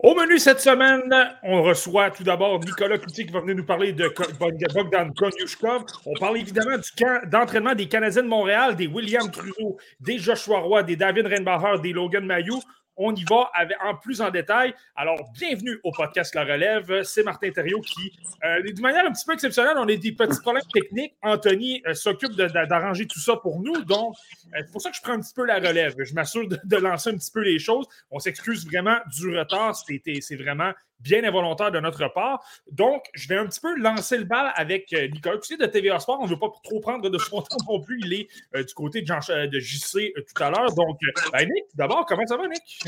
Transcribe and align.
Au 0.00 0.14
menu 0.14 0.38
cette 0.38 0.60
semaine, 0.60 1.12
on 1.42 1.64
reçoit 1.64 2.12
tout 2.12 2.22
d'abord 2.22 2.60
Nicolas 2.60 2.98
Coutier 2.98 3.26
qui 3.26 3.32
va 3.32 3.40
venir 3.40 3.56
nous 3.56 3.64
parler 3.64 3.92
de 3.92 4.08
Bogdan 4.38 5.12
Konyushkov. 5.12 5.86
On 6.06 6.14
parle 6.20 6.38
évidemment 6.38 6.78
du 6.78 6.88
camp 6.96 7.28
d'entraînement 7.28 7.74
des 7.74 7.88
Canadiens 7.88 8.22
de 8.22 8.28
Montréal, 8.28 8.76
des 8.76 8.86
William 8.86 9.28
Trudeau, 9.28 9.76
des 9.98 10.18
Joshua 10.18 10.60
Roy, 10.60 10.84
des 10.84 10.94
David 10.94 11.26
Reinbacher, 11.26 11.80
des 11.82 11.92
Logan 11.92 12.24
Mayou 12.24 12.62
on 12.98 13.14
y 13.14 13.24
va 13.24 13.50
en 13.84 13.94
plus 13.94 14.20
en 14.20 14.30
détail. 14.30 14.74
Alors, 14.96 15.30
bienvenue 15.32 15.78
au 15.84 15.92
podcast 15.92 16.34
La 16.34 16.44
Relève. 16.44 17.02
C'est 17.04 17.22
Martin 17.22 17.50
Thériault 17.50 17.80
qui, 17.80 18.12
euh, 18.44 18.60
d'une 18.62 18.80
manière 18.80 19.06
un 19.06 19.12
petit 19.12 19.24
peu 19.24 19.32
exceptionnelle, 19.32 19.76
on 19.78 19.88
a 19.88 19.96
des 19.96 20.12
petits 20.12 20.40
problèmes 20.40 20.64
techniques. 20.72 21.14
Anthony 21.22 21.80
euh, 21.86 21.94
s'occupe 21.94 22.32
d'arranger 22.32 23.06
tout 23.06 23.20
ça 23.20 23.36
pour 23.36 23.60
nous. 23.60 23.84
Donc, 23.84 24.16
euh, 24.54 24.58
c'est 24.60 24.72
pour 24.72 24.82
ça 24.82 24.90
que 24.90 24.96
je 24.96 25.02
prends 25.02 25.12
un 25.12 25.20
petit 25.20 25.34
peu 25.34 25.46
la 25.46 25.56
relève. 25.56 25.94
Je 25.98 26.12
m'assure 26.12 26.48
de, 26.48 26.76
lancer 26.76 27.10
un 27.10 27.16
petit 27.16 27.30
peu 27.30 27.40
les 27.40 27.58
choses. 27.58 27.86
On 28.10 28.18
s'excuse 28.18 28.66
vraiment 28.66 28.98
du 29.16 29.36
retard. 29.36 29.76
C'est 29.76 30.36
vraiment 30.36 30.72
bien 31.00 31.24
involontaire 31.24 31.70
de 31.70 31.80
notre 31.80 32.08
part. 32.08 32.44
Donc, 32.70 33.04
je 33.14 33.28
vais 33.28 33.36
un 33.36 33.46
petit 33.46 33.60
peu 33.60 33.76
lancer 33.76 34.18
le 34.18 34.24
bal 34.24 34.52
avec 34.54 34.92
euh, 34.92 35.08
Nicolas 35.08 35.38
sais, 35.42 35.56
de 35.56 35.66
TVA 35.66 35.98
Sport. 36.00 36.18
On 36.20 36.24
ne 36.24 36.30
veut 36.30 36.38
pas 36.38 36.50
trop 36.62 36.80
prendre 36.80 37.08
de 37.08 37.18
son 37.18 37.42
temps 37.42 37.56
non 37.68 37.80
plus. 37.80 38.00
Il 38.04 38.12
est 38.12 38.28
euh, 38.56 38.62
du 38.62 38.74
côté 38.74 39.02
de, 39.02 39.06
Jean, 39.06 39.20
de 39.28 39.58
JC 39.58 40.12
euh, 40.16 40.22
tout 40.22 40.42
à 40.42 40.50
l'heure. 40.50 40.72
Donc, 40.74 40.98
ben, 41.32 41.48
Nick, 41.48 41.64
d'abord, 41.74 42.06
comment 42.06 42.26
ça 42.26 42.36
va, 42.36 42.48
Nick? 42.48 42.84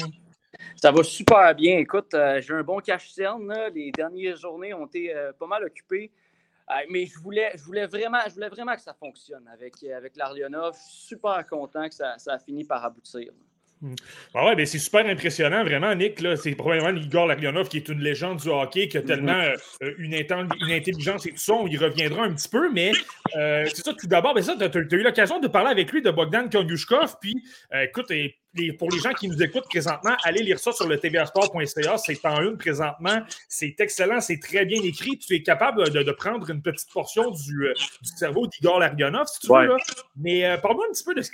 Ça 0.76 0.90
va 0.90 1.02
super 1.02 1.54
bien. 1.54 1.78
Écoute, 1.78 2.14
j'ai 2.40 2.52
un 2.52 2.62
bon 2.62 2.80
cache-cerne. 2.80 3.54
Les 3.74 3.92
dernières 3.92 4.36
journées 4.36 4.74
ont 4.74 4.86
été 4.86 5.14
pas 5.38 5.46
mal 5.46 5.64
occupées. 5.64 6.10
mais 6.90 7.06
je 7.06 7.18
voulais, 7.18 7.52
je, 7.54 7.62
voulais 7.62 7.86
vraiment, 7.86 8.18
je 8.26 8.34
voulais 8.34 8.48
vraiment 8.48 8.74
que 8.74 8.82
ça 8.82 8.92
fonctionne 8.92 9.46
avec, 9.48 9.82
avec. 9.84 10.12
Je 10.16 10.70
suis 10.72 11.06
super 11.06 11.46
content 11.46 11.88
que 11.88 11.94
ça, 11.94 12.18
ça 12.18 12.34
a 12.34 12.38
fini 12.38 12.64
par 12.64 12.84
aboutir. 12.84 13.30
Ah 14.34 14.46
ouais, 14.46 14.56
ben 14.56 14.66
c'est 14.66 14.78
super 14.78 15.06
impressionnant, 15.06 15.64
vraiment, 15.64 15.94
Nick. 15.94 16.22
C'est 16.36 16.54
probablement 16.54 17.00
Igor 17.00 17.26
Larionov 17.26 17.68
qui 17.68 17.78
est 17.78 17.88
une 17.88 18.00
légende 18.00 18.38
du 18.38 18.48
hockey, 18.48 18.88
qui 18.88 18.98
a 18.98 19.02
tellement 19.02 19.32
mhm. 19.32 19.56
euh, 19.82 19.94
une, 19.98 20.14
une, 20.14 20.72
intelligence 20.72 21.26
et 21.26 21.30
tout 21.30 21.38
ça. 21.38 21.54
On 21.54 21.66
y 21.66 21.78
reviendra 21.78 22.24
un 22.24 22.34
petit 22.34 22.48
peu, 22.48 22.70
mais 22.70 22.92
euh, 23.36 23.66
c'est 23.72 23.82
ça, 23.82 23.94
tout 23.94 24.06
d'abord, 24.06 24.34
ben 24.34 24.42
tu 24.42 24.50
as, 24.50 24.98
eu 24.98 25.02
l'occasion 25.02 25.40
de 25.40 25.48
parler 25.48 25.70
avec 25.70 25.90
lui 25.92 26.02
de 26.02 26.10
Bogdan 26.10 26.48
Konyushkov. 26.50 27.16
Puis, 27.20 27.34
euh, 27.72 27.84
écoute, 27.84 28.10
et 28.10 28.39
pour 28.78 28.90
les 28.90 28.98
gens 28.98 29.12
qui 29.12 29.28
nous 29.28 29.40
écoutent 29.42 29.68
présentement, 29.68 30.14
allez 30.24 30.42
lire 30.42 30.58
ça 30.58 30.72
sur 30.72 30.88
le 30.88 30.98
tvasport.ca. 30.98 31.98
C'est 31.98 32.24
en 32.26 32.42
une 32.42 32.56
présentement. 32.56 33.20
C'est 33.48 33.74
excellent, 33.78 34.20
c'est 34.20 34.38
très 34.38 34.64
bien 34.64 34.82
écrit. 34.82 35.18
Tu 35.18 35.34
es 35.34 35.42
capable 35.42 35.90
de, 35.90 36.12
prendre 36.12 36.50
une 36.50 36.60
petite 36.60 36.92
portion 36.92 37.30
du, 37.30 37.68
euh, 37.68 37.74
cerveau 38.02 38.46
d'Igor 38.48 38.80
Larionov, 38.80 39.28
si 39.28 39.40
tu 39.40 39.48
veux. 39.48 39.76
Mais 40.16 40.44
euh, 40.44 40.58
parle-moi 40.58 40.86
un 40.88 40.92
petit 40.92 41.04
peu 41.04 41.14
de 41.14 41.22
ce 41.22 41.30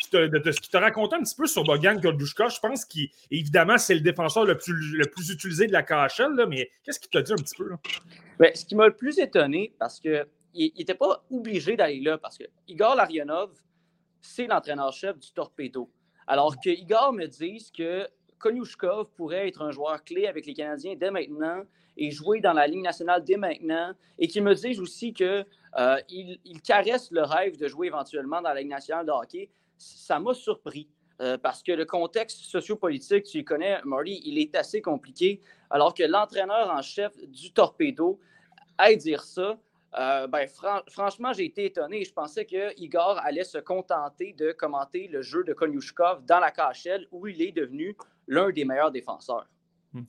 qui 0.61 0.71
t'a 0.71 0.81
raconté 0.81 1.17
un 1.17 1.23
petit 1.23 1.35
peu 1.35 1.47
sur 1.47 1.65
Bogan 1.65 1.99
Goldushka. 1.99 2.49
Je 2.49 2.61
pense 2.61 2.85
qu'évidemment, 2.85 3.79
c'est 3.79 3.95
le 3.95 4.01
défenseur 4.01 4.45
le 4.45 4.59
plus, 4.59 4.97
le 4.97 5.07
plus 5.07 5.31
utilisé 5.31 5.67
de 5.67 5.73
la 5.73 5.83
KHL, 5.83 6.47
mais 6.49 6.71
qu'est-ce 6.85 7.01
qu'il 7.01 7.11
t'a 7.11 7.23
dit 7.23 7.33
un 7.33 7.37
petit 7.37 7.57
peu? 7.57 7.71
Ben, 8.39 8.55
ce 8.55 8.65
qui 8.65 8.75
m'a 8.75 8.87
le 8.87 8.95
plus 8.95 9.19
étonné, 9.19 9.73
parce 9.79 9.99
qu'il 9.99 10.27
n'était 10.55 10.95
pas 10.95 11.25
obligé 11.31 11.77
d'aller 11.77 12.01
là, 12.01 12.19
parce 12.19 12.37
que 12.37 12.45
Igor 12.69 12.95
Larionov, 12.95 13.51
c'est 14.21 14.47
l'entraîneur-chef 14.47 15.19
du 15.19 15.33
Torpedo. 15.33 15.91
Alors 16.27 16.57
que 16.59 16.71
Igor 16.71 17.13
me 17.13 17.27
dise 17.27 17.71
que 17.71 18.09
Konyushkov 18.39 19.11
pourrait 19.13 19.49
être 19.49 19.63
un 19.63 19.71
joueur 19.71 20.03
clé 20.05 20.27
avec 20.27 20.47
les 20.47 20.55
Canadiens 20.55 20.95
dès 20.97 21.11
maintenant 21.11 21.63
et 21.97 22.11
jouer 22.11 22.41
dans 22.41 22.53
la 22.53 22.67
Ligue 22.67 22.83
nationale 22.83 23.25
dès 23.25 23.37
maintenant, 23.37 23.93
et 24.19 24.29
qu'il 24.29 24.43
me 24.43 24.55
dise 24.55 24.81
aussi 24.81 25.13
qu'il 25.13 25.47
euh, 25.79 25.97
il 26.09 26.61
caresse 26.63 27.11
le 27.11 27.23
rêve 27.23 27.57
de 27.57 27.69
jouer 27.69 27.87
éventuellement 27.87 28.43
dans 28.43 28.53
la 28.53 28.61
Ligue 28.61 28.71
nationale 28.71 29.07
de 29.07 29.13
hockey, 29.13 29.49
ça 29.79 30.19
m'a 30.21 30.35
surpris. 30.35 30.89
Euh, 31.23 31.39
parce 31.39 31.63
que 31.63 31.73
le 31.73 31.87
contexte 31.87 32.45
sociopolitique, 32.45 33.25
tu 33.25 33.39
le 33.39 33.45
connais, 33.45 33.81
Marty, 33.85 34.21
il 34.27 34.39
est 34.39 34.55
assez 34.55 34.83
compliqué. 34.83 35.41
Alors 35.71 35.95
que 35.95 36.03
l'entraîneur 36.03 36.71
en 36.71 36.83
chef 36.83 37.17
du 37.27 37.53
Torpedo 37.53 38.21
aille 38.77 38.99
dire 38.99 39.23
ça, 39.23 39.59
euh, 39.99 40.27
ben, 40.27 40.47
franchement, 40.89 41.33
j'ai 41.33 41.47
été 41.47 41.67
étonné. 41.67 42.05
Je 42.05 42.13
pensais 42.13 42.45
que 42.45 42.79
Igor 42.79 43.19
allait 43.23 43.45
se 43.45 43.59
contenter 43.59 44.35
de 44.35 44.53
commenter 44.53 45.09
le 45.09 45.23
jeu 45.23 45.45
de 45.45 45.53
Konyushkov 45.53 46.25
dans 46.25 46.41
la 46.41 46.51
KHL 46.51 47.07
où 47.13 47.27
il 47.27 47.41
est 47.41 47.53
devenu 47.53 47.97
l'un 48.29 48.51
des 48.51 48.65
meilleurs 48.65 48.91
défenseurs. 48.91 49.47
Hmm. 49.93 50.03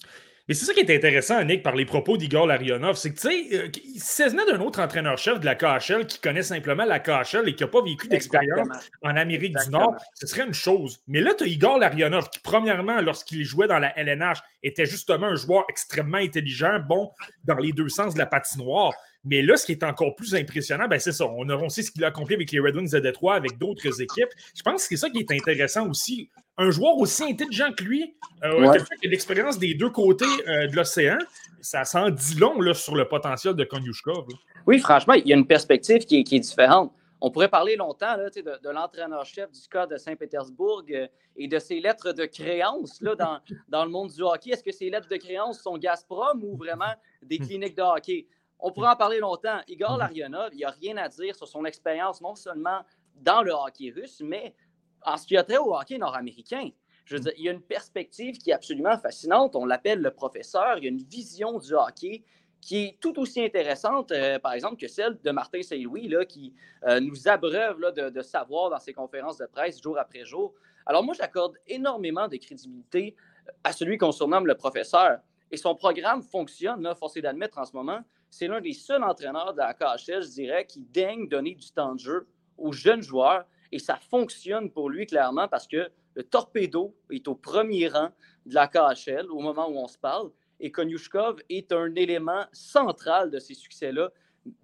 Mais 0.47 0.53
c'est 0.53 0.63
ça 0.63 0.74
qui 0.74 0.79
est 0.79 0.96
intéressant, 0.96 1.44
Nick, 1.44 1.62
par 1.62 1.75
les 1.75 1.85
propos 1.85 2.16
d'Igor 2.16 2.47
Larionov, 2.47 2.96
c'est 2.96 3.13
que, 3.13 3.19
tu 3.19 3.28
sais, 3.28 3.57
euh, 3.57 3.68
s'il 3.97 4.29
venait 4.29 4.46
d'un 4.46 4.62
autre 4.62 4.79
entraîneur-chef 4.79 5.41
de 5.41 5.46
la 5.46 5.56
KHL 5.56 6.07
qui 6.07 6.22
connaît 6.22 6.41
simplement 6.41 6.85
la 6.85 7.00
KHL 7.00 7.50
et 7.50 7.53
qui 7.53 7.63
n'a 7.63 7.68
pas 7.68 7.81
vécu 7.81 8.07
d'expérience 8.07 8.69
en 9.02 9.18
Amérique 9.18 9.57
du 9.57 9.69
Nord, 9.69 9.96
ce 10.13 10.25
serait 10.25 10.46
une 10.46 10.53
chose. 10.53 11.00
Mais 11.07 11.19
là, 11.19 11.34
tu 11.34 11.44
as 11.44 11.47
Igor 11.47 11.78
Larionov 11.78 12.29
qui, 12.29 12.40
premièrement, 12.40 13.02
lorsqu'il 13.02 13.44
jouait 13.44 13.68
dans 13.68 13.79
la 13.79 13.97
LNH, 14.00 14.38
était 14.63 14.85
justement 14.85 15.28
un 15.28 15.35
joueur 15.35 15.66
extrêmement 15.68 16.18
intelligent, 16.18 16.79
bon 16.79 17.12
dans 17.44 17.57
les 17.57 17.73
deux 17.73 17.90
sens 17.90 18.13
de 18.13 18.19
la 18.19 18.25
patinoire. 18.25 18.94
Mais 19.30 19.42
là, 19.42 19.58
ce 19.58 19.66
qui 19.66 19.74
est 19.74 19.84
encore 19.84 20.16
plus 20.16 20.34
impressionnant, 20.36 20.88
ben 20.88 21.00
c'est 21.00 21.12
ça. 21.12 21.26
On, 21.26 21.48
a, 21.50 21.70
sait 21.70 21.84
ce 21.84 21.92
qu'il 21.92 22.04
a 22.06 22.08
accompli 22.08 22.36
avec 22.36 22.50
les 22.52 22.60
Red 22.60 22.76
Wings 22.78 22.92
de 22.92 23.00
Détroit, 23.00 23.36
avec 23.36 23.58
d'autres 23.58 24.02
équipes. 24.02 24.30
Je 24.56 24.64
pense 24.64 24.84
que 24.84 24.90
c'est 24.90 24.98
ça 24.98 25.10
qui 25.10 25.20
est 25.20 25.32
intéressant 25.32 25.90
aussi. 25.90 26.30
Un 26.58 26.72
joueur 26.72 26.98
aussi 26.98 27.24
intelligent 27.24 27.72
que 27.74 27.84
lui, 27.84 28.16
euh, 28.44 28.72
quelqu'un 28.72 28.96
qui 29.02 29.08
a 29.08 29.10
l'expérience 29.10 29.60
des 29.60 29.74
deux 29.74 29.90
côtés 29.90 30.26
euh, 30.48 30.68
de 30.68 30.76
l'océan, 30.76 31.18
ça 31.60 31.84
s'en 31.84 32.10
dit 32.10 32.36
long 32.36 32.62
là, 32.62 32.74
sur 32.74 32.96
le 32.96 33.06
potentiel 33.06 33.54
de 33.54 33.66
Konyushkov. 33.66 34.28
Oui, 34.66 34.80
franchement, 34.80 35.14
il 35.14 35.28
y 35.28 35.34
a 35.34 35.36
une 35.36 35.46
perspective 35.46 36.06
qui 36.06 36.20
est, 36.20 36.40
différente. 36.40 36.94
On 37.20 37.30
pourrait 37.30 37.50
parler 37.50 37.76
longtemps 37.76 38.16
là, 38.16 38.30
de, 38.30 38.42
de 38.42 38.70
l'entraîneur-chef 38.70 39.52
du 39.52 39.68
cas 39.70 39.88
de 39.88 39.98
Saint-Pétersbourg 39.98 40.84
euh, 40.92 41.08
et 41.36 41.48
de 41.48 41.59
ses 41.59 41.80
lettres 41.80 42.14
de 42.14 42.26
créance 42.26 43.02
là, 43.02 43.16
dans, 43.16 43.40
dans 43.68 43.84
le 43.84 43.92
monde 43.92 44.09
du 44.12 44.22
hockey. 44.22 44.52
Est-ce 44.52 44.64
que 44.64 44.72
ces 44.72 44.90
lettres 44.90 45.09
de 45.09 45.18
créance 45.18 45.62
sont 45.62 45.78
Gazprom 45.78 46.44
ou 46.44 46.56
vraiment 46.56 46.94
des 47.24 47.40
hmm. 47.40 47.48
cliniques 47.48 47.76
de 47.76 47.82
hockey? 47.82 48.28
On 48.59 48.72
pourrait 48.72 48.90
en 48.90 48.95
parler 48.95 49.19
longtemps. 49.19 49.59
Igor 49.68 49.94
mhm. 49.94 50.00
Larionov, 50.00 50.50
il 50.53 50.57
n'y 50.57 50.66
a 50.66 50.72
rien 50.72 50.97
à 50.97 51.09
dire 51.09 51.35
sur 51.35 51.47
son 51.47 51.66
expérience, 51.66 52.22
non 52.22 52.35
seulement 52.35 52.81
dans 53.16 53.41
le 53.41 53.51
hockey 53.51 53.91
russe, 53.95 54.22
mais 54.23 54.56
en 55.03 55.18
ce 55.18 55.25
qui 55.25 55.38
a 55.38 55.44
trait 55.44 55.57
au 55.57 55.75
hockey 55.75 55.97
nord-américain. 55.97 56.69
Je 57.06 57.16
veux 57.16 57.22
dire, 57.22 57.34
il 57.38 57.46
y 57.46 57.50
a 57.50 57.53
une 57.53 57.62
perspective 57.62 58.38
qui 58.38 58.50
est 58.50 58.53
absolument 58.53 58.97
fascinante. 58.97 59.56
On 59.56 59.66
l'appelle 59.66 60.01
le 60.01 60.12
professeur. 60.12 60.78
Il 60.78 60.84
y 60.84 60.88
a 60.88 60.90
une 60.90 61.03
vision 61.03 61.57
du 61.57 61.73
hockey 61.73 62.23
qui 62.59 62.78
est 62.85 63.00
tout 63.00 63.17
aussi 63.19 63.41
intéressante, 63.41 64.12
euh, 64.12 64.40
par 64.40 64.53
exemple, 64.53 64.78
que 64.78 64.88
celle 64.88 65.17
de 65.22 65.31
Martin 65.31 65.62
Saint-Louis, 65.62 66.12
qui 66.28 66.53
euh, 66.85 67.00
nous 67.00 67.28
abreuve 67.28 67.94
de, 67.96 68.09
de, 68.09 68.22
savoir 68.22 68.72
dans 68.72 68.79
ses 68.79 68.94
conférences 68.94 69.38
de 69.38 69.46
presse 69.46 69.81
jour 69.81 69.97
après 69.97 70.25
jour. 70.25 70.53
Alors 70.85 71.03
moi, 71.03 71.13
j'accorde 71.13 71.56
énormément 71.67 72.28
de 72.28 72.35
crédibilité 72.38 73.16
à 73.63 73.72
celui 73.72 73.97
qu'on 73.97 74.12
surnomme 74.12 74.47
le 74.47 74.56
professeur. 74.56 75.19
Et 75.51 75.57
son 75.57 75.75
programme 75.75 76.22
fonctionne, 76.22 76.81
là, 76.81 76.96
forcé 76.96 77.22
d'admettre 77.22 77.57
en 77.57 77.66
ce 77.66 77.73
moment, 77.73 78.01
c'est 78.30 78.48
l'un 78.48 78.62
des 78.62 78.74
seuls 78.74 79.04
entraîneurs 79.04 79.54
de 79.54 79.60
la 79.60 79.74
KHL, 79.74 80.24
je 80.24 80.30
dirais, 80.30 80.66
qui 80.66 80.82
daigne 80.82 81.28
donner 81.28 81.56
du 81.56 81.72
temps 81.72 81.96
de 81.96 82.00
jeu 82.00 82.28
aux 82.58 82.72
jeunes 82.72 83.02
joueurs. 83.02 83.46
Et 83.72 83.80
ça 83.80 83.98
fonctionne 83.98 84.72
pour 84.72 84.90
lui, 84.90 85.06
clairement, 85.06 85.48
parce 85.48 85.68
que 85.68 85.90
le 86.16 86.24
Torpedo 86.24 86.96
est 87.12 87.28
au 87.28 87.36
premier 87.36 87.90
rang 87.90 88.10
de 88.46 88.56
la 88.56 88.68
KHL 88.68 89.28
au 89.30 89.40
moment 89.40 89.70
où 89.70 89.78
on 89.78 89.88
se 89.88 89.98
parle. 89.98 90.32
Et 90.60 90.72
Konyushkov 90.72 91.42
est 91.50 91.72
un 91.72 91.94
élément 91.96 92.46
central 92.52 93.30
de 93.30 93.40
ces 93.40 93.54
succès-là. 93.54 94.10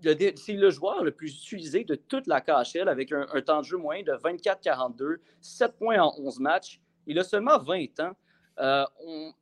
C'est 0.01 0.53
le 0.53 0.69
joueur 0.69 1.03
le 1.03 1.11
plus 1.11 1.29
utilisé 1.29 1.83
de 1.83 1.95
toute 1.95 2.25
la 2.27 2.41
KHL 2.41 2.87
avec 2.87 3.11
un, 3.11 3.41
temps 3.41 3.59
de 3.59 3.65
jeu 3.65 3.77
moyen 3.77 4.03
de 4.03 4.13
24-42, 4.13 5.17
7 5.41 5.77
points 5.77 6.01
en 6.01 6.13
11 6.17 6.39
matchs. 6.39 6.81
Il 7.05 7.19
a 7.19 7.23
seulement 7.23 7.59
20 7.59 7.99
ans. 7.99 8.13
Euh, 8.59 8.85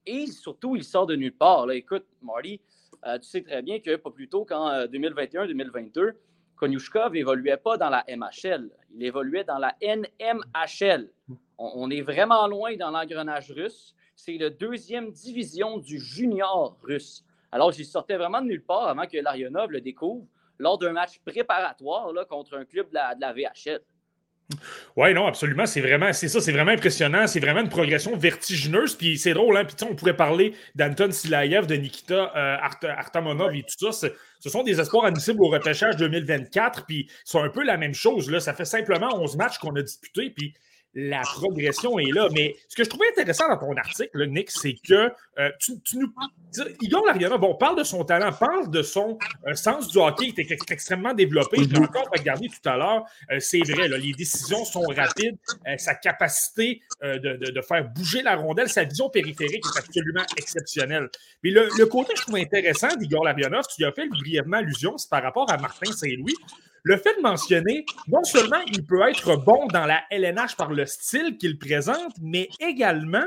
et 0.06 0.26
surtout, 0.28 0.76
il 0.76 0.84
sort 0.84 1.06
de 1.06 1.16
nulle 1.16 1.36
part. 1.36 1.70
Écoute, 1.72 2.06
Marty, 2.22 2.60
euh, 3.06 3.18
tu 3.18 3.28
sais 3.28 3.42
très 3.42 3.62
bien 3.62 3.80
que 3.80 3.96
pas 3.96 4.12
plus 4.12 4.30
tôt 4.30 4.46
qu'en 4.46 4.86
2021-2022, 4.86 6.00
euh, 6.00 6.12
Konyushkov 6.56 7.14
n'évoluait 7.14 7.58
pas 7.58 7.78
dans 7.78 7.90
la 7.90 8.06
MHL, 8.08 8.70
il 8.94 9.04
évoluait 9.04 9.44
dans 9.44 9.58
la 9.58 9.76
NMHL. 9.82 11.10
On, 11.58 11.90
est 11.90 12.02
vraiment 12.02 12.48
loin 12.48 12.76
dans 12.76 12.92
l'engrenage 12.92 13.52
russe. 13.52 13.96
C'est 14.16 14.38
la 14.38 14.50
deuxième 14.50 15.12
division 15.12 15.80
du 15.80 16.00
junior 16.00 16.78
russe. 16.84 17.24
Alors, 17.52 17.72
j'y 17.72 17.86
sortais 17.86 18.18
vraiment 18.18 18.42
de 18.42 18.48
nulle 18.48 18.64
part 18.64 18.88
avant 18.88 19.08
que 19.08 19.18
Larionov 19.18 19.72
le 19.72 19.82
découvre 19.82 20.26
lors 20.60 20.78
d'un 20.78 20.92
match 20.92 21.20
préparatoire 21.26 22.14
là, 22.14 22.26
contre 22.26 22.56
un 22.56 22.66
club 22.66 22.90
de 22.90 22.94
la, 22.94 23.16
de 23.16 23.22
la 23.22 23.34
VHL. 23.34 23.82
Oui, 24.96 25.14
non, 25.14 25.28
absolument. 25.28 25.66
C'est 25.66 25.82
vraiment, 25.82 26.12
c'est 26.14 26.28
ça, 26.28 26.42
c'est 26.42 26.52
vraiment 26.52 26.72
impressionnant. 26.72 27.28
C'est 27.28 27.40
vraiment 27.40 27.62
une 27.62 27.70
progression 27.70 28.16
vertigineuse. 28.16 28.96
Puis 28.96 29.18
c'est 29.18 29.34
drôle, 29.34 29.58
hein. 29.58 29.66
Puis 29.66 29.76
on 29.90 29.96
pourrait 29.96 30.16
parler 30.16 30.54
d'Anton 30.76 31.12
Silayev, 31.12 31.66
de 31.66 31.76
Nikita 31.76 32.32
euh, 32.36 32.58
Artamonov 32.90 33.56
et 33.56 33.64
tout 33.64 33.92
ça. 33.92 34.10
Ce 34.40 34.50
sont 34.50 34.64
des 34.64 34.80
espoirs 34.80 35.06
admissibles 35.06 35.42
au 35.42 35.50
repêchage 35.50 35.98
2024. 35.98 36.86
Puis 36.86 37.10
c'est 37.24 37.40
un 37.40 37.50
peu 37.50 37.64
la 37.64 37.78
même 37.78 37.94
chose. 37.94 38.30
Là. 38.30 38.40
Ça 38.40 38.54
fait 38.54 38.66
simplement 38.66 39.22
11 39.22 39.38
matchs 39.38 39.58
qu'on 39.60 39.76
a 39.76 39.82
disputés. 39.82 40.30
Puis 40.30 40.54
la 40.94 41.22
progression 41.22 41.98
est 42.00 42.12
là. 42.12 42.28
Mais 42.32 42.56
ce 42.68 42.76
que 42.76 42.84
je 42.84 42.90
trouvais 42.90 43.08
intéressant 43.12 43.48
dans 43.48 43.58
ton 43.58 43.76
article, 43.76 44.28
Nick, 44.28 44.52
c'est 44.52 44.76
que 44.86 45.12
euh, 45.40 45.50
tu, 45.60 45.74
nous. 45.96 46.14
Igor 46.82 47.06
Larionov, 47.06 47.40
bon, 47.40 47.56
parle 47.56 47.78
de 47.78 47.84
son 47.84 48.04
talent, 48.04 48.32
parle 48.34 48.70
de 48.70 48.82
son 48.82 49.18
euh, 49.48 49.54
sens 49.54 49.88
du 49.88 49.98
hockey 49.98 50.32
qui 50.34 50.42
est 50.42 50.72
extrêmement 50.72 51.14
développé. 51.14 51.58
Je 51.64 51.70
l'ai 51.70 51.80
encore 51.80 52.10
regardé 52.12 52.50
tout 52.50 52.70
à 52.70 52.76
l'heure. 52.76 53.06
Euh, 53.32 53.40
c'est 53.40 53.62
vrai, 53.62 53.88
les 53.88 54.12
décisions 54.14 54.66
sont 54.66 54.82
rapides. 54.82 55.38
sa 55.78 55.96
capacité 55.96 56.82
de, 57.02 57.62
faire 57.62 57.88
bouger 57.90 58.22
la 58.22 58.36
rondelle, 58.36 58.70
sa 58.70 58.84
vision 58.84 59.10
périphérique 59.10 59.64
est 59.76 59.80
absolument 59.80 60.26
exceptionnelle. 60.38 61.10
Mais 61.44 61.52
le, 61.52 61.70
le 61.78 61.86
côté 61.86 62.14
que 62.14 62.20
je 62.20 62.24
trouve 62.24 62.36
intéressant 62.36 62.96
d'Igor 62.96 63.24
Larionov, 63.24 63.66
tu 63.74 63.82
y 63.82 63.86
as 63.86 63.92
fait 63.92 64.08
brièvement 64.08 64.58
allusion, 64.58 64.98
c'est 64.98 65.10
par 65.10 65.24
rapport 65.24 65.50
à 65.52 65.58
Martin 65.58 65.92
Saint-Louis 65.92 66.36
le 66.84 66.98
fait 66.98 67.16
de 67.18 67.22
mentionner, 67.22 67.86
non 68.08 68.24
seulement 68.24 68.62
il 68.68 68.86
peut 68.86 69.02
être 69.10 69.36
bon 69.38 69.68
dans 69.68 69.86
la 69.86 70.02
LNH 70.10 70.56
par 70.56 70.72
le 70.72 70.86
style 70.86 71.38
qu'il 71.38 71.58
présente, 71.58 72.14
mais 72.22 72.50
également 72.60 73.26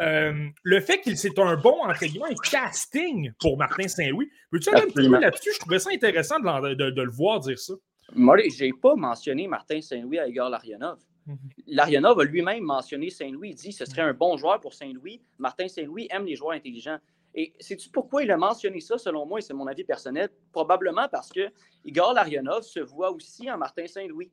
euh, 0.00 0.48
le 0.62 0.80
fait 0.80 1.00
qu'il 1.00 1.16
c'est 1.16 1.38
un 1.38 1.56
bon, 1.56 1.74
entre 1.82 2.04
guillemets, 2.04 2.34
casting 2.50 3.32
pour 3.40 3.56
Martin 3.56 3.88
Saint-Louis. 3.88 4.28
Peux-tu 4.50 4.68
aller 4.70 4.82
un 4.82 4.86
petit 4.86 5.08
peu 5.08 5.18
là-dessus? 5.18 5.50
Je 5.54 5.58
trouvais 5.58 5.78
ça 5.78 5.90
intéressant 5.92 6.38
de, 6.38 7.02
le 7.02 7.10
voir 7.10 7.40
dire 7.40 7.58
ça. 7.58 7.74
Moi, 8.14 8.36
je 8.38 8.64
n'ai 8.64 8.72
pas 8.72 8.94
mentionné 8.94 9.48
Martin 9.48 9.80
Saint-Louis 9.80 10.18
à 10.18 10.28
Igor 10.28 10.48
Larionov. 10.48 10.98
Mhm. 11.26 11.38
Larionov 11.66 12.20
a 12.20 12.24
lui-même 12.24 12.62
mentionné 12.62 13.10
Saint-Louis. 13.10 13.50
Il 13.50 13.54
dit 13.56 13.70
que 13.70 13.74
ce 13.74 13.84
serait 13.84 14.02
un 14.02 14.12
bon 14.12 14.36
joueur 14.36 14.60
pour 14.60 14.74
Saint-Louis. 14.74 15.20
Martin 15.38 15.66
Saint-Louis 15.66 16.06
aime 16.10 16.26
les 16.26 16.36
joueurs 16.36 16.52
intelligents. 16.52 16.98
Et 17.36 17.52
sais-tu 17.60 17.90
pourquoi 17.90 18.22
il 18.22 18.30
a 18.30 18.38
mentionné 18.38 18.80
ça, 18.80 18.96
selon 18.96 19.26
moi, 19.26 19.38
et 19.38 19.42
c'est 19.42 19.52
mon 19.52 19.66
avis 19.66 19.84
personnel? 19.84 20.30
Probablement 20.52 21.06
parce 21.08 21.30
que 21.30 21.50
Igor 21.84 22.14
Larionov 22.14 22.62
se 22.62 22.80
voit 22.80 23.10
aussi 23.10 23.50
en 23.50 23.58
Martin 23.58 23.86
Saint-Louis. 23.86 24.32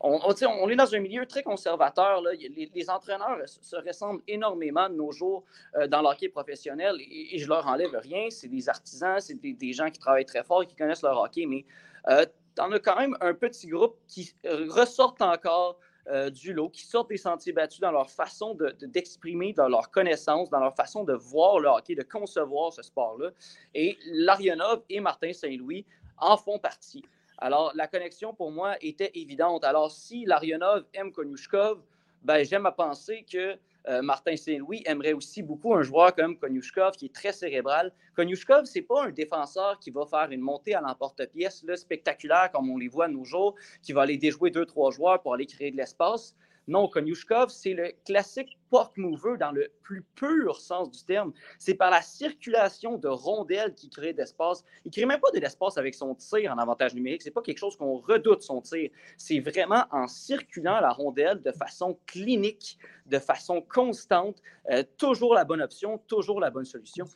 On, 0.00 0.30
est 0.70 0.76
dans 0.76 0.94
un 0.94 1.00
milieu 1.00 1.26
très 1.26 1.42
conservateur. 1.42 2.22
Les, 2.22 2.90
entraîneurs 2.90 3.40
se 3.46 3.76
ressemblent 3.76 4.22
énormément 4.28 4.88
de 4.88 4.94
nos 4.94 5.10
jours 5.10 5.44
euh, 5.76 5.88
dans 5.88 6.02
l'hockey 6.02 6.28
professionnel 6.28 6.96
et, 7.00 7.36
je 7.36 7.48
leur 7.48 7.66
enlève 7.66 7.94
rien. 7.96 8.30
C'est 8.30 8.48
des 8.48 8.68
artisans, 8.68 9.20
c'est 9.20 9.34
des, 9.34 9.72
gens 9.72 9.90
qui 9.90 9.98
travaillent 9.98 10.24
très 10.24 10.44
fort 10.44 10.62
et 10.62 10.66
qui 10.66 10.76
connaissent 10.76 11.02
leur 11.02 11.20
hockey, 11.20 11.46
mais 11.46 11.64
euh, 12.08 12.24
tu 12.56 12.62
en 12.62 12.70
as 12.70 12.78
quand 12.78 12.96
même 12.96 13.16
un 13.20 13.34
petit 13.34 13.66
groupe 13.66 13.96
qui 14.06 14.32
ressortent 14.44 15.20
encore 15.20 15.78
euh, 16.08 16.30
du 16.30 16.52
lot, 16.52 16.70
qui 16.70 16.84
sortent 16.84 17.10
des 17.10 17.16
sentiers 17.16 17.52
battus 17.52 17.80
dans 17.80 17.90
leur 17.90 18.10
façon 18.10 18.56
d'exprimer, 18.82 19.52
dans 19.52 19.68
leur 19.68 19.90
connaissance, 19.90 20.48
dans 20.50 20.60
leur 20.60 20.74
façon 20.74 21.04
de 21.04 21.12
voir 21.12 21.58
le 21.58 21.68
hockey, 21.68 21.94
de 21.94 22.02
concevoir 22.02 22.72
ce 22.72 22.82
sport-là. 22.82 23.30
Et 23.74 23.98
Larionov 24.06 24.82
et 24.88 25.00
Martin 25.00 25.32
Saint-Louis 25.32 25.84
en 26.16 26.36
font 26.36 26.58
partie. 26.58 27.04
Alors, 27.38 27.72
la 27.74 27.86
connexion 27.86 28.34
pour 28.34 28.50
moi 28.50 28.76
était 28.80 29.12
évidente. 29.14 29.64
Alors, 29.64 29.90
si 29.90 30.24
Larionov 30.24 30.84
aime 30.94 31.12
Konyushkov, 31.12 31.80
ben, 32.22 32.44
j'aime 32.44 32.66
à 32.66 32.72
penser 32.72 33.24
que 33.30 33.56
euh, 33.88 34.02
Martin 34.02 34.36
Saint-Louis 34.36 34.82
aimerait 34.84 35.14
aussi 35.14 35.42
beaucoup 35.42 35.74
un 35.74 35.82
joueur 35.82 36.14
comme 36.14 36.36
Konyushkov 36.36 36.92
qui 36.92 37.06
est 37.06 37.14
très 37.14 37.32
cérébral. 37.32 37.92
Konyushkov, 38.14 38.66
ce 38.66 38.78
n'est 38.78 38.84
pas 38.84 39.04
un 39.04 39.10
défenseur 39.10 39.78
qui 39.78 39.90
va 39.90 40.04
faire 40.04 40.30
une 40.30 40.40
montée 40.40 40.74
à 40.74 40.80
l'emporte-pièce 40.80 41.64
spectaculaire 41.76 42.50
comme 42.52 42.70
on 42.70 42.76
les 42.76 42.88
voit 42.88 43.08
nos 43.08 43.24
jours, 43.24 43.54
qui 43.82 43.92
va 43.92 44.02
aller 44.02 44.18
déjouer 44.18 44.50
deux, 44.50 44.66
trois 44.66 44.90
joueurs 44.90 45.22
pour 45.22 45.34
aller 45.34 45.46
créer 45.46 45.70
de 45.70 45.76
l'espace. 45.76 46.34
Non, 46.68 46.86
Konyushkov, 46.86 47.48
c'est 47.48 47.72
le 47.72 47.92
classique 48.04 48.58
pork 48.68 48.96
mover 48.98 49.38
dans 49.38 49.52
le 49.52 49.72
plus 49.82 50.02
pur 50.14 50.60
sens 50.60 50.90
du 50.90 51.02
terme. 51.02 51.32
C'est 51.58 51.72
par 51.72 51.90
la 51.90 52.02
circulation 52.02 52.98
de 52.98 53.08
rondelles 53.08 53.74
qu'il 53.74 53.88
crée 53.88 54.12
d'espace. 54.12 54.62
Il 54.84 54.88
ne 54.88 54.92
crée 54.92 55.06
même 55.06 55.18
pas 55.18 55.30
de 55.30 55.40
l'espace 55.40 55.78
avec 55.78 55.94
son 55.94 56.14
tir 56.14 56.52
en 56.52 56.58
avantage 56.58 56.94
numérique. 56.94 57.22
Ce 57.22 57.28
n'est 57.28 57.32
pas 57.32 57.40
quelque 57.40 57.58
chose 57.58 57.76
qu'on 57.78 57.96
redoute 57.96 58.42
son 58.42 58.60
tir. 58.60 58.90
C'est 59.16 59.40
vraiment 59.40 59.84
en 59.90 60.06
circulant 60.08 60.78
la 60.80 60.90
rondelle 60.90 61.40
de 61.40 61.52
façon 61.52 61.98
clinique, 62.06 62.78
de 63.06 63.18
façon 63.18 63.62
constante, 63.62 64.42
euh, 64.70 64.82
toujours 64.98 65.32
la 65.32 65.44
bonne 65.44 65.62
option, 65.62 65.96
toujours 66.06 66.38
la 66.38 66.50
bonne 66.50 66.66
solution. 66.66 67.06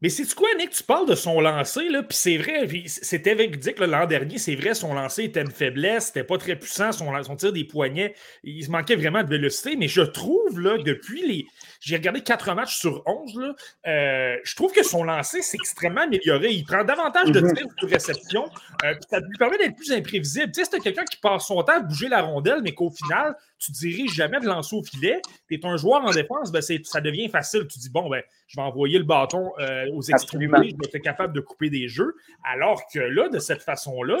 Mais 0.00 0.10
c'est 0.10 0.32
quoi, 0.32 0.48
Nick? 0.56 0.70
Tu 0.70 0.84
parles 0.84 1.08
de 1.08 1.16
son 1.16 1.40
lancer, 1.40 1.88
là, 1.88 2.04
puis 2.04 2.16
c'est 2.16 2.36
vrai, 2.36 2.68
c'était 2.86 3.34
véridique 3.34 3.80
l'an 3.80 4.06
dernier, 4.06 4.38
c'est 4.38 4.54
vrai, 4.54 4.74
son 4.74 4.94
lancer 4.94 5.24
était 5.24 5.40
une 5.40 5.50
faiblesse, 5.50 6.06
c'était 6.06 6.22
pas 6.22 6.38
très 6.38 6.54
puissant, 6.54 6.92
son, 6.92 7.10
son, 7.24 7.34
tir 7.34 7.52
des 7.52 7.64
poignets, 7.64 8.14
il 8.44 8.64
se 8.64 8.70
manquait 8.70 8.94
vraiment 8.94 9.24
de 9.24 9.28
vélocité, 9.28 9.74
mais 9.74 9.88
je 9.88 10.02
trouve, 10.02 10.60
là, 10.60 10.78
depuis 10.78 11.26
les. 11.26 11.46
J'ai 11.80 11.96
regardé 11.96 12.22
quatre 12.22 12.52
matchs 12.54 12.78
sur 12.78 13.02
11, 13.06 13.34
là, 13.36 13.54
euh, 13.86 14.36
je 14.42 14.56
trouve 14.56 14.72
que 14.72 14.82
son 14.82 15.04
lancer 15.04 15.42
s'est 15.42 15.56
extrêmement 15.60 16.02
amélioré. 16.02 16.50
Il 16.50 16.64
prend 16.64 16.84
davantage 16.84 17.30
de 17.30 17.40
mhm. 17.40 17.54
tirs 17.54 17.66
de 17.82 17.86
réception, 17.86 18.44
euh, 18.84 18.94
ça 19.08 19.20
lui 19.20 19.38
permet 19.38 19.58
d'être 19.58 19.76
plus 19.76 19.92
imprévisible. 19.92 20.52
Tu 20.52 20.64
sais, 20.64 20.68
c'est 20.70 20.80
quelqu'un 20.80 21.04
qui 21.04 21.18
passe 21.18 21.46
son 21.46 21.62
temps 21.62 21.76
à 21.76 21.80
bouger 21.80 22.08
la 22.08 22.22
rondelle, 22.22 22.60
mais 22.62 22.72
qu'au 22.72 22.90
final, 22.90 23.36
tu 23.58 23.72
diriges 23.72 24.12
jamais 24.12 24.40
de 24.40 24.46
lancer 24.46 24.76
au 24.76 24.82
filet. 24.82 25.20
Tu 25.48 25.54
es 25.54 25.66
un 25.66 25.76
joueur 25.76 26.04
en 26.04 26.10
défense, 26.10 26.52
ben 26.52 26.62
ça 26.62 27.00
devient 27.00 27.28
facile. 27.28 27.66
Tu 27.68 27.78
dis, 27.78 27.90
bon, 27.90 28.08
ben, 28.08 28.22
je 28.46 28.56
vais 28.56 28.62
envoyer 28.62 28.98
le 28.98 29.04
bâton 29.04 29.52
euh, 29.58 29.86
aux 29.92 30.02
extrémités, 30.02 30.70
je 30.70 30.76
vais 30.76 30.90
être 30.92 31.02
capable 31.02 31.32
de 31.32 31.40
couper 31.40 31.70
des 31.70 31.88
jeux. 31.88 32.14
Alors 32.44 32.82
que 32.92 32.98
là, 32.98 33.28
de 33.28 33.38
cette 33.38 33.62
façon-là, 33.62 34.18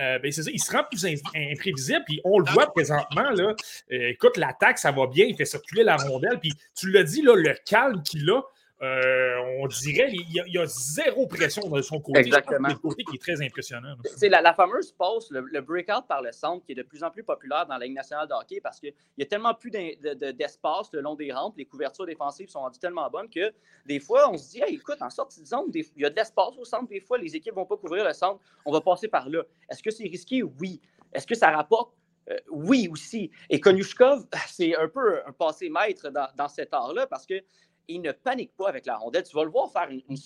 euh, 0.00 0.18
ben, 0.18 0.32
ça, 0.32 0.42
il 0.52 0.60
se 0.60 0.72
rend 0.72 0.84
plus 0.90 1.04
imprévisible. 1.04 2.02
Puis 2.06 2.20
on 2.24 2.38
le 2.38 2.50
voit 2.52 2.72
présentement. 2.72 3.30
Là, 3.30 3.54
euh, 3.92 4.08
écoute, 4.08 4.36
l'attaque, 4.36 4.78
ça 4.78 4.92
va 4.92 5.06
bien, 5.06 5.26
il 5.26 5.36
fait 5.36 5.44
circuler 5.44 5.82
la 5.82 5.96
rondelle. 5.96 6.38
Puis 6.40 6.52
tu 6.74 6.90
l'as 6.90 7.04
dit, 7.04 7.22
là, 7.22 7.34
le 7.36 7.54
calme 7.66 8.02
qu'il 8.02 8.28
a. 8.30 8.40
Euh, 8.82 9.36
on 9.58 9.66
dirait 9.66 10.08
qu'il 10.08 10.26
y, 10.30 10.58
a 10.58 10.66
zéro 10.66 11.26
pression 11.26 11.68
de 11.68 11.82
son 11.82 12.00
côté. 12.00 12.20
Exactement. 12.20 12.68
Le 12.68 12.76
côté 12.76 13.04
qui 13.04 13.16
est 13.16 13.18
très 13.18 13.42
impressionnant. 13.42 13.94
C'est 14.16 14.30
la, 14.30 14.54
fameuse 14.54 14.92
passe, 14.92 15.30
le, 15.30 15.60
breakout 15.60 16.06
par 16.08 16.22
le 16.22 16.32
centre, 16.32 16.64
qui 16.64 16.72
est 16.72 16.76
de 16.76 16.82
plus 16.82 17.04
en 17.04 17.10
plus 17.10 17.22
populaire 17.22 17.66
dans 17.66 17.76
la 17.76 17.84
Ligue 17.84 17.94
nationale 17.94 18.26
de 18.26 18.32
hockey 18.32 18.58
parce 18.62 18.80
qu'il 18.80 18.94
y 19.18 19.22
a 19.22 19.26
tellement 19.26 19.52
plus 19.52 19.70
d'espace 19.70 20.90
le 20.92 21.02
long 21.02 21.14
des 21.14 21.30
rampes, 21.30 21.58
les 21.58 21.66
couvertures 21.66 22.06
défensives 22.06 22.48
sont 22.48 22.60
rendues 22.60 22.78
tellement 22.78 23.08
bonnes 23.10 23.28
que 23.28 23.52
des 23.84 24.00
fois, 24.00 24.30
on 24.30 24.38
se 24.38 24.50
dit 24.50 24.62
écoute, 24.68 25.02
en 25.02 25.10
sortie 25.10 25.42
de 25.42 25.46
zone, 25.46 25.70
il 25.74 25.84
y 25.96 26.04
a 26.06 26.10
de 26.10 26.16
l'espace 26.16 26.56
au 26.58 26.64
centre, 26.64 26.88
des 26.88 27.00
fois, 27.00 27.18
les 27.18 27.36
équipes 27.36 27.52
ne 27.52 27.60
vont 27.60 27.66
pas 27.66 27.76
couvrir 27.76 28.06
le 28.06 28.14
centre, 28.14 28.40
on 28.64 28.72
va 28.72 28.80
passer 28.80 29.08
par 29.08 29.28
là. 29.28 29.42
Est-ce 29.70 29.82
que 29.82 29.90
c'est 29.90 30.04
risqué? 30.04 30.42
Oui. 30.42 30.80
Est-ce 31.12 31.26
que 31.26 31.34
ça 31.34 31.50
rapporte? 31.50 31.92
Euh, 32.30 32.36
oui 32.50 32.88
aussi. 32.90 33.30
Et 33.48 33.60
Konyushkov, 33.60 34.26
c'est 34.48 34.74
un 34.76 34.88
peu 34.88 35.20
un 35.26 35.32
passé 35.32 35.68
maître 35.68 36.10
dans, 36.10 36.28
dans 36.36 36.48
cet 36.48 36.72
art-là 36.72 37.06
parce 37.06 37.26
que 37.26 37.42
il 37.90 38.02
ne 38.02 38.12
panique 38.12 38.56
pas 38.56 38.68
avec 38.68 38.86
la 38.86 38.96
rondelle. 38.96 39.22
Tu 39.22 39.34
vas 39.34 39.44
le 39.44 39.50
voir 39.50 39.70
faire 39.70 39.88
une, 39.90 40.02
une 40.08 40.16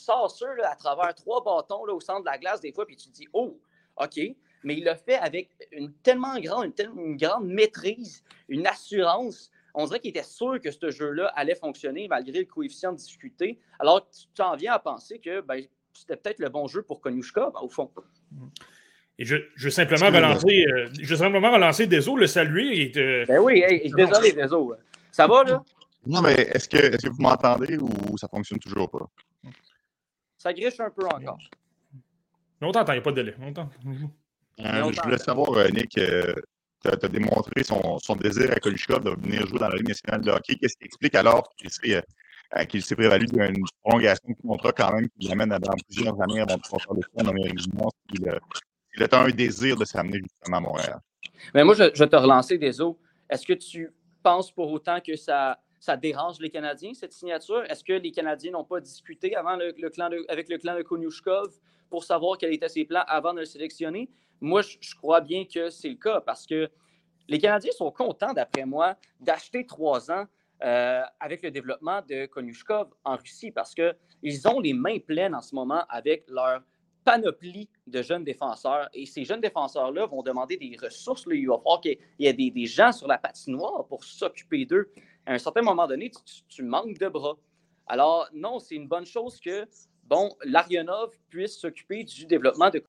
à 0.64 0.76
travers 0.76 1.14
trois 1.14 1.42
bâtons 1.42 1.84
là, 1.84 1.94
au 1.94 2.00
centre 2.00 2.20
de 2.20 2.26
la 2.26 2.38
glace 2.38 2.60
des 2.60 2.72
fois, 2.72 2.86
puis 2.86 2.96
tu 2.96 3.08
te 3.08 3.14
dis, 3.14 3.28
oh, 3.32 3.58
OK? 3.96 4.18
Mais 4.64 4.76
il 4.76 4.84
le 4.84 4.94
fait 4.94 5.16
avec 5.16 5.50
une 5.72 5.92
tellement 6.02 6.38
grande, 6.40 6.72
une, 6.96 7.16
grande 7.16 7.46
maîtrise, 7.46 8.22
une 8.48 8.66
assurance. 8.66 9.50
On 9.74 9.84
dirait 9.86 10.00
qu'il 10.00 10.10
était 10.10 10.22
sûr 10.22 10.60
que 10.60 10.70
ce 10.70 10.90
jeu-là 10.90 11.32
allait 11.36 11.54
fonctionner 11.54 12.08
malgré 12.08 12.40
le 12.40 12.44
coefficient 12.46 12.92
de 12.92 12.96
difficulté. 12.96 13.58
Alors, 13.78 14.08
tu 14.10 14.42
en 14.42 14.56
viens 14.56 14.72
à 14.72 14.78
penser 14.78 15.18
que 15.18 15.40
ben, 15.40 15.62
c'était 15.92 16.16
peut-être 16.16 16.38
le 16.38 16.48
bon 16.48 16.66
jeu 16.66 16.82
pour 16.82 17.00
Konushka, 17.00 17.50
ben, 17.52 17.60
au 17.60 17.68
fond. 17.68 17.90
Et 19.18 19.24
je, 19.24 19.36
je, 19.54 19.64
veux 19.64 19.70
simplement 19.70 20.06
relancer, 20.06 20.64
euh, 20.66 20.88
je 21.00 21.14
simplement 21.14 21.52
relancer 21.52 21.86
Deso, 21.86 22.16
le 22.16 22.26
saluer. 22.26 22.82
Et 22.82 23.26
Ben 23.26 23.38
oui, 23.38 23.62
désolé, 23.94 24.32
Deso. 24.32 24.74
Ça 25.12 25.28
va, 25.28 25.44
là? 25.44 25.62
Non, 26.06 26.20
mais 26.20 26.34
est-ce 26.34 26.68
que, 26.68 26.76
est 26.76 27.02
que 27.02 27.08
vous 27.08 27.22
m'entendez 27.22 27.78
ou 27.78 28.18
ça 28.18 28.28
fonctionne 28.28 28.58
toujours 28.58 28.90
pas? 28.90 29.06
Ça 30.36 30.52
griche 30.52 30.78
un 30.80 30.90
peu 30.90 31.06
encore. 31.06 31.38
Mais 32.60 32.66
on 32.66 32.72
t'entend, 32.72 32.92
il 32.92 32.96
n'y 32.96 33.00
a 33.00 33.02
pas 33.02 33.12
de 33.12 33.22
délai. 33.22 33.34
Euh, 34.60 34.92
je 34.92 35.00
voulais 35.02 35.18
savoir, 35.18 35.52
euh, 35.54 35.68
Nick, 35.68 35.98
euh, 35.98 36.34
tu 36.82 36.88
as, 36.88 36.96
démontré 37.08 37.64
son, 37.64 37.98
son, 37.98 38.14
désir 38.16 38.52
à 38.52 38.56
Kolushkov 38.56 39.02
de 39.02 39.10
venir 39.10 39.46
jouer 39.46 39.58
dans 39.58 39.68
la 39.68 39.76
Ligue 39.76 39.88
nationale 39.88 40.20
de 40.20 40.30
hockey. 40.30 40.56
Qu'est-ce 40.56 40.76
qui 40.76 40.84
explique 40.84 41.14
alors 41.14 41.48
qu'il 41.56 41.70
s'est 42.82 42.96
prévalu 42.96 43.26
d'une 43.26 43.64
prolongation 43.82 44.28
de 44.28 44.46
contrat 44.46 44.72
quand 44.72 44.92
même 44.92 45.08
qui 45.18 45.28
l'amène 45.28 45.48
dans 45.48 45.74
plusieurs 45.88 46.20
années 46.20 46.40
avant 46.40 46.56
de 46.56 46.66
faire 46.66 46.92
le 46.92 47.02
en 47.22 47.28
Amérique 47.28 47.56
du 47.56 47.76
Nord 47.76 47.92
s'il 48.10 48.28
a 49.02 49.20
un 49.20 49.30
désir 49.30 49.76
de 49.76 49.84
s'amener 49.84 50.18
justement 50.18 50.58
à 50.58 50.60
Montréal? 50.60 51.00
Mais 51.54 51.64
moi, 51.64 51.74
je, 51.74 51.90
je 51.94 52.04
te 52.04 52.16
relancer 52.16 52.58
des 52.58 52.80
eaux. 52.80 52.98
Est-ce 53.28 53.46
que 53.46 53.54
tu 53.54 53.92
penses 54.22 54.52
pour 54.52 54.70
autant 54.70 55.00
que 55.00 55.16
ça 55.16 55.58
ça 55.84 55.98
dérange 55.98 56.38
les 56.40 56.48
Canadiens, 56.48 56.94
cette 56.94 57.12
signature? 57.12 57.62
Est-ce 57.68 57.84
que 57.84 57.92
les 57.92 58.10
Canadiens 58.10 58.52
n'ont 58.52 58.64
pas 58.64 58.80
discuté 58.80 59.36
avant 59.36 59.56
le, 59.56 59.72
clan 59.90 60.08
avec 60.28 60.48
le 60.48 60.56
clan 60.56 60.74
de 60.78 60.82
Konyushkov 60.82 61.52
pour 61.90 62.04
savoir 62.04 62.38
quels 62.38 62.54
étaient 62.54 62.70
ses 62.70 62.86
plans 62.86 63.04
avant 63.06 63.34
de 63.34 63.40
le 63.40 63.44
sélectionner? 63.44 64.08
Moi, 64.40 64.62
je, 64.62 64.94
crois 64.96 65.20
bien 65.20 65.44
que 65.44 65.68
c'est 65.68 65.90
le 65.90 65.96
cas 65.96 66.22
parce 66.22 66.46
que 66.46 66.70
les 67.28 67.38
Canadiens 67.38 67.72
sont 67.72 67.90
contents, 67.90 68.32
d'après 68.32 68.64
moi, 68.64 68.96
d'acheter 69.20 69.66
trois 69.66 70.10
ans 70.10 70.24
euh, 70.62 71.02
avec 71.20 71.42
le 71.42 71.50
développement 71.50 72.00
de 72.08 72.24
Konyushkov 72.26 72.88
en 73.04 73.16
Russie 73.16 73.50
parce 73.50 73.74
qu'ils 73.74 74.48
ont 74.48 74.60
les 74.60 74.72
mains 74.72 75.00
pleines 75.00 75.34
en 75.34 75.42
ce 75.42 75.54
moment 75.54 75.84
avec 75.90 76.24
leur 76.28 76.62
panoplie 77.04 77.68
de 77.86 78.00
jeunes 78.00 78.24
défenseurs. 78.24 78.88
Et 78.94 79.04
ces 79.04 79.24
jeunes 79.24 79.42
défenseurs-là 79.42 80.06
vont 80.06 80.22
demander 80.22 80.56
des 80.56 80.76
ressources. 80.80 81.24
Il 81.30 81.46
va 81.46 81.58
falloir 81.58 81.80
qu'il 81.82 81.98
y 82.18 82.26
ait 82.26 82.32
des, 82.32 82.66
gens 82.66 82.92
sur 82.92 83.06
la 83.06 83.18
patinoire 83.18 83.86
pour 83.86 84.02
s'occuper 84.02 84.64
d'eux 84.64 84.90
à 85.26 85.34
un 85.34 85.38
certain 85.38 85.62
moment 85.62 85.86
donné, 85.86 86.10
tu, 86.48 86.62
manques 86.62 86.98
de 86.98 87.08
bras. 87.08 87.36
Alors, 87.86 88.28
non, 88.32 88.58
c'est 88.58 88.74
une 88.74 88.88
bonne 88.88 89.06
chose 89.06 89.40
que, 89.40 89.66
bon, 90.04 90.34
Larionov 90.44 91.12
puisse 91.28 91.58
s'occuper 91.58 92.04
du 92.04 92.26
développement 92.26 92.70
de 92.70 92.82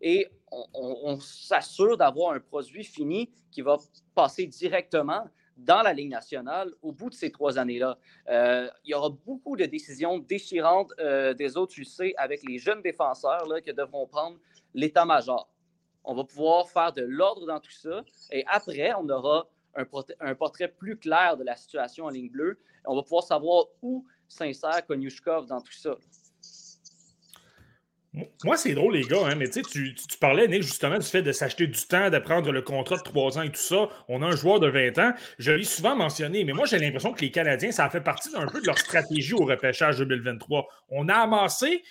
et 0.00 0.28
on, 0.52 1.18
s'assure 1.20 1.96
d'avoir 1.96 2.32
un 2.32 2.40
produit 2.40 2.84
fini 2.84 3.30
qui 3.50 3.62
va 3.62 3.78
passer 4.14 4.46
directement 4.46 5.24
dans 5.56 5.82
la 5.82 5.92
Ligue 5.94 6.10
nationale 6.10 6.70
au 6.82 6.92
bout 6.92 7.08
de 7.08 7.14
ces 7.14 7.32
trois 7.32 7.58
années-là. 7.58 7.98
Euh, 8.28 8.68
il 8.84 8.90
y 8.90 8.94
aura 8.94 9.08
beaucoup 9.08 9.56
de 9.56 9.64
décisions 9.64 10.18
déchirantes 10.18 10.92
euh, 10.98 11.32
des 11.32 11.56
autres 11.56 11.78
UC 11.78 12.12
avec 12.18 12.42
les 12.46 12.58
jeunes 12.58 12.82
défenseurs 12.82 13.46
là, 13.46 13.60
qui 13.62 13.72
devront 13.72 14.06
prendre 14.06 14.36
l'état-major. 14.74 15.48
On 16.04 16.14
va 16.14 16.24
pouvoir 16.24 16.68
faire 16.68 16.92
de 16.92 17.02
l'ordre 17.02 17.46
dans 17.46 17.58
tout 17.58 17.72
ça 17.72 18.04
et 18.30 18.44
après, 18.48 18.92
on 18.94 19.08
aura 19.08 19.48
un, 19.76 20.34
portrait 20.34 20.68
plus 20.68 20.96
clair 20.96 21.36
de 21.36 21.44
la 21.44 21.56
situation 21.56 22.06
en 22.06 22.10
ligne 22.10 22.30
bleue. 22.30 22.58
On 22.84 22.96
va 22.96 23.02
pouvoir 23.02 23.24
savoir 23.24 23.66
où 23.82 24.06
s'insère 24.28 24.84
Konyushkov 24.86 25.46
dans 25.46 25.60
tout 25.60 25.72
ça. 25.72 25.96
Moi, 28.44 28.56
c'est 28.56 28.72
drôle, 28.72 28.94
les 28.94 29.02
gars, 29.02 29.26
hein, 29.26 29.34
mais 29.34 29.50
tu, 29.50 29.62
tu 29.62 30.18
parlais, 30.18 30.48
Nick, 30.48 30.62
justement, 30.62 30.98
du 30.98 31.06
fait 31.06 31.20
de 31.20 31.32
s'acheter 31.32 31.66
du 31.66 31.78
temps, 31.86 32.08
de 32.08 32.18
prendre 32.18 32.50
le 32.50 32.62
contrat 32.62 32.96
de 32.96 33.02
trois 33.02 33.36
ans 33.36 33.42
et 33.42 33.50
tout 33.50 33.60
ça. 33.60 33.90
On 34.08 34.22
a 34.22 34.26
un 34.26 34.36
joueur 34.36 34.58
de 34.58 34.68
20 34.68 34.98
ans. 34.98 35.12
Je 35.38 35.52
l'ai 35.52 35.64
souvent 35.64 35.94
mentionné, 35.94 36.42
mais 36.44 36.54
moi, 36.54 36.64
j'ai 36.64 36.78
l'impression 36.78 37.12
que 37.12 37.20
les 37.20 37.30
Canadiens, 37.30 37.72
ça 37.72 37.84
a 37.84 37.90
fait 37.90 38.00
partie 38.00 38.32
d'un 38.32 38.46
peu 38.46 38.62
de 38.62 38.66
leur 38.66 38.78
stratégie 38.78 39.34
au 39.34 39.44
repêchage 39.44 39.98
2023. 39.98 40.66
On 40.88 41.10
a 41.10 41.14
amassé 41.14 41.82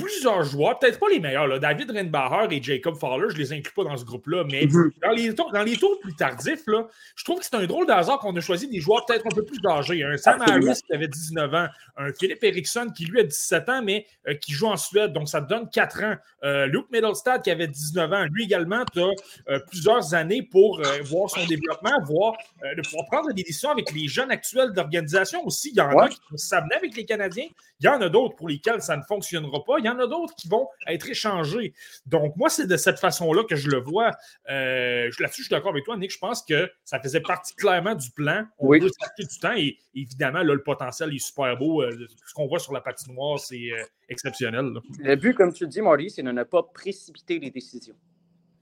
plusieurs 0.00 0.42
joueurs, 0.44 0.78
peut-être 0.78 0.98
pas 0.98 1.08
les 1.10 1.20
meilleurs. 1.20 1.60
David 1.60 1.90
Reinbacher 1.90 2.56
et 2.56 2.62
Jacob 2.62 2.96
Fowler, 2.96 3.26
je 3.30 3.34
ne 3.34 3.38
les 3.38 3.52
inclus 3.52 3.72
pas 3.74 3.84
dans 3.84 3.96
ce 3.96 4.04
groupe-là, 4.04 4.44
mais 4.50 4.66
mhm. 4.66 4.92
dans, 5.02 5.10
les 5.10 5.34
tours, 5.34 5.52
dans 5.52 5.62
les 5.62 5.76
tours 5.76 5.98
plus 6.00 6.14
tardifs, 6.14 6.66
là, 6.66 6.86
je 7.16 7.24
trouve 7.24 7.38
que 7.38 7.44
c'est 7.44 7.54
un 7.54 7.66
drôle 7.66 7.86
d'hasard 7.86 8.18
qu'on 8.18 8.36
a 8.36 8.40
choisi 8.40 8.68
des 8.68 8.80
joueurs 8.80 9.04
peut-être 9.06 9.26
un 9.26 9.34
peu 9.34 9.44
plus 9.44 9.58
âgés. 9.66 10.02
Un 10.02 10.16
Sam 10.16 10.40
Harris 10.42 10.80
qui 10.86 10.92
avait 10.92 11.08
19 11.08 11.54
ans, 11.54 11.66
un 11.96 12.12
Philippe 12.12 12.42
Eriksson 12.44 12.88
qui 12.94 13.04
lui 13.06 13.20
a 13.20 13.24
17 13.24 13.68
ans, 13.68 13.82
mais 13.82 14.06
euh, 14.28 14.34
qui 14.34 14.52
joue 14.52 14.66
en 14.66 14.76
Suède, 14.76 15.12
donc 15.12 15.28
ça 15.28 15.40
te 15.40 15.48
donne 15.48 15.68
4 15.70 16.04
ans. 16.04 16.16
Euh, 16.44 16.66
Luke 16.66 16.86
Middlestad 16.92 17.42
qui 17.42 17.50
avait 17.50 17.68
19 17.68 18.12
ans, 18.12 18.24
lui 18.30 18.44
également, 18.44 18.84
tu 18.92 19.00
as 19.00 19.10
euh, 19.48 19.58
plusieurs 19.68 20.14
années 20.14 20.42
pour 20.42 20.80
voir 21.04 21.30
son 21.30 21.44
développement, 21.46 21.90
voir, 22.04 22.34
de 22.62 22.82
pouvoir 22.82 23.06
prendre 23.06 23.32
des 23.32 23.42
décisions 23.42 23.70
avec 23.70 23.92
les 23.92 24.08
jeunes 24.08 24.30
actuels 24.30 24.72
d'organisation 24.72 25.44
aussi. 25.44 25.70
Il 25.70 25.76
y 25.76 25.80
en 25.80 25.96
a 25.98 26.08
qui 26.08 26.18
s'amener 26.36 26.74
avec 26.76 26.96
les 26.96 27.04
Canadiens, 27.04 27.48
il 27.80 27.86
y 27.86 27.88
en 27.88 28.00
a 28.00 28.08
d'autres 28.08 28.36
pour 28.36 28.48
lesquels 28.48 28.82
ça 28.82 28.96
ne 28.96 29.02
fonctionnera 29.02 29.64
pas. 29.64 29.78
Il 29.78 29.87
y 29.88 29.90
en 29.90 29.98
a 29.98 30.06
d'autres 30.06 30.34
qui 30.36 30.48
vont 30.48 30.68
être 30.86 31.08
échangés. 31.08 31.74
Donc, 32.06 32.36
moi, 32.36 32.48
c'est 32.48 32.66
de 32.66 32.76
cette 32.76 32.98
façon-là 32.98 33.44
que 33.44 33.56
je 33.56 33.68
le 33.68 33.80
vois. 33.80 34.12
Euh, 34.50 35.10
Là-dessus, 35.18 35.42
je 35.42 35.46
suis 35.46 35.50
d'accord 35.50 35.70
avec 35.70 35.84
toi, 35.84 35.96
Nick. 35.96 36.12
Je 36.12 36.18
pense 36.18 36.42
que 36.42 36.70
ça 36.84 37.00
faisait 37.00 37.20
partie 37.20 37.54
clairement 37.54 37.94
du 37.94 38.10
plan. 38.10 38.46
On 38.58 38.70
veut 38.70 38.80
s'acheter 38.80 39.24
du 39.24 39.38
temps 39.38 39.54
et 39.56 39.78
évidemment, 39.94 40.42
là, 40.42 40.54
le 40.54 40.62
potentiel 40.62 41.14
est 41.14 41.18
super 41.18 41.56
beau. 41.56 41.82
Euh, 41.82 42.06
ce 42.26 42.34
qu'on 42.34 42.46
voit 42.46 42.58
sur 42.58 42.72
la 42.72 42.80
patinoire, 42.80 43.38
c'est 43.38 43.72
euh, 43.72 43.82
exceptionnel. 44.08 44.72
Le 44.98 45.14
but, 45.16 45.34
comme 45.34 45.52
tu 45.52 45.64
le 45.64 45.70
dis, 45.70 45.80
Marty, 45.80 46.10
c'est 46.10 46.22
de 46.22 46.30
ne 46.30 46.44
pas 46.44 46.62
précipiter 46.62 47.38
les 47.38 47.50
décisions. 47.50 47.96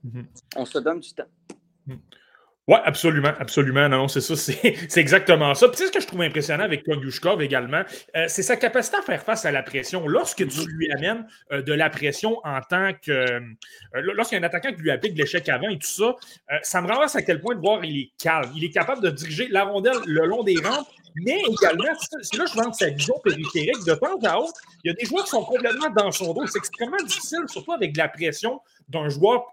Mm-hmm. 0.06 0.24
On 0.56 0.64
se 0.64 0.78
donne 0.78 1.00
du 1.00 1.12
temps. 1.12 1.28
Mm. 1.86 1.94
Oui, 2.68 2.78
absolument, 2.84 3.32
absolument. 3.38 3.88
Non, 3.88 4.08
c'est 4.08 4.20
ça, 4.20 4.34
c'est 4.88 5.00
exactement 5.00 5.54
ça. 5.54 5.68
Puis, 5.68 5.86
ce 5.86 5.92
que 5.92 6.00
je 6.00 6.06
trouve 6.06 6.22
impressionnant 6.22 6.64
avec 6.64 6.84
Kogushkov 6.84 7.40
également, 7.40 7.82
euh, 8.16 8.24
c'est 8.28 8.42
sa 8.42 8.56
capacité 8.56 8.96
à 8.96 9.02
faire 9.02 9.22
face 9.22 9.44
à 9.44 9.52
la 9.52 9.62
pression. 9.62 10.08
Lorsque 10.08 10.46
tu 10.48 10.66
lui 10.66 10.90
amènes 10.90 11.26
euh, 11.52 11.62
de 11.62 11.72
la 11.72 11.90
pression 11.90 12.40
en 12.44 12.60
tant 12.60 12.92
que. 12.94 13.12
Euh, 13.12 13.40
lorsqu'il 13.92 14.38
y 14.38 14.40
a 14.40 14.44
un 14.44 14.46
attaquant 14.46 14.72
qui 14.72 14.82
lui 14.82 14.90
applique 14.90 15.16
l'échec 15.16 15.48
avant 15.48 15.68
et 15.68 15.78
tout 15.78 15.86
ça, 15.86 16.16
ça 16.62 16.82
me 16.82 16.88
renverse 16.88 17.14
à 17.14 17.22
quel 17.22 17.40
point 17.40 17.54
de 17.54 17.60
voir 17.60 17.84
il 17.84 18.00
est 18.00 18.10
calme. 18.20 18.50
Il 18.56 18.64
est 18.64 18.70
capable 18.70 19.02
de 19.02 19.10
diriger 19.10 19.48
la 19.48 19.64
rondelle 19.64 19.98
le 20.06 20.26
long 20.26 20.42
des 20.42 20.56
rampes, 20.62 20.88
mais 21.16 21.40
également, 21.48 21.84
là 21.84 21.94
je 22.46 22.52
pense 22.54 22.78
sa 22.78 22.90
vision 22.90 23.14
périphérique. 23.22 23.84
De 23.86 23.94
temps 23.94 24.18
à 24.24 24.36
autre, 24.38 24.60
il 24.84 24.88
y 24.88 24.90
a 24.90 24.94
des 24.94 25.06
joueurs 25.06 25.24
qui 25.24 25.30
sont 25.30 25.44
complètement 25.44 25.90
dans 25.90 26.10
son 26.10 26.32
dos. 26.32 26.46
C'est 26.46 26.58
extrêmement 26.58 27.02
difficile, 27.04 27.40
surtout 27.48 27.72
avec 27.72 27.96
la 27.96 28.08
pression 28.08 28.60
d'un 28.88 29.08
joueur 29.08 29.44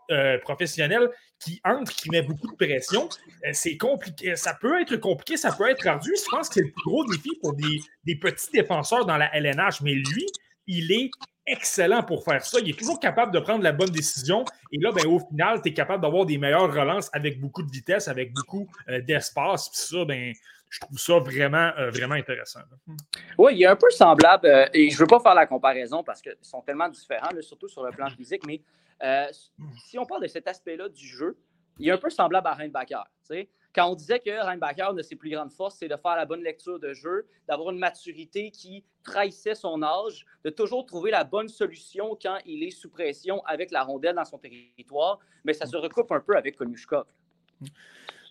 professionnel 0.43 1.09
qui 1.43 1.61
entre, 1.65 1.93
qui 1.93 2.09
met 2.09 2.21
beaucoup 2.21 2.47
de 2.47 2.55
pression. 2.55 3.09
Euh, 3.45 3.49
c'est 3.53 3.77
compliqué. 3.77 4.35
Ça 4.35 4.53
peut 4.53 4.81
être 4.81 4.95
compliqué, 4.97 5.37
ça 5.37 5.51
peut 5.51 5.69
être 5.69 5.85
ardu. 5.85 6.11
Je 6.15 6.29
pense 6.29 6.47
que 6.47 6.55
c'est 6.55 6.61
le 6.61 6.71
plus 6.71 6.83
gros 6.85 7.05
défi 7.05 7.31
pour 7.41 7.53
des, 7.53 8.15
petits 8.15 8.51
défenseurs 8.51 9.05
dans 9.05 9.17
la 9.17 9.35
LNH. 9.35 9.81
Mais 9.81 9.93
lui, 9.93 10.25
il 10.67 10.91
est 10.91 11.11
excellent 11.45 12.03
pour 12.03 12.23
faire 12.23 12.43
ça. 12.45 12.59
Il 12.61 12.69
est 12.69 12.79
toujours 12.79 12.99
capable 12.99 13.33
de 13.33 13.39
prendre 13.39 13.63
la 13.63 13.73
bonne 13.73 13.89
décision. 13.89 14.45
Et 14.71 14.77
là, 14.77 14.91
ben, 14.91 15.05
au 15.07 15.19
final, 15.19 15.61
tu 15.61 15.69
es 15.69 15.73
capable 15.73 16.01
d'avoir 16.01 16.25
des 16.25 16.37
meilleures 16.37 16.73
relances 16.73 17.09
avec 17.13 17.39
beaucoup 17.39 17.63
de 17.63 17.71
vitesse, 17.71 18.07
avec 18.07 18.33
beaucoup 18.33 18.67
euh, 18.89 19.01
d'espace. 19.01 19.69
Puis 19.69 19.79
ça, 19.79 20.05
ben, 20.05 20.33
je 20.73 20.79
trouve 20.79 20.97
ça 20.97 21.19
vraiment, 21.19 21.71
euh, 21.77 21.91
vraiment 21.91 22.15
intéressant. 22.15 22.61
Oui, 23.37 23.53
il 23.55 23.61
est 23.61 23.67
un 23.67 23.75
peu 23.75 23.91
semblable, 23.91 24.47
et 24.73 24.89
je 24.89 24.95
ne 24.95 24.99
veux 24.99 25.07
pas 25.07 25.19
faire 25.19 25.35
la 25.35 25.45
comparaison 25.45 26.03
parce 26.03 26.19
qu'ils 26.19 26.35
sont 26.41 26.61
tellement 26.61 26.89
différents, 26.89 27.29
surtout 27.41 27.67
sur 27.67 27.83
le 27.83 27.91
plan 27.91 28.09
physique, 28.09 28.41
mais 28.47 28.59
euh, 29.03 29.27
si 29.87 29.99
on 29.99 30.05
parle 30.05 30.23
de 30.23 30.27
cet 30.27 30.47
aspect-là 30.47 30.89
du 30.89 31.05
jeu, 31.05 31.37
il 31.77 31.87
est 31.87 31.91
un 31.91 31.97
peu 31.97 32.09
semblable 32.09 32.47
à 32.47 32.55
Reinbacher. 32.55 33.03
Quand 33.75 33.87
on 33.87 33.93
disait 33.93 34.19
que 34.19 34.31
Reinbacher, 34.31 34.85
une 34.89 34.97
de 34.97 35.03
ses 35.03 35.15
plus 35.15 35.29
grandes 35.29 35.51
forces, 35.51 35.75
c'est 35.77 35.87
de 35.87 35.95
faire 35.95 36.15
la 36.15 36.25
bonne 36.25 36.41
lecture 36.41 36.79
de 36.79 36.91
jeu, 36.93 37.27
d'avoir 37.47 37.69
une 37.69 37.79
maturité 37.79 38.49
qui 38.49 38.83
trahissait 39.03 39.55
son 39.55 39.83
âge, 39.83 40.25
de 40.43 40.49
toujours 40.49 40.87
trouver 40.87 41.11
la 41.11 41.23
bonne 41.23 41.49
solution 41.49 42.17
quand 42.19 42.39
il 42.47 42.63
est 42.63 42.71
sous 42.71 42.89
pression 42.89 43.45
avec 43.45 43.69
la 43.69 43.83
rondelle 43.83 44.15
dans 44.15 44.25
son 44.25 44.39
territoire, 44.39 45.19
mais 45.43 45.53
ça 45.53 45.67
se 45.67 45.77
recoupe 45.77 46.11
un 46.11 46.19
peu 46.19 46.35
avec 46.35 46.55
Konushkov. 46.55 47.05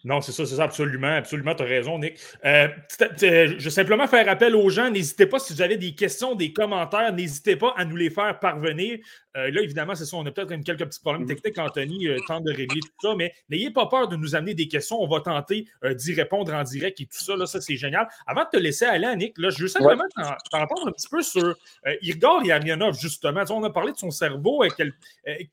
Non, 0.04 0.21
c'est 0.21 0.32
ça, 0.32 0.44
c'est 0.44 0.56
ça, 0.56 0.64
absolument, 0.64 1.14
absolument, 1.14 1.54
tu 1.54 1.62
as 1.62 1.66
raison, 1.66 1.99
Nick. 1.99 2.18
Euh, 2.44 2.68
je 2.99 3.62
vais 3.62 3.71
simplement 3.71 4.09
faire 4.09 4.28
appel 4.28 4.56
aux 4.56 4.68
gens. 4.68 4.90
N'hésitez 4.90 5.26
pas, 5.26 5.38
si 5.38 5.52
vous 5.52 5.62
avez 5.62 5.76
des 5.76 5.94
questions, 5.94 6.35
des 6.35 6.52
commentaires, 6.52 7.12
n'hésitez 7.12 7.54
pas 7.54 7.73
à 7.76 7.85
nous 7.85 7.97
les 7.97 8.11
faire 8.11 8.38
parvenir. 8.40 8.99
Euh, 9.37 9.50
là, 9.50 9.62
évidemment, 9.62 9.94
c'est 9.94 10.04
ça, 10.04 10.16
on 10.16 10.26
a 10.26 10.30
peut-être 10.30 10.54
quelques 10.64 10.85
petits 10.85 11.00
problèmes 11.00 11.26
techniques, 11.26 11.56
Anthony 11.56 12.09
euh, 12.09 12.18
tente 12.26 12.44
de 12.44 12.50
régler 12.50 12.80
tout 12.80 13.09
ça, 13.09 13.14
mais 13.16 13.32
n'ayez 13.49 13.71
pas 13.71 13.87
peur 13.87 14.09
de 14.09 14.16
nous 14.16 14.35
amener 14.35 14.54
des 14.54 14.68
questions. 14.68 15.00
On 15.00 15.06
va 15.06 15.21
tenter 15.21 15.66
d'y 15.85 16.14
répondre 16.14 16.52
en 16.52 16.64
direct 16.64 17.00
et 17.00 17.04
tout 17.06 17.23
ça, 17.25 17.37
là, 17.37 17.47
ça, 17.47 17.61
c'est 17.61 17.76
génial. 17.76 18.09
Avant 18.26 18.42
de 18.42 18.49
te 18.50 18.56
laisser 18.56 18.85
aller, 18.85 19.14
Nick, 19.16 19.38
là, 19.38 19.50
je 19.50 19.62
veux 19.62 19.68
simplement 19.68 20.04
t'entendre 20.50 20.88
un 20.88 20.92
petit 20.92 21.09
peu 21.09 21.23
sur 21.23 21.54
Igor 22.02 22.44
Yamionov, 22.44 22.99
justement. 22.99 23.44
on 23.50 23.62
a 23.62 23.71
parlé 23.71 23.92
de 23.92 23.99
son 23.99 24.11
cerveau. 24.11 24.64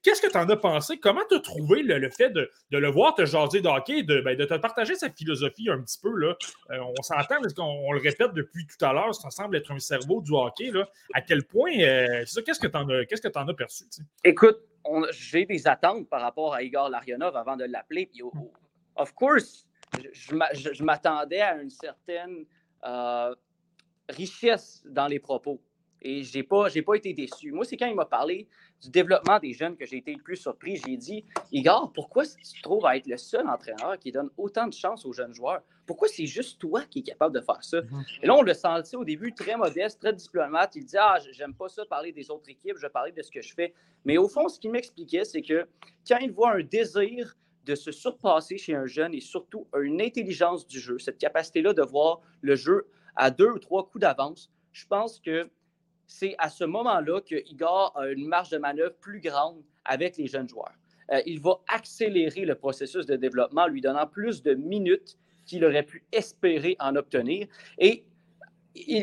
Qu'est-ce 0.04 0.22
que 0.22 0.32
tu 0.32 0.38
en 0.38 0.50
as 0.50 0.58
pensé? 0.58 0.98
Comment 0.98 1.22
tu 1.30 1.36
as 1.36 1.40
trouvé 1.40 1.84
le, 1.84 2.10
fait 2.10 2.32
de, 2.32 2.50
le 2.72 2.90
voir 2.90 3.16
te 3.16 3.26
jaser 3.26 3.62
de 3.62 3.68
hockey, 3.68 4.04
de, 4.04 4.22
ben, 4.22 4.39
de 4.40 4.46
te 4.46 4.54
partager 4.56 4.96
sa 4.96 5.10
philosophie 5.10 5.70
un 5.70 5.82
petit 5.82 6.00
peu. 6.02 6.16
Là. 6.16 6.36
Euh, 6.72 6.80
on 6.80 7.02
s'entend, 7.02 7.42
parce 7.42 7.54
qu'on 7.54 7.92
le 7.92 8.00
répète 8.00 8.34
depuis 8.34 8.66
tout 8.66 8.84
à 8.84 8.94
l'heure, 8.94 9.14
ça 9.14 9.30
semble 9.30 9.58
être 9.58 9.72
un 9.72 9.80
cerveau 9.80 10.22
du 10.22 10.32
hockey. 10.32 10.72
Là. 10.72 10.88
À 11.14 11.22
quel 11.22 11.44
point, 11.44 11.78
euh, 11.80 12.24
qu'est-ce 12.46 12.60
que 12.60 12.68
tu 12.68 12.78
en, 12.78 12.88
as, 12.90 13.50
as 13.50 13.54
perçu? 13.54 13.84
Écoute, 14.24 14.60
j'ai 15.12 15.46
des 15.46 15.68
attentes 15.68 16.08
par 16.10 16.22
rapport 16.22 16.54
à 16.54 16.64
Igor 16.64 16.90
Larionov 16.90 17.36
avant 17.36 17.58
de 17.58 17.66
l'appeler. 17.66 18.10
of 18.96 19.14
course, 19.14 19.68
je, 20.14 20.84
m'attendais 20.84 21.42
à 21.42 21.62
une 21.62 21.70
certaine 21.70 22.46
euh, 22.86 23.36
richesse 24.08 24.84
dans 24.86 25.08
les 25.08 25.20
propos. 25.20 25.62
Et 26.02 26.24
je 26.24 26.38
n'ai 26.38 26.44
pas, 26.44 26.68
pas 26.86 26.96
été 26.96 27.14
déçu. 27.14 27.52
Moi, 27.52 27.66
c'est 27.66 27.78
quand 27.78 27.88
il 27.88 27.96
m'a 27.96 28.06
parlé 28.06 28.48
du 28.82 28.90
développement 28.90 29.40
des 29.40 29.54
jeunes 29.54 29.76
que 29.76 29.86
j'ai 29.86 29.98
été 29.98 30.14
le 30.14 30.22
plus 30.22 30.38
surpris. 30.38 30.78
J'ai 30.78 30.96
dit, 30.96 31.26
Igor, 31.52 31.92
pourquoi 31.94 32.24
tu 32.26 32.62
trouves 32.62 32.86
à 32.86 32.96
être 32.96 33.08
le 33.08 33.18
seul 33.18 33.48
entraîneur 33.48 34.00
qui 34.00 34.12
donne 34.12 34.30
autant 34.38 34.68
de 34.68 34.74
chance 34.74 35.06
aux 35.06 35.12
jeunes 35.12 35.34
joueurs? 35.34 35.62
Pourquoi 35.86 36.08
c'est 36.08 36.26
juste 36.26 36.60
toi 36.60 36.84
qui 36.84 37.00
es 37.00 37.02
capable 37.02 37.36
de 37.36 37.42
faire 37.42 37.64
ça? 37.64 37.82
Mhm. 37.82 38.04
Et 38.24 38.28
là, 38.28 38.36
on 38.36 38.42
le 38.42 38.54
sentait 38.54 38.96
au 38.96 39.04
début 39.04 39.34
très 39.34 39.58
modeste, 39.58 40.00
très 40.00 40.14
diplomate. 40.14 40.76
Il 40.76 40.86
dit, 40.86 40.98
ah, 40.98 41.18
j'aime 41.32 41.54
pas 41.54 41.68
ça 41.68 41.86
parler 41.86 42.12
des 42.12 42.32
autres 42.32 42.50
équipes, 42.50 42.78
je 42.78 42.84
vais 42.84 42.90
parler 42.90 43.12
de 43.12 43.22
ce 43.22 43.32
que 43.32 43.42
je 43.42 43.54
fais. 43.54 43.74
Mais 44.06 44.18
au 44.18 44.30
fond, 44.30 44.48
ce 44.48 44.60
qu'il 44.60 44.72
m'expliquait, 44.72 45.26
c'est 45.26 45.42
que 45.42 45.68
quand 46.08 46.18
il 46.20 46.32
voit 46.32 46.54
un 46.54 46.64
désir 46.64 47.36
de 47.66 47.76
se 47.76 47.92
surpasser 47.92 48.58
chez 48.58 48.74
un 48.74 48.86
jeune 48.86 49.14
et 49.14 49.20
surtout 49.20 49.68
une 49.80 50.02
intelligence 50.02 50.66
du 50.66 50.80
jeu, 50.80 50.98
cette 50.98 51.18
capacité-là 51.18 51.74
de 51.74 51.84
voir 51.84 52.22
le 52.42 52.56
jeu 52.56 52.88
à 53.16 53.32
deux 53.32 53.50
ou 53.50 53.60
trois 53.60 53.88
coups 53.88 54.02
d'avance, 54.02 54.50
je 54.72 54.86
pense 54.88 55.20
que 55.20 55.50
c'est 56.10 56.36
à 56.40 56.50
ce 56.50 56.64
moment-là 56.64 57.22
que 57.22 57.36
Igor 57.50 57.94
a 57.96 58.08
une 58.10 58.28
marge 58.28 58.50
de 58.50 58.58
manœuvre 58.58 58.96
plus 59.00 59.22
grande 59.22 59.64
avec 59.86 60.18
les 60.18 60.26
jeunes 60.26 60.50
joueurs. 60.50 60.74
Euh, 61.12 61.22
il 61.28 61.40
va 61.40 61.62
accélérer 61.68 62.46
le 62.46 62.56
processus 62.56 63.06
de 63.06 63.16
développement, 63.16 63.68
lui 63.68 63.80
donnant 63.80 64.08
plus 64.08 64.42
de 64.42 64.56
minutes 64.56 65.18
qu'il 65.46 65.64
aurait 65.64 65.84
pu 65.84 66.04
espérer 66.12 66.76
en 66.80 66.96
obtenir. 66.96 67.48
Et 67.78 68.04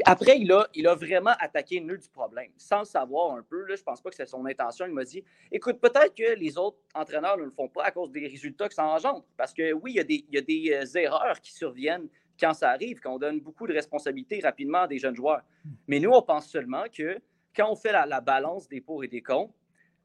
après, 0.04 0.38
il 0.38 0.52
a, 0.52 0.94
vraiment 0.94 1.34
attaqué 1.38 1.78
le 1.78 1.86
nœud 1.86 1.98
du 1.98 2.08
problème, 2.08 2.50
sans 2.56 2.80
le 2.80 2.84
savoir 2.84 3.36
un 3.36 3.42
peu. 3.42 3.66
Je 3.68 3.72
ne 3.72 3.78
pense 3.78 4.00
pas 4.00 4.10
que 4.10 4.16
c'est 4.16 4.26
son 4.26 4.44
intention. 4.44 4.86
Il 4.86 4.92
m'a 4.92 5.04
dit 5.04 5.22
écoute, 5.52 5.80
peut-être 5.80 6.14
que 6.14 6.36
les 6.36 6.58
autres 6.58 6.78
entraîneurs 6.94 7.38
ne 7.38 7.44
le 7.44 7.50
font 7.50 7.68
pas 7.68 7.84
à 7.84 7.92
cause 7.92 8.10
des 8.10 8.26
résultats 8.26 8.68
que 8.68 8.74
ça 8.74 8.84
engendre. 8.84 9.24
Parce 9.36 9.54
que 9.54 9.72
oui, 9.72 9.92
il 9.92 9.96
y 9.96 10.00
a 10.00 10.04
des, 10.04 10.24
il 10.28 10.34
y 10.34 10.38
a 10.38 10.40
des 10.40 10.72
euh, 10.72 11.00
erreurs 11.00 11.40
qui 11.40 11.52
surviennent 11.52 12.08
quand 12.38 12.54
ça 12.54 12.70
arrive, 12.70 13.00
quand 13.00 13.14
on 13.14 13.18
donne 13.18 13.40
beaucoup 13.40 13.66
de 13.66 13.72
responsabilités 13.72 14.40
rapidement 14.40 14.82
à 14.82 14.88
des 14.88 14.98
jeunes 14.98 15.16
joueurs. 15.16 15.42
Hmm. 15.64 15.70
Mais 15.88 16.00
nous, 16.00 16.10
on 16.10 16.22
pense 16.22 16.48
seulement 16.48 16.84
que 16.92 17.18
quand 17.54 17.70
on 17.70 17.76
fait 17.76 17.92
la, 17.92 18.20
balance 18.20 18.68
des 18.68 18.80
pour 18.80 19.02
et 19.04 19.08
des 19.08 19.22
contre, 19.22 19.54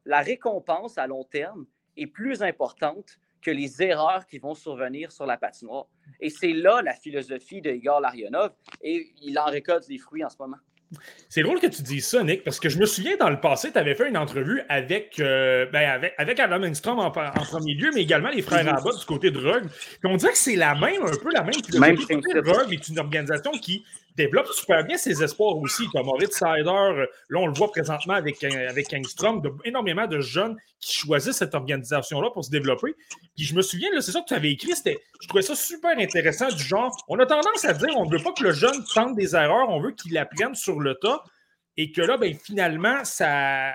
la 0.04 0.20
récompense 0.20 0.98
à 0.98 1.06
long 1.06 1.24
terme 1.24 1.66
est 1.96 2.06
plus 2.06 2.42
importante 2.42 3.18
que 3.42 3.50
les 3.50 3.82
erreurs 3.82 4.26
qui 4.26 4.38
vont 4.38 4.54
survenir 4.54 5.12
sur 5.12 5.26
la 5.26 5.36
patinoire. 5.36 5.86
Et 6.20 6.30
c'est 6.30 6.52
là 6.52 6.80
la 6.82 6.94
philosophie 6.94 7.60
de 7.60 7.70
Igor 7.70 8.00
Larionov 8.00 8.54
et 8.80 9.12
il 9.20 9.38
en 9.38 9.46
récolte 9.46 9.86
des 9.88 9.98
fruits 9.98 10.24
en 10.24 10.30
ce 10.30 10.36
moment. 10.38 10.58
C'est 11.28 11.42
drôle 11.42 11.60
que 11.60 11.66
tu 11.66 11.82
dises 11.82 12.06
ça, 12.06 12.22
Nick, 12.22 12.44
parce 12.44 12.60
que 12.60 12.68
je 12.68 12.78
me 12.78 12.86
souviens 12.86 13.16
dans 13.16 13.30
le 13.30 13.40
passé, 13.40 13.72
tu 13.72 13.78
avais 13.78 13.94
fait 13.94 14.08
une 14.08 14.18
entrevue 14.18 14.62
avec, 14.68 15.18
euh, 15.18 15.66
ben 15.72 15.88
avec, 15.88 16.14
avec 16.18 16.38
Adam 16.40 16.62
Engstrom 16.62 16.98
en, 16.98 17.10
premier 17.10 17.74
lieu, 17.74 17.90
mais 17.94 18.02
également 18.02 18.28
les 18.28 18.42
frères 18.42 18.68
Abbott 18.68 18.98
du 18.98 19.06
côté 19.06 19.30
de 19.30 19.38
Rug. 19.38 19.64
on 20.04 20.16
dirait 20.16 20.32
que 20.32 20.38
c'est 20.38 20.56
la 20.56 20.74
même, 20.74 21.02
un 21.02 21.16
peu 21.16 21.30
la 21.32 21.42
même 21.42 21.54
philosophie. 21.54 22.18
Rug 22.44 22.72
est 22.72 22.88
une 22.88 22.98
organisation 22.98 23.52
qui 23.52 23.84
développe 24.16 24.46
super 24.48 24.84
bien 24.84 24.96
ses 24.96 25.22
espoirs 25.22 25.56
aussi, 25.56 25.86
comme 25.88 26.06
Moritz 26.06 26.34
Sider. 26.34 26.64
Là, 26.64 27.38
on 27.38 27.46
le 27.46 27.52
voit 27.52 27.70
présentement 27.70 28.14
avec, 28.14 28.42
euh, 28.44 28.68
avec 28.68 28.92
Engstrom, 28.92 29.42
énormément 29.64 30.06
de 30.06 30.20
jeunes 30.20 30.56
qui 30.80 30.98
choisissent 30.98 31.36
cette 31.36 31.54
organisation-là 31.54 32.30
pour 32.30 32.44
se 32.44 32.50
développer. 32.50 32.94
Puis 33.36 33.44
je 33.44 33.54
me 33.54 33.62
souviens, 33.62 33.88
c'est 34.00 34.12
ça 34.12 34.20
que 34.20 34.26
tu 34.26 34.34
avais 34.34 34.50
écrit, 34.50 34.72
je 34.74 35.28
trouvais 35.28 35.42
ça 35.42 35.54
super 35.54 35.98
intéressant, 35.98 36.48
du 36.48 36.62
genre, 36.62 36.94
on 37.08 37.18
a 37.18 37.26
tendance 37.26 37.64
à 37.64 37.72
dire, 37.72 37.90
on 37.96 38.06
ne 38.06 38.10
veut 38.10 38.22
pas 38.22 38.32
que 38.32 38.44
le 38.44 38.52
jeune 38.52 38.84
tente 38.94 39.16
des 39.16 39.34
erreurs, 39.34 39.68
on 39.68 39.80
veut 39.80 39.92
qu'il 39.92 40.16
apprenne 40.18 40.54
sur 40.54 40.80
le 40.80 40.94
tas, 40.94 41.22
et 41.76 41.90
que 41.92 42.02
là, 42.02 42.18
ben, 42.18 42.34
finalement, 42.34 43.04
ça 43.04 43.72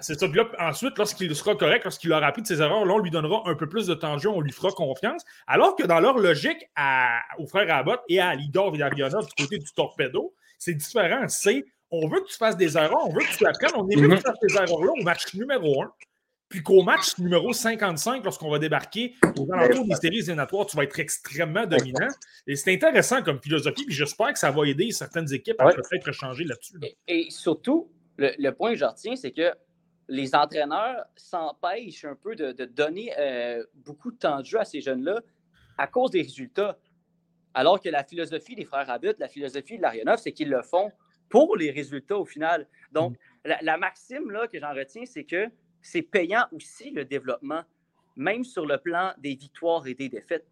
c'est 0.00 0.18
ça. 0.18 0.26
ensuite, 0.58 0.98
lorsqu'il 0.98 1.34
sera 1.34 1.54
correct, 1.54 1.84
lorsqu'il 1.84 2.12
aura 2.12 2.26
appris 2.26 2.42
de 2.42 2.46
ses 2.46 2.60
erreurs, 2.60 2.84
là, 2.84 2.94
on 2.94 2.98
lui 2.98 3.10
donnera 3.10 3.42
un 3.46 3.54
peu 3.54 3.68
plus 3.68 3.86
de 3.86 3.94
temps 3.94 4.16
on 4.26 4.40
lui 4.40 4.52
fera 4.52 4.70
confiance. 4.72 5.22
Alors 5.46 5.76
que 5.76 5.84
dans 5.84 6.00
leur 6.00 6.18
logique 6.18 6.68
à, 6.76 7.20
aux 7.38 7.46
frères 7.46 7.72
Abbott 7.74 8.00
et 8.08 8.20
à 8.20 8.34
Ligor 8.34 8.72
Villarionov 8.72 9.26
du 9.26 9.44
côté 9.44 9.58
du 9.58 9.72
torpedo, 9.72 10.34
c'est 10.58 10.74
différent. 10.74 11.28
C'est 11.28 11.64
on 11.90 12.08
veut 12.08 12.20
que 12.20 12.28
tu 12.28 12.36
fasses 12.36 12.56
des 12.56 12.76
erreurs, 12.76 13.04
on 13.04 13.12
veut 13.12 13.20
que 13.20 13.36
tu 13.36 13.46
apprennes, 13.46 13.72
on 13.76 13.88
est 13.88 13.96
mieux 13.96 14.08
que 14.08 14.16
tu 14.16 14.22
fasses 14.22 14.40
des 14.40 14.54
erreurs-là 14.54 14.92
au 14.98 15.02
match 15.02 15.34
numéro 15.34 15.82
1. 15.82 15.92
Puis 16.48 16.64
qu'au 16.64 16.82
match 16.82 17.16
numéro 17.18 17.52
55, 17.52 18.24
lorsqu'on 18.24 18.50
va 18.50 18.58
débarquer 18.58 19.14
aux 19.38 19.52
alentours 19.52 19.84
des 19.86 19.94
séries 19.94 20.18
éliminatoires, 20.18 20.66
tu 20.66 20.76
vas 20.76 20.82
être 20.82 20.98
extrêmement 20.98 21.64
dominant. 21.64 22.08
Et 22.48 22.56
c'est 22.56 22.74
intéressant 22.74 23.22
comme 23.22 23.40
philosophie, 23.40 23.84
puis 23.84 23.94
j'espère 23.94 24.32
que 24.32 24.38
ça 24.38 24.50
va 24.50 24.66
aider 24.66 24.90
certaines 24.90 25.32
équipes 25.32 25.60
à 25.60 25.72
peut-être 25.72 26.10
changer 26.10 26.44
là-dessus. 26.44 26.74
et, 27.06 27.30
surtout, 27.30 27.88
le, 28.20 28.50
point 28.50 28.72
que 28.72 28.76
je 28.76 28.84
retiens, 28.84 29.16
c'est 29.16 29.32
que 29.32 29.52
les 30.08 30.34
entraîneurs 30.34 31.04
s'empêchent 31.16 32.04
un 32.04 32.16
peu 32.16 32.34
de, 32.34 32.64
donner 32.64 33.12
euh, 33.18 33.64
beaucoup 33.74 34.10
de 34.10 34.18
temps 34.18 34.40
de 34.40 34.44
jeu 34.44 34.58
à 34.58 34.64
ces 34.64 34.80
jeunes-là 34.80 35.20
à 35.78 35.86
cause 35.86 36.10
des 36.10 36.22
résultats. 36.22 36.78
Alors 37.54 37.80
que 37.80 37.88
la 37.88 38.04
philosophie 38.04 38.54
des 38.54 38.64
frères 38.64 38.90
Abbott, 38.90 39.18
la 39.18 39.28
philosophie 39.28 39.76
de 39.76 39.82
l'Arianov, 39.82 40.18
c'est 40.18 40.32
qu'ils 40.32 40.50
le 40.50 40.62
font 40.62 40.92
pour 41.28 41.56
les 41.56 41.70
résultats 41.70 42.18
au 42.18 42.24
final. 42.24 42.66
Donc, 42.92 43.16
mm. 43.44 43.52
la, 43.62 43.78
maxime 43.78 44.30
là, 44.30 44.46
que 44.46 44.58
j'en 44.60 44.74
retiens, 44.74 45.04
c'est 45.06 45.24
que 45.24 45.46
c'est 45.80 46.02
payant 46.02 46.44
aussi 46.52 46.90
le 46.90 47.04
développement, 47.04 47.62
même 48.16 48.44
sur 48.44 48.66
le 48.66 48.78
plan 48.78 49.14
des 49.18 49.34
victoires 49.34 49.86
et 49.86 49.94
des 49.94 50.08
défaites. 50.08 50.46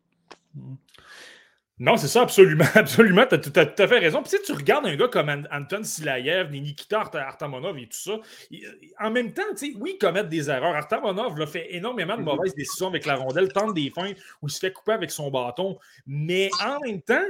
Non, 1.81 1.97
c'est 1.97 2.09
ça, 2.09 2.23
absolument. 2.23 2.65
Absolument. 2.75 3.25
Tu 3.27 3.37
as, 3.37 3.39
tout 3.39 3.53
à 3.83 3.89
fait 3.89 3.99
raison. 3.99 4.23
Puis, 4.23 4.31
si 4.31 4.43
tu 4.43 4.53
regardes 4.53 4.87
un 4.87 4.97
gars 4.97 5.09
comme 5.09 5.47
Anton 5.53 5.85
Silayev, 5.85 6.51
Nikita 6.51 7.09
Artamonov 7.15 7.79
et 7.79 7.87
tout 7.87 7.97
ça, 7.97 8.19
en 9.01 9.11
même 9.11 9.33
temps, 9.33 9.43
oui, 9.63 9.93
ils 9.95 9.99
commettent 9.99 10.29
des 10.29 10.51
erreurs. 10.51 10.75
Artamonov 10.75 11.41
a 11.41 11.47
fait 11.47 11.75
énormément 11.75 12.17
de 12.17 12.23
mm-hmm. 12.23 12.25
mauvaises 12.25 12.55
décisions 12.55 12.89
avec 12.89 13.07
la 13.07 13.15
rondelle, 13.15 13.53
tente 13.53 13.75
des 13.75 13.91
fins 13.91 14.13
où 14.43 14.49
il 14.49 14.51
se 14.51 14.59
fait 14.59 14.73
couper 14.73 14.93
avec 14.93 15.11
son 15.11 15.31
bâton. 15.31 15.79
Mais 16.07 16.51
en 16.65 16.81
même 16.81 17.01
temps, 17.01 17.25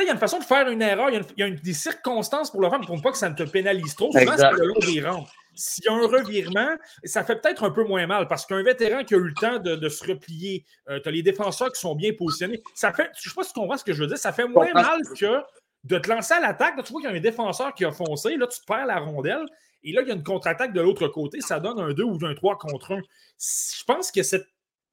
il 0.00 0.04
y 0.04 0.08
a 0.08 0.12
une 0.12 0.18
façon 0.18 0.38
de 0.38 0.44
faire 0.44 0.68
une 0.68 0.82
erreur, 0.82 1.10
il 1.10 1.22
y 1.36 1.42
a, 1.42 1.50
des 1.50 1.72
circonstances 1.72 2.50
pour 2.50 2.60
le 2.60 2.70
faire 2.70 2.80
pour 2.80 2.96
ne 2.96 3.02
pas 3.02 3.12
que 3.12 3.18
ça 3.18 3.28
ne 3.28 3.34
te 3.34 3.42
pénalise 3.44 3.94
trop. 3.94 4.10
Souvent, 4.10 4.36
c'est 4.36 4.50
le 4.52 4.66
long 4.66 4.78
des 4.80 5.00
rangs. 5.00 5.26
S'il 5.54 5.84
y 5.84 5.88
a 5.88 5.92
un 5.92 6.06
revirement, 6.06 6.76
ça 7.04 7.24
fait 7.24 7.36
peut-être 7.36 7.64
un 7.64 7.70
peu 7.70 7.84
moins 7.84 8.06
mal 8.06 8.28
parce 8.28 8.46
qu'un 8.46 8.62
vétéran 8.62 9.04
qui 9.04 9.14
a 9.14 9.18
eu 9.18 9.28
le 9.28 9.34
temps 9.34 9.58
de, 9.58 9.88
se 9.88 10.06
replier, 10.06 10.64
euh, 10.88 11.00
tu 11.00 11.08
as 11.08 11.12
les 11.12 11.22
défenseurs 11.22 11.72
qui 11.72 11.80
sont 11.80 11.94
bien 11.94 12.12
positionnés. 12.16 12.62
Ça 12.74 12.92
fait, 12.92 13.10
je 13.20 13.28
ne 13.28 13.30
sais 13.30 13.34
pas 13.34 13.44
si 13.44 13.52
tu 13.52 13.60
comprends 13.60 13.76
ce 13.76 13.84
que 13.84 13.92
je 13.92 14.02
veux 14.02 14.08
dire, 14.08 14.18
ça 14.18 14.32
fait 14.32 14.46
moins 14.46 14.72
mal 14.72 15.00
que 15.18 15.42
de 15.84 15.98
te 15.98 16.08
lancer 16.08 16.34
à 16.34 16.40
l'attaque. 16.40 16.82
tu 16.84 16.92
vois 16.92 17.00
qu'il 17.00 17.10
y 17.10 17.12
a 17.12 17.16
un 17.16 17.20
défenseur 17.20 17.74
qui 17.74 17.84
a 17.84 17.92
foncé, 17.92 18.36
là, 18.36 18.46
tu 18.46 18.60
perds 18.66 18.86
la 18.86 18.98
rondelle. 18.98 19.44
Et 19.84 19.92
là, 19.92 20.02
il 20.02 20.08
y 20.08 20.10
a 20.12 20.14
une 20.14 20.22
contre-attaque 20.22 20.72
de 20.72 20.80
l'autre 20.80 21.08
côté, 21.08 21.40
ça 21.40 21.58
donne 21.58 21.80
un 21.80 21.92
2 21.92 22.02
ou 22.04 22.18
un 22.24 22.34
3 22.34 22.56
contre 22.56 22.92
1. 22.92 22.98
Je 22.98 23.84
pense 23.84 24.12
que 24.12 24.22
cette 24.22 24.46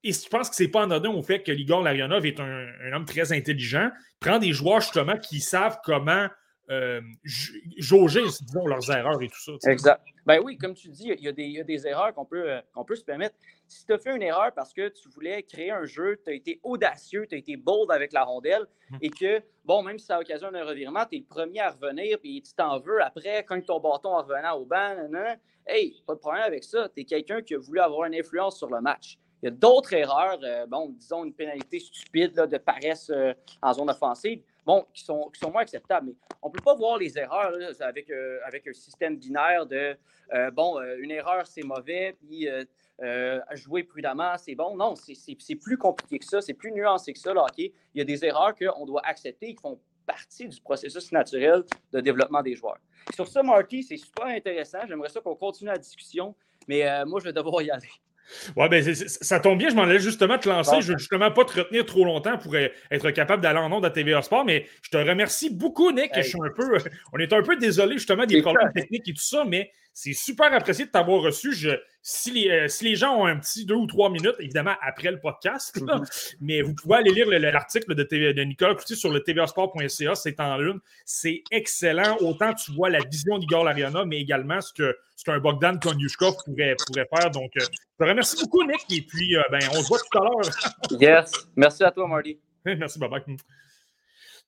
et 0.03 0.13
je 0.13 0.27
pense 0.29 0.49
que 0.49 0.55
c'est 0.55 0.69
pas 0.69 0.83
anodin 0.83 1.09
au 1.09 1.21
fait 1.21 1.43
que 1.43 1.51
Ligor 1.51 1.83
Larionov 1.83 2.25
est 2.25 2.39
un, 2.39 2.67
un, 2.85 2.93
homme 2.93 3.05
très 3.05 3.33
intelligent, 3.33 3.91
prend 4.21 4.39
des 4.39 4.53
joueurs 4.53 4.79
justement 4.79 5.17
qui 5.17 5.41
savent 5.41 5.79
comment 5.83 6.29
euh, 6.69 7.01
jauger, 7.23 8.21
disons, 8.21 8.67
leurs 8.67 8.91
erreurs 8.91 9.21
et 9.21 9.27
tout 9.27 9.57
ça. 9.59 9.71
Exact. 9.71 10.03
Ben 10.25 10.39
oui, 10.43 10.55
comme 10.57 10.75
tu 10.75 10.89
dis, 10.89 11.11
il 11.17 11.23
y 11.23 11.27
a 11.27 11.31
des, 11.31 11.63
des 11.63 11.87
erreurs 11.87 12.13
qu'on 12.13 12.25
peut, 12.25 12.47
euh, 12.47 12.61
qu'on 12.73 12.85
peut 12.85 12.95
se 12.95 13.03
permettre. 13.03 13.35
Si 13.67 13.85
tu 13.85 13.93
as 13.93 13.97
fait 13.97 14.15
une 14.15 14.21
erreur 14.21 14.51
parce 14.53 14.71
que 14.71 14.89
tu 14.89 15.09
voulais 15.09 15.41
créer 15.41 15.71
un 15.71 15.85
jeu, 15.85 16.19
tu 16.23 16.29
as 16.29 16.35
été 16.35 16.59
audacieux, 16.61 17.25
tu 17.27 17.33
as 17.33 17.39
été 17.39 17.57
bold 17.57 17.91
avec 17.91 18.13
la 18.13 18.23
rondelle 18.23 18.67
hum. 18.91 18.99
et 19.01 19.09
que, 19.09 19.41
bon, 19.65 19.81
même 19.81 19.97
si 19.97 20.05
ça 20.05 20.19
occasionne 20.19 20.55
un 20.55 20.63
revirement, 20.63 21.05
tu 21.05 21.15
es 21.15 21.19
le 21.19 21.25
premier 21.25 21.61
à 21.61 21.71
revenir 21.71 22.19
puis 22.19 22.41
tu 22.43 22.53
t'en 22.53 22.79
veux 22.79 23.01
après, 23.01 23.43
quand 23.45 23.59
ton 23.65 23.79
bâton 23.79 24.09
en 24.09 24.21
revenant 24.21 24.55
au 24.57 24.65
banc, 24.65 24.95
hey, 25.65 26.03
pas 26.05 26.13
de 26.13 26.19
problème 26.19 26.43
avec 26.43 26.63
ça. 26.63 26.87
Tu 26.89 27.01
es 27.01 27.05
quelqu'un 27.05 27.41
qui 27.41 27.55
a 27.55 27.57
voulu 27.57 27.79
avoir 27.79 28.05
une 28.05 28.15
influence 28.15 28.59
sur 28.59 28.69
le 28.69 28.81
match. 28.81 29.17
Il 29.41 29.45
y 29.45 29.47
a 29.47 29.51
d'autres 29.51 29.93
erreurs, 29.93 30.39
euh, 30.43 30.67
bon, 30.67 30.89
disons 30.89 31.23
une 31.23 31.33
pénalité 31.33 31.79
stupide 31.79 32.35
de 32.35 32.57
paresse 32.57 33.11
en 33.61 33.73
zone 33.73 33.89
offensive 33.89 34.43
qui 34.93 35.03
sont, 35.03 35.31
moins 35.51 35.61
acceptables. 35.61 36.07
Mais 36.07 36.13
on 36.41 36.49
ne 36.49 36.53
peut 36.53 36.63
pas 36.63 36.75
voir 36.75 36.97
les 36.97 37.17
erreurs 37.17 37.53
avec, 37.79 38.09
euh, 38.09 38.39
avec 38.45 38.67
un 38.67 38.73
système 38.73 39.17
binaire 39.17 39.65
de 39.65 39.97
euh, 40.33 40.51
bon, 40.51 40.79
euh, 40.79 40.97
une 40.99 41.11
erreur, 41.11 41.45
c'est 41.47 41.63
mauvais, 41.63 42.15
puis 42.19 42.47
jouer 43.53 43.83
prudemment, 43.83 44.37
c'est 44.37 44.55
bon. 44.55 44.75
Non, 44.75 44.95
c'est 44.95 45.55
plus 45.55 45.77
compliqué 45.77 46.19
que 46.19 46.25
ça, 46.25 46.41
c'est 46.41 46.53
plus 46.53 46.71
nuancé 46.71 47.13
que 47.13 47.19
ça, 47.19 47.33
là, 47.33 47.45
Il 47.57 47.71
y 47.95 48.01
a 48.01 48.05
des 48.05 48.25
erreurs 48.25 48.55
qu'on 48.55 48.85
doit 48.85 49.01
accepter 49.05 49.53
qui 49.53 49.61
font 49.61 49.79
partie 50.05 50.47
du 50.47 50.59
processus 50.59 51.11
naturel 51.11 51.63
de 51.91 52.01
développement 52.01 52.41
des 52.41 52.55
joueurs. 52.55 52.79
Sur 53.13 53.27
ça, 53.27 53.43
Marty, 53.43 53.83
c'est 53.83 53.97
super 53.97 54.25
intéressant. 54.25 54.79
J'aimerais 54.87 55.09
ça 55.09 55.21
qu'on 55.21 55.35
continue 55.35 55.69
la 55.69 55.77
discussion, 55.77 56.35
mais 56.67 57.05
moi, 57.05 57.19
je 57.19 57.25
vais 57.25 57.33
devoir 57.33 57.61
y 57.61 57.69
aller. 57.71 57.89
Ouais, 58.55 58.69
ben, 58.69 58.83
ça 58.93 59.39
tombe 59.39 59.57
bien, 59.57 59.69
je 59.69 59.75
m'en 59.75 59.83
allais 59.83 59.99
justement 59.99 60.37
te 60.37 60.47
lancer. 60.47 60.81
Je 60.81 60.87
ne 60.87 60.93
veux 60.93 60.97
justement 60.97 61.31
pas 61.31 61.45
te 61.45 61.59
retenir 61.59 61.85
trop 61.85 62.05
longtemps 62.05 62.37
pour 62.37 62.55
être 62.55 63.11
capable 63.11 63.41
d'aller 63.41 63.59
en 63.59 63.69
nom 63.69 63.79
de 63.79 63.89
TVA 63.89 64.21
Sport, 64.21 64.45
mais 64.45 64.65
je 64.81 64.89
te 64.89 64.97
remercie 64.97 65.53
beaucoup, 65.53 65.91
Nick. 65.91 66.11
Je 66.15 66.21
suis 66.21 66.39
un 66.39 66.51
peu, 66.55 66.77
on 67.13 67.19
est 67.19 67.33
un 67.33 67.41
peu 67.41 67.55
désolé 67.57 67.93
justement 67.93 68.25
des 68.25 68.41
problèmes 68.41 68.71
techniques 68.73 69.07
et 69.07 69.13
tout 69.13 69.21
ça, 69.21 69.43
mais 69.45 69.71
c'est 70.01 70.13
super 70.13 70.53
apprécié 70.53 70.85
de 70.85 70.91
t'avoir 70.91 71.21
reçu. 71.21 71.53
Je, 71.53 71.71
si, 72.01 72.31
les, 72.31 72.49
euh, 72.49 72.67
si, 72.69 72.85
les, 72.85 72.95
gens 72.95 73.17
ont 73.17 73.25
un 73.25 73.35
petit 73.35 73.65
deux 73.65 73.75
ou 73.75 73.85
trois 73.85 74.09
minutes, 74.09 74.35
évidemment, 74.39 74.75
après 74.81 75.11
le 75.11 75.19
podcast, 75.19 75.75
mm-hmm. 75.75 76.35
mais 76.39 76.61
vous 76.61 76.73
pouvez 76.73 76.95
aller 76.95 77.11
lire 77.11 77.27
l'article 77.27 77.93
de, 77.95 78.03
de, 78.03 78.41
Nicolas 78.43 78.75
Cloutier 78.75 78.95
sur 78.95 79.11
le 79.11 79.21
tvasport.ca, 79.21 80.15
c'est 80.15 80.39
en 80.39 80.57
lune. 80.57 80.79
C'est 81.03 81.43
excellent. 81.51 82.15
Autant 82.21 82.53
tu 82.53 82.71
vois 82.71 82.89
la 82.89 82.99
vision 82.99 83.39
d'Igor 83.39 83.65
Lariana, 83.65 84.05
mais 84.05 84.21
également 84.21 84.61
ce 84.61 84.71
que 84.71 84.95
ce 85.17 85.25
qu'un 85.25 85.39
Bogdan 85.39 85.77
Konyushkov 85.77 86.35
pourrait, 86.45 86.77
pourrait 86.87 87.07
faire. 87.13 87.31
Donc, 87.31 87.51
euh, 87.57 87.59
je 87.59 88.05
te 88.05 88.09
remercie 88.09 88.41
beaucoup, 88.41 88.63
Nick, 88.63 88.85
et 88.89 89.01
puis 89.01 89.35
euh, 89.35 89.41
ben, 89.51 89.59
on 89.73 89.83
se 89.83 89.87
voit 89.89 89.99
tout 89.99 90.17
à 90.17 90.23
l'heure. 90.23 91.01
yes. 91.01 91.31
Merci 91.57 91.83
à 91.83 91.91
toi, 91.91 92.07
Marty. 92.07 92.39
Merci, 92.65 92.99
bye 92.99 93.09
bye. 93.09 93.21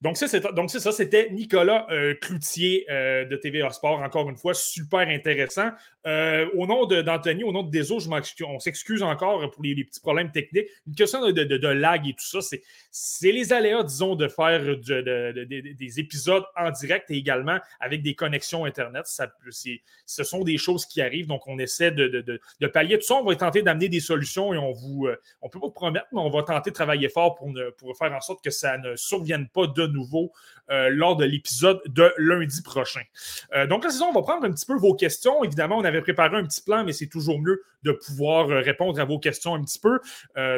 Donc, 0.02 0.18
c'est 0.18 0.80
ça, 0.80 0.92
c'était 0.92 1.30
Nicolas 1.30 1.86
euh, 1.92 2.16
Cloutier 2.16 2.88
euh, 2.90 3.24
de 3.26 3.36
TVA 3.36 3.70
Sport, 3.70 4.00
encore 4.00 4.28
une 4.32 4.36
fois, 4.36 4.56
super 4.56 5.08
intéressant. 5.08 5.70
Euh, 6.08 6.50
au 6.56 6.66
nom 6.66 6.88
d'Anthony, 6.88 7.44
au 7.44 7.52
nom 7.52 7.62
de 7.62 7.70
Deso, 7.70 8.00
on 8.48 8.60
s'excuse 8.60 9.04
encore 9.04 9.52
pour 9.52 9.64
les, 9.64 9.76
petits 9.84 10.00
problèmes 10.00 10.32
techniques. 10.32 10.66
Une 10.88 10.96
question 10.96 11.22
de, 11.22 11.68
lag 11.68 12.08
et 12.08 12.14
tout 12.14 12.26
ça, 12.26 12.40
c'est 12.90 13.32
les 13.32 13.54
aléas, 13.54 13.84
disons, 13.84 14.16
de 14.16 14.28
faire 14.28 14.64
des 14.80 16.00
épisodes 16.00 16.46
en 16.58 16.72
direct 16.72 17.12
et 17.12 17.18
également 17.18 17.60
avec 17.80 18.02
des 18.02 18.16
connexions 18.16 18.66
Internet. 18.66 19.06
Ça, 19.06 19.32
ce 19.52 20.24
sont 20.24 20.44
des 20.44 20.58
choses 20.58 20.88
qui 20.88 21.04
arrivent, 21.04 21.28
donc 21.28 21.46
on 21.46 21.60
essaie 21.60 21.92
de, 21.92 22.42
pallier 22.74 22.98
tout 22.98 23.06
ça. 23.06 23.16
On 23.16 23.24
va 23.24 23.36
tenter 23.36 23.62
d'amener 23.62 23.88
des 23.88 24.00
solutions 24.00 24.52
et 24.52 24.58
on 24.58 24.72
vous, 24.72 25.08
on 25.44 25.50
peut 25.50 25.60
pas 25.60 25.68
vous 25.68 25.72
promettre, 25.72 26.08
mais 26.12 26.22
on 26.22 26.32
va 26.32 26.42
tenter 26.42 26.72
de 26.72 26.76
travailler 26.76 27.10
fort 27.10 27.36
pour, 27.36 27.54
pour 27.78 27.96
faire 27.96 28.12
en 28.14 28.22
sorte 28.22 28.44
que 28.44 28.50
ça 28.50 28.80
ne 28.80 28.96
survienne 28.96 29.48
pas 29.48 29.68
de 29.68 29.91
nouveau 29.92 30.32
euh, 30.72 30.90
lors 30.90 31.18
de 31.18 31.26
l'épisode 31.26 31.82
de 31.86 32.14
lundi 32.18 32.62
prochain. 32.62 33.02
Euh, 33.54 33.68
donc, 33.68 33.84
la 33.84 33.90
saison, 33.90 34.06
on 34.06 34.14
va 34.14 34.22
prendre 34.22 34.46
un 34.46 34.52
petit 34.52 34.66
peu 34.66 34.76
vos 34.76 34.96
questions. 34.96 35.44
Évidemment, 35.44 35.78
on 35.78 35.84
avait 35.84 36.02
préparé 36.02 36.38
un 36.38 36.46
petit 36.46 36.62
plan, 36.62 36.86
mais 36.86 36.94
c'est 36.94 37.08
toujours 37.08 37.42
mieux 37.42 37.62
de 37.84 37.92
pouvoir 37.92 38.50
euh, 38.50 38.62
répondre 38.62 38.98
à 39.02 39.04
vos 39.04 39.20
questions 39.20 39.54
un 39.54 39.62
petit 39.64 39.80
peu. 39.80 40.00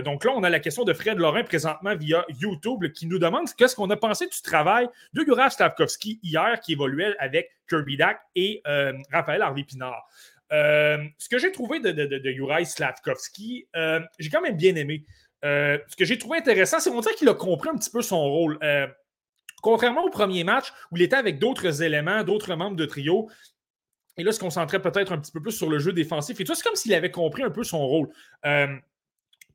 donc 0.04 0.24
là, 0.24 0.32
on 0.36 0.44
a 0.44 0.52
la 0.52 0.60
question 0.60 0.84
de 0.84 0.94
Fred 0.94 1.18
Lorrain 1.18 1.44
présentement 1.44 1.96
via 1.96 2.26
YouTube 2.40 2.92
qui 2.92 3.08
nous 3.08 3.18
demande 3.18 3.48
qu'est-ce 3.58 3.76
qu'on 3.76 3.90
a 3.90 3.98
pensé 3.98 4.28
du 4.28 4.42
travail 4.44 4.88
de 5.14 5.24
Juraj 5.24 5.54
Stavkovski 5.54 6.20
hier 6.22 6.60
qui 6.60 6.74
évoluait 6.74 7.16
avec 7.18 7.50
Kirby 7.68 7.98
Dak 7.98 8.20
et 8.36 8.62
Raphaël 9.12 9.42
Harvey-Pinard. 9.42 10.08
ce 10.52 11.30
que 11.30 11.40
j'ai 11.40 11.52
trouvé 11.52 11.80
de, 11.80 11.92
de, 11.92 12.06
de, 12.06 12.66
Slavkovski, 12.66 13.68
j'ai 14.20 14.30
quand 14.30 14.42
même 14.42 14.58
bien 14.58 14.76
aimé. 14.76 15.06
ce 15.42 15.96
que 15.98 16.06
j'ai 16.06 16.18
trouvé 16.18 16.38
intéressant, 16.38 16.80
c'est 16.80 16.92
qu'on 16.92 17.02
dirait 17.02 17.16
qu'il 17.16 17.30
a 17.30 17.34
compris 17.34 17.70
un 17.70 17.78
petit 17.78 17.90
peu 17.90 18.02
son 18.02 18.22
rôle. 18.22 18.60
Contrairement 19.64 20.04
au 20.04 20.10
premier 20.10 20.44
match 20.44 20.74
où 20.92 20.98
il 20.98 21.04
était 21.04 21.16
avec 21.16 21.40
d'autres 21.40 21.82
éléments, 21.82 22.22
d'autres 22.24 22.54
membres 22.54 22.76
de 22.76 22.86
trio, 22.86 23.30
et 24.18 24.24
là, 24.24 24.34
se 24.34 24.40
concentrait 24.40 24.82
peut-être 24.82 25.14
un 25.14 25.18
petit 25.18 25.32
peu 25.32 25.42
plus 25.42 25.54
sur 25.54 25.70
le 25.70 25.80
jeu 25.80 25.94
défensif. 25.94 26.40
Et 26.40 26.44
tout, 26.44 26.54
c'est 26.54 26.64
comme 26.64 26.76
s'il 26.76 26.94
avait 26.94 27.12
compris 27.12 27.44
un 27.44 27.50
peu 27.50 27.64
son 27.64 27.80
rôle. 27.80 28.10
Euh, 28.46 28.68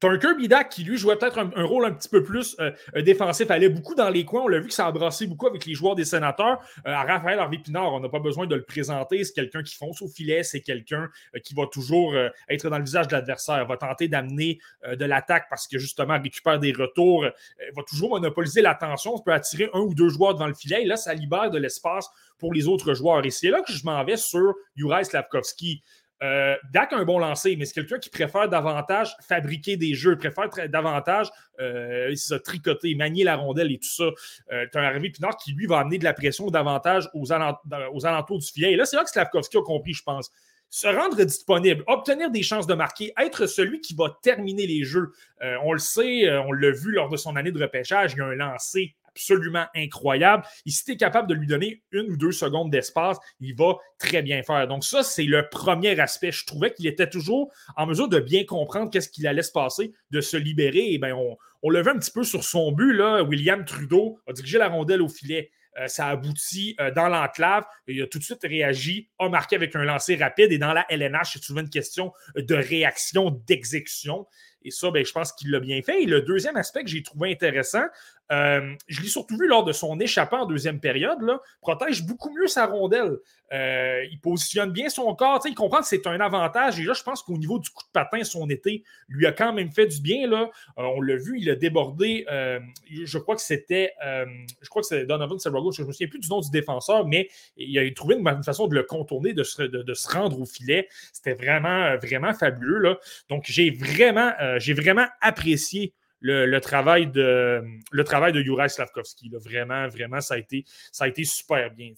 T'as 0.00 0.10
un 0.10 0.64
qui, 0.64 0.84
lui, 0.84 0.96
jouait 0.96 1.16
peut-être 1.16 1.38
un, 1.38 1.64
rôle 1.64 1.84
un 1.84 1.92
petit 1.92 2.08
peu 2.08 2.22
plus 2.22 2.56
euh, 2.60 2.70
euh, 2.94 3.02
défensif. 3.02 3.50
Allait 3.50 3.68
beaucoup 3.68 3.96
dans 3.96 4.08
les 4.10 4.24
coins. 4.24 4.42
On 4.42 4.48
l'a 4.48 4.60
vu 4.60 4.68
que 4.68 4.74
ça 4.74 4.86
a 4.86 4.92
beaucoup 4.92 5.46
avec 5.46 5.66
les 5.66 5.74
joueurs 5.74 5.96
des 5.96 6.04
sénateurs. 6.04 6.60
Euh, 6.86 6.92
à 6.92 7.02
Raphaël 7.02 7.40
Harvey-Pinard, 7.40 7.94
on 7.94 8.00
n'a 8.00 8.08
pas 8.08 8.20
besoin 8.20 8.46
de 8.46 8.54
le 8.54 8.62
présenter. 8.62 9.24
C'est 9.24 9.32
quelqu'un 9.32 9.62
qui 9.62 9.74
fonce 9.74 10.00
au 10.00 10.08
filet. 10.08 10.44
C'est 10.44 10.60
quelqu'un 10.60 11.08
qui 11.42 11.54
va 11.54 11.66
toujours 11.66 12.14
être 12.48 12.68
dans 12.68 12.78
le 12.78 12.84
visage 12.84 13.08
de 13.08 13.12
l'adversaire. 13.12 13.66
Va 13.66 13.76
tenter 13.76 14.08
d'amener 14.08 14.60
de 14.88 15.04
l'attaque 15.04 15.46
parce 15.50 15.66
que, 15.66 15.78
justement, 15.78 16.20
récupère 16.20 16.58
des 16.58 16.72
retours. 16.72 17.24
va 17.24 17.82
toujours 17.82 18.10
monopoliser 18.10 18.62
l'attention. 18.62 19.18
Peut 19.18 19.32
attirer 19.32 19.68
un 19.74 19.80
ou 19.80 19.94
deux 19.94 20.08
joueurs 20.08 20.34
devant 20.34 20.46
le 20.46 20.54
filet. 20.54 20.82
Et 20.82 20.86
là, 20.86 20.96
ça 20.96 21.12
libère 21.14 21.50
de 21.50 21.58
l'espace 21.58 22.08
pour 22.38 22.54
les 22.54 22.68
autres 22.68 22.94
joueurs. 22.94 23.24
Et 23.24 23.30
c'est 23.30 23.50
là 23.50 23.62
que 23.62 23.72
je 23.72 23.84
m'en 23.84 24.04
vais 24.04 24.16
sur 24.16 24.54
Juraj 24.76 25.06
Slavkovski. 25.06 25.82
Euh, 26.22 26.56
a 26.74 26.96
un 26.96 27.04
bon 27.04 27.18
lancer, 27.18 27.54
mais 27.56 27.64
c'est 27.64 27.74
quelqu'un 27.74 27.98
qui 27.98 28.10
préfère 28.10 28.48
davantage 28.48 29.14
fabriquer 29.20 29.76
des 29.76 29.94
jeux, 29.94 30.16
préfère 30.16 30.48
davantage 30.68 31.28
euh, 31.60 32.12
tricoter, 32.44 32.94
manier 32.94 33.24
la 33.24 33.36
rondelle 33.36 33.70
et 33.70 33.78
tout 33.78 33.88
ça. 33.88 34.04
Euh, 34.52 34.66
tu 34.70 34.78
as 34.78 34.80
un 34.80 34.84
Harvey 34.84 35.10
Pinard 35.10 35.36
qui, 35.36 35.52
lui, 35.52 35.66
va 35.66 35.78
amener 35.78 35.98
de 35.98 36.04
la 36.04 36.14
pression 36.14 36.48
davantage 36.48 37.08
aux, 37.14 37.32
alentours 37.32 38.38
du 38.38 38.46
filet. 38.46 38.72
Et 38.72 38.76
là, 38.76 38.84
c'est 38.84 38.96
là 38.96 39.04
que 39.04 39.10
Slavkovski 39.10 39.58
a 39.58 39.62
compris, 39.62 39.92
je 39.92 40.02
pense. 40.02 40.30
Se 40.70 40.86
rendre 40.86 41.22
disponible, 41.22 41.82
obtenir 41.86 42.30
des 42.30 42.42
chances 42.42 42.66
de 42.66 42.74
marquer, 42.74 43.12
être 43.18 43.46
celui 43.46 43.80
qui 43.80 43.94
va 43.94 44.18
terminer 44.22 44.66
les 44.66 44.84
jeux. 44.84 45.12
Euh, 45.42 45.56
on 45.64 45.72
le 45.72 45.78
sait, 45.78 46.28
on 46.30 46.52
l'a 46.52 46.72
vu 46.72 46.92
lors 46.92 47.08
de 47.08 47.16
son 47.16 47.36
année 47.36 47.52
de 47.52 47.62
repêchage, 47.62 48.12
il 48.12 48.18
y 48.18 48.20
a 48.20 48.26
un 48.26 48.34
lancer 48.34 48.94
absolument 49.18 49.66
incroyable. 49.74 50.44
Et 50.64 50.70
si 50.70 50.84
tu 50.84 50.92
es 50.92 50.96
capable 50.96 51.28
de 51.28 51.34
lui 51.34 51.46
donner 51.46 51.82
une 51.90 52.12
ou 52.12 52.16
deux 52.16 52.32
secondes 52.32 52.70
d'espace, 52.70 53.18
il 53.40 53.54
va 53.54 53.76
très 53.98 54.22
bien 54.22 54.42
faire. 54.42 54.68
Donc, 54.68 54.84
ça, 54.84 55.02
c'est 55.02 55.24
le 55.24 55.48
premier 55.48 55.98
aspect. 55.98 56.30
Je 56.30 56.46
trouvais 56.46 56.72
qu'il 56.72 56.86
était 56.86 57.10
toujours 57.10 57.50
en 57.76 57.86
mesure 57.86 58.08
de 58.08 58.20
bien 58.20 58.44
comprendre 58.44 58.90
qu'est-ce 58.90 59.08
qu'il 59.08 59.26
allait 59.26 59.42
se 59.42 59.52
passer, 59.52 59.92
de 60.10 60.20
se 60.20 60.36
libérer. 60.36 60.92
Et 60.92 60.98
bien, 60.98 61.16
on, 61.16 61.36
on 61.62 61.70
le 61.70 61.82
vu 61.82 61.90
un 61.90 61.98
petit 61.98 62.12
peu 62.12 62.22
sur 62.22 62.44
son 62.44 62.72
but. 62.72 62.92
Là. 62.92 63.22
William 63.22 63.64
Trudeau 63.64 64.20
a 64.28 64.32
dirigé 64.32 64.58
la 64.58 64.68
rondelle 64.68 65.02
au 65.02 65.08
filet. 65.08 65.50
Euh, 65.78 65.86
ça 65.86 66.08
aboutit 66.08 66.74
euh, 66.80 66.90
dans 66.90 67.08
l'enclave. 67.08 67.64
Il 67.86 68.02
a 68.02 68.06
tout 68.06 68.18
de 68.18 68.24
suite 68.24 68.42
réagi, 68.42 69.08
a 69.18 69.28
marqué 69.28 69.56
avec 69.56 69.76
un 69.76 69.84
lancer 69.84 70.16
rapide. 70.16 70.52
Et 70.52 70.58
dans 70.58 70.72
la 70.72 70.86
LNH, 70.88 71.34
c'est 71.34 71.42
souvent 71.42 71.60
une 71.60 71.70
question 71.70 72.12
de 72.36 72.54
réaction, 72.54 73.30
d'exécution. 73.46 74.26
Et 74.62 74.70
ça, 74.70 74.90
ben, 74.90 75.04
je 75.04 75.12
pense 75.12 75.32
qu'il 75.32 75.50
l'a 75.50 75.60
bien 75.60 75.80
fait. 75.82 76.02
Et 76.02 76.06
le 76.06 76.22
deuxième 76.22 76.56
aspect 76.56 76.82
que 76.82 76.90
j'ai 76.90 77.02
trouvé 77.02 77.30
intéressant, 77.30 77.84
euh, 78.30 78.74
je 78.86 79.00
l'ai 79.00 79.08
surtout 79.08 79.36
vu 79.36 79.46
lors 79.46 79.64
de 79.64 79.72
son 79.72 79.98
échappant 80.00 80.40
en 80.40 80.46
deuxième 80.46 80.80
période, 80.80 81.20
là, 81.22 81.40
protège 81.60 82.04
beaucoup 82.04 82.30
mieux 82.34 82.46
sa 82.46 82.66
rondelle. 82.66 83.16
Euh, 83.52 84.04
il 84.10 84.20
positionne 84.20 84.70
bien 84.70 84.90
son 84.90 85.14
corps. 85.14 85.40
Il 85.46 85.54
comprend 85.54 85.80
que 85.80 85.86
c'est 85.86 86.06
un 86.06 86.20
avantage. 86.20 86.78
Et 86.78 86.84
là, 86.84 86.92
je 86.92 87.02
pense 87.02 87.22
qu'au 87.22 87.38
niveau 87.38 87.58
du 87.58 87.70
coup 87.70 87.82
de 87.82 87.92
patin, 87.92 88.22
son 88.24 88.48
été 88.50 88.84
lui 89.08 89.26
a 89.26 89.32
quand 89.32 89.52
même 89.52 89.70
fait 89.70 89.86
du 89.86 90.00
bien. 90.00 90.28
Là. 90.28 90.50
Euh, 90.78 90.82
on 90.82 91.00
l'a 91.00 91.16
vu, 91.16 91.38
il 91.40 91.48
a 91.48 91.56
débordé. 91.56 92.26
je 92.28 93.18
crois 93.18 93.36
que 93.36 93.42
c'était. 93.42 93.92
je 94.02 94.68
crois 94.68 94.82
que 94.82 95.04
Donovan 95.04 95.38
Serrago. 95.38 95.72
Je 95.72 95.82
ne 95.82 95.86
me 95.86 95.92
souviens 95.92 96.08
plus 96.08 96.20
du 96.20 96.28
nom 96.28 96.40
du 96.40 96.50
défenseur, 96.50 97.06
mais 97.06 97.28
il 97.56 97.78
a 97.78 97.90
trouvé 97.92 98.16
une, 98.16 98.42
façon 98.42 98.66
de 98.66 98.74
le 98.74 98.82
contourner, 98.82 99.32
de 99.32 99.42
se, 99.42 100.08
rendre 100.12 100.40
au 100.40 100.44
filet. 100.44 100.88
C'était 101.12 101.34
vraiment, 101.34 101.96
vraiment 101.96 102.34
fabuleux. 102.34 102.98
Donc, 103.30 103.44
j'ai 103.46 103.70
vraiment, 103.70 104.32
j'ai 104.58 104.74
vraiment 104.74 105.06
apprécié 105.22 105.94
le, 106.20 106.58
travail 106.58 107.06
de 107.06 107.62
le 107.90 108.04
travail 108.04 108.32
de 108.32 108.42
Juraj 108.42 108.72
Slavkovski. 108.72 109.30
Vraiment, 109.32 109.88
vraiment, 109.88 110.20
ça 110.20 110.34
a 110.34 110.38
été, 110.38 110.64
ça 110.92 111.04
a 111.04 111.08
été 111.08 111.24
super 111.24 111.70
bien. 111.70 111.92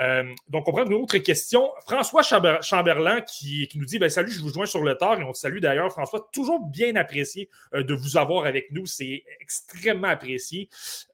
Euh, 0.00 0.24
donc, 0.48 0.68
on 0.68 0.72
prend 0.72 0.84
une 0.84 0.94
autre 0.94 1.18
question. 1.18 1.70
François 1.86 2.22
Chamberlain 2.22 3.20
qui, 3.22 3.68
nous 3.74 3.84
dit 3.84 3.98
ben, 3.98 4.08
Salut, 4.08 4.30
je 4.30 4.40
vous 4.40 4.52
joins 4.52 4.66
sur 4.66 4.82
le 4.82 4.94
tard 4.94 5.20
et 5.20 5.24
on 5.24 5.32
te 5.32 5.38
salue 5.38 5.58
d'ailleurs, 5.58 5.90
François. 5.90 6.28
Toujours 6.32 6.60
bien 6.60 6.96
apprécié 6.96 7.48
euh, 7.74 7.82
de 7.82 7.94
vous 7.94 8.16
avoir 8.16 8.46
avec 8.46 8.70
nous. 8.70 8.86
C'est 8.86 9.24
extrêmement 9.40 10.08
apprécié. 10.08 10.68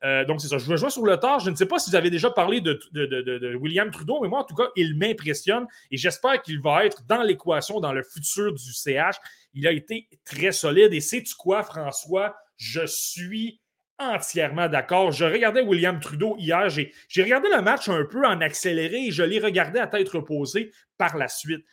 Euh, 0.04 0.24
donc, 0.24 0.40
c'est 0.40 0.48
ça. 0.48 0.58
Je 0.58 0.64
vous 0.64 0.76
joins 0.76 0.90
sur 0.90 1.04
le 1.04 1.16
tard. 1.16 1.40
Je 1.40 1.50
ne 1.50 1.56
sais 1.56 1.66
pas 1.66 1.78
si 1.78 1.90
vous 1.90 1.96
avez 1.96 2.10
déjà 2.10 2.30
parlé 2.30 2.60
de, 2.60 2.80
de 2.92 3.56
William 3.56 3.90
Trudeau, 3.90 4.20
mais 4.22 4.28
moi, 4.28 4.40
en 4.40 4.44
tout 4.44 4.54
cas, 4.54 4.68
il 4.76 4.96
m'impressionne 4.96 5.66
et 5.90 5.96
j'espère 5.96 6.42
qu'il 6.42 6.60
va 6.60 6.84
être 6.84 7.04
dans 7.06 7.22
l'équation, 7.22 7.80
dans 7.80 7.92
le 7.92 8.02
futur 8.02 8.52
du 8.52 8.72
CH. 8.72 9.16
Il 9.54 9.66
a 9.66 9.72
été 9.72 10.08
très 10.24 10.52
solide. 10.52 10.92
Et 10.92 11.00
sais-tu 11.00 11.34
quoi, 11.34 11.62
François? 11.62 12.36
Je 12.56 12.86
suis 12.86 13.60
entièrement 13.98 14.68
d'accord. 14.68 15.12
Je 15.12 15.24
regardais 15.24 15.62
William 15.62 16.00
Trudeau 16.00 16.36
hier. 16.38 16.68
J'ai 16.68 17.22
regardé 17.22 17.48
le 17.48 17.62
match 17.62 17.88
un 17.88 18.04
peu 18.04 18.26
en 18.26 18.40
accéléré 18.40 19.06
et 19.06 19.10
je 19.10 19.22
l'ai 19.22 19.38
regardé 19.38 19.78
à 19.78 19.86
tête 19.86 20.08
reposée 20.08 20.72
par 20.98 21.16
la 21.16 21.28
suite. 21.28 21.64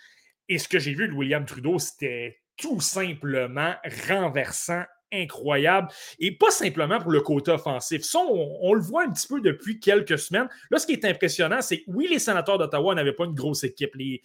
Et 0.48 0.58
ce 0.58 0.68
que 0.68 0.80
j'ai 0.80 0.94
vu 0.94 1.08
de 1.08 1.14
William 1.14 1.46
Trudeau, 1.46 1.80
c'était 1.80 2.42
tout 2.58 2.80
simplement 2.80 3.74
renversant, 4.10 4.84
incroyable. 5.12 5.90
Et 6.20 6.32
pas 6.32 6.52
simplement 6.52 7.00
pour 7.00 7.12
le 7.12 7.22
côté 7.22 7.52
offensif. 7.52 8.04
Ça, 8.04 8.20
on, 8.20 8.74
le 8.74 8.82
voit 8.82 9.04
un 9.04 9.12
petit 9.12 9.28
peu 9.28 9.42
depuis 9.42 9.80
quelques 9.80 10.20
semaines. 10.20 10.48
Là, 10.70 10.78
ce 10.78 10.86
qui 10.86 10.94
est 10.94 11.06
impressionnant, 11.06 11.62
c'est 11.62 11.84
oui, 11.88 12.08
les 12.10 12.20
sénateurs 12.20 12.58
d'Ottawa 12.58 12.96
n'avaient 12.96 13.14
pas 13.14 13.26
une 13.26 13.34
grosse 13.34 13.64
équipe. 13.64 13.96
Les, 13.96 14.22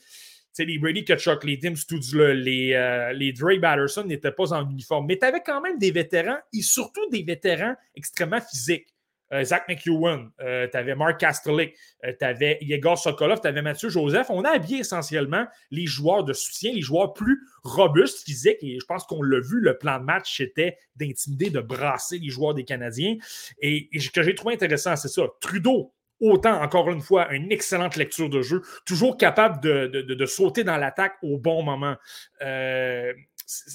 les 0.64 0.78
Brady 0.78 1.04
Kachuk, 1.04 1.44
les 1.44 1.58
Tim 1.58 1.74
Stutzla, 1.74 2.34
les, 2.34 2.72
euh, 2.74 3.12
les 3.12 3.32
Dre 3.32 3.58
Batterson 3.58 4.04
n'étaient 4.04 4.32
pas 4.32 4.52
en 4.52 4.68
uniforme. 4.68 5.06
Mais 5.06 5.18
tu 5.18 5.26
avais 5.26 5.42
quand 5.44 5.60
même 5.60 5.78
des 5.78 5.90
vétérans 5.90 6.38
et 6.52 6.62
surtout 6.62 7.08
des 7.10 7.22
vétérans 7.22 7.74
extrêmement 7.94 8.40
physiques. 8.40 8.88
Euh, 9.32 9.42
Zach 9.42 9.64
McEwen, 9.68 10.30
euh, 10.40 10.68
tu 10.70 10.76
avais 10.76 10.94
Mark 10.94 11.18
Kastelik, 11.18 11.74
tu 12.02 12.24
avais 12.24 12.58
Yegor 12.60 12.96
Sokolov, 12.96 13.40
tu 13.40 13.48
avais 13.48 13.60
Mathieu 13.60 13.88
Joseph. 13.88 14.30
On 14.30 14.44
a 14.44 14.50
habillé 14.50 14.78
essentiellement 14.78 15.46
les 15.72 15.86
joueurs 15.86 16.22
de 16.22 16.32
soutien, 16.32 16.72
les 16.72 16.80
joueurs 16.80 17.12
plus 17.12 17.40
robustes, 17.64 18.24
physiques. 18.24 18.58
Et 18.62 18.78
je 18.80 18.86
pense 18.86 19.04
qu'on 19.04 19.22
l'a 19.22 19.40
vu, 19.40 19.60
le 19.60 19.76
plan 19.76 19.98
de 19.98 20.04
match, 20.04 20.36
c'était 20.36 20.76
d'intimider, 20.94 21.50
de 21.50 21.60
brasser 21.60 22.20
les 22.20 22.28
joueurs 22.28 22.54
des 22.54 22.64
Canadiens. 22.64 23.16
Et, 23.60 23.88
et 23.92 23.98
ce 23.98 24.10
que 24.10 24.22
j'ai 24.22 24.36
trouvé 24.36 24.54
intéressant, 24.54 24.94
c'est 24.94 25.08
ça. 25.08 25.22
Trudeau, 25.40 25.92
Autant, 26.20 26.62
encore 26.62 26.90
une 26.90 27.00
fois, 27.00 27.33
une 27.33 27.52
excellente 27.52 27.96
lecture 27.96 28.31
de 28.31 28.42
jeu, 28.42 28.62
toujours 28.85 29.16
capable 29.16 29.61
de, 29.61 30.26
sauter 30.26 30.64
dans 30.64 30.76
l'attaque 30.76 31.14
au 31.22 31.38
bon 31.38 31.62
moment. 31.62 31.96
Euh, 32.42 33.12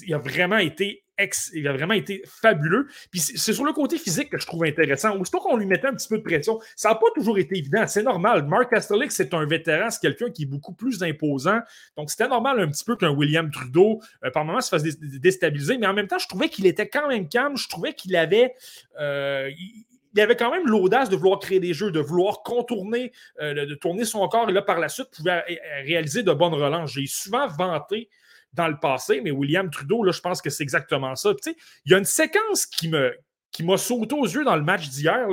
il 0.04 0.12
a 0.12 0.18
vraiment 0.18 0.58
été 0.58 1.02
il 1.54 1.68
a 1.68 1.72
vraiment 1.72 1.94
été 1.94 2.22
fabuleux. 2.26 2.88
Puis 3.10 3.20
c'est 3.20 3.52
sur 3.52 3.64
le 3.64 3.72
côté 3.72 3.98
physique 3.98 4.30
que 4.30 4.38
je 4.38 4.46
trouve 4.46 4.64
intéressant. 4.64 5.16
Aussitôt 5.18 5.38
qu'on 5.38 5.56
lui 5.56 5.66
mettait 5.66 5.86
un 5.86 5.94
petit 5.94 6.08
peu 6.08 6.18
de 6.18 6.22
pression, 6.22 6.60
ça 6.76 6.90
n'a 6.90 6.94
pas 6.96 7.06
toujours 7.14 7.38
été 7.38 7.56
évident. 7.56 7.86
C'est 7.86 8.02
normal. 8.02 8.46
Mark 8.46 8.70
Castelik, 8.70 9.12
c'est 9.12 9.32
un 9.34 9.46
vétéran, 9.46 9.90
c'est 9.90 10.00
quelqu'un 10.00 10.30
qui 10.30 10.42
est 10.42 10.46
beaucoup 10.46 10.72
plus 10.72 11.02
imposant. 11.02 11.60
Donc 11.96 12.10
c'était 12.10 12.28
normal 12.28 12.60
un 12.60 12.68
petit 12.68 12.84
peu 12.84 12.96
qu'un 12.96 13.10
William 13.10 13.50
Trudeau, 13.50 14.00
euh, 14.24 14.30
par 14.30 14.44
moments, 14.44 14.60
se 14.60 14.68
fasse 14.68 14.82
déstabiliser. 14.82 15.78
Mais 15.78 15.86
en 15.86 15.94
même 15.94 16.08
temps, 16.08 16.18
je 16.18 16.28
trouvais 16.28 16.48
qu'il 16.48 16.66
était 16.66 16.88
quand 16.88 17.08
même 17.08 17.28
calme. 17.28 17.56
Je 17.56 17.68
trouvais 17.68 17.92
qu'il 17.94 18.16
avait. 18.16 18.54
Euh, 19.00 19.50
avait 20.20 20.36
quand 20.36 20.50
même 20.50 20.66
l'audace 20.66 21.08
de 21.08 21.16
vouloir 21.16 21.38
créer 21.38 21.60
des 21.60 21.72
jeux, 21.74 21.90
de 21.90 22.00
vouloir 22.00 22.42
contourner, 22.42 23.12
euh, 23.40 23.66
de, 23.66 23.74
tourner 23.74 24.04
son 24.04 24.26
corps 24.28 24.48
et 24.50 24.52
là, 24.52 24.62
par 24.62 24.78
la 24.78 24.88
suite, 24.88 25.08
pouvait 25.10 25.42
réaliser 25.84 26.22
de 26.22 26.32
bonnes 26.32 26.54
relances. 26.54 26.92
J'ai 26.92 27.06
souvent 27.06 27.46
vanté 27.46 28.08
dans 28.52 28.68
le 28.68 28.78
passé, 28.78 29.20
mais 29.22 29.30
William 29.30 29.70
Trudeau, 29.70 30.02
là, 30.02 30.12
je 30.12 30.20
pense 30.20 30.42
que 30.42 30.50
c'est 30.50 30.62
exactement 30.62 31.14
ça. 31.16 31.32
il 31.46 31.92
y 31.92 31.94
a 31.94 31.98
une 31.98 32.04
séquence 32.04 32.66
qui 32.66 32.88
me 32.88 33.14
qui 33.52 33.62
m'a 33.64 33.76
sauté 33.76 34.14
aux 34.14 34.24
yeux 34.24 34.44
dans 34.44 34.56
le 34.56 34.62
match 34.62 34.88
d'hier. 34.88 35.28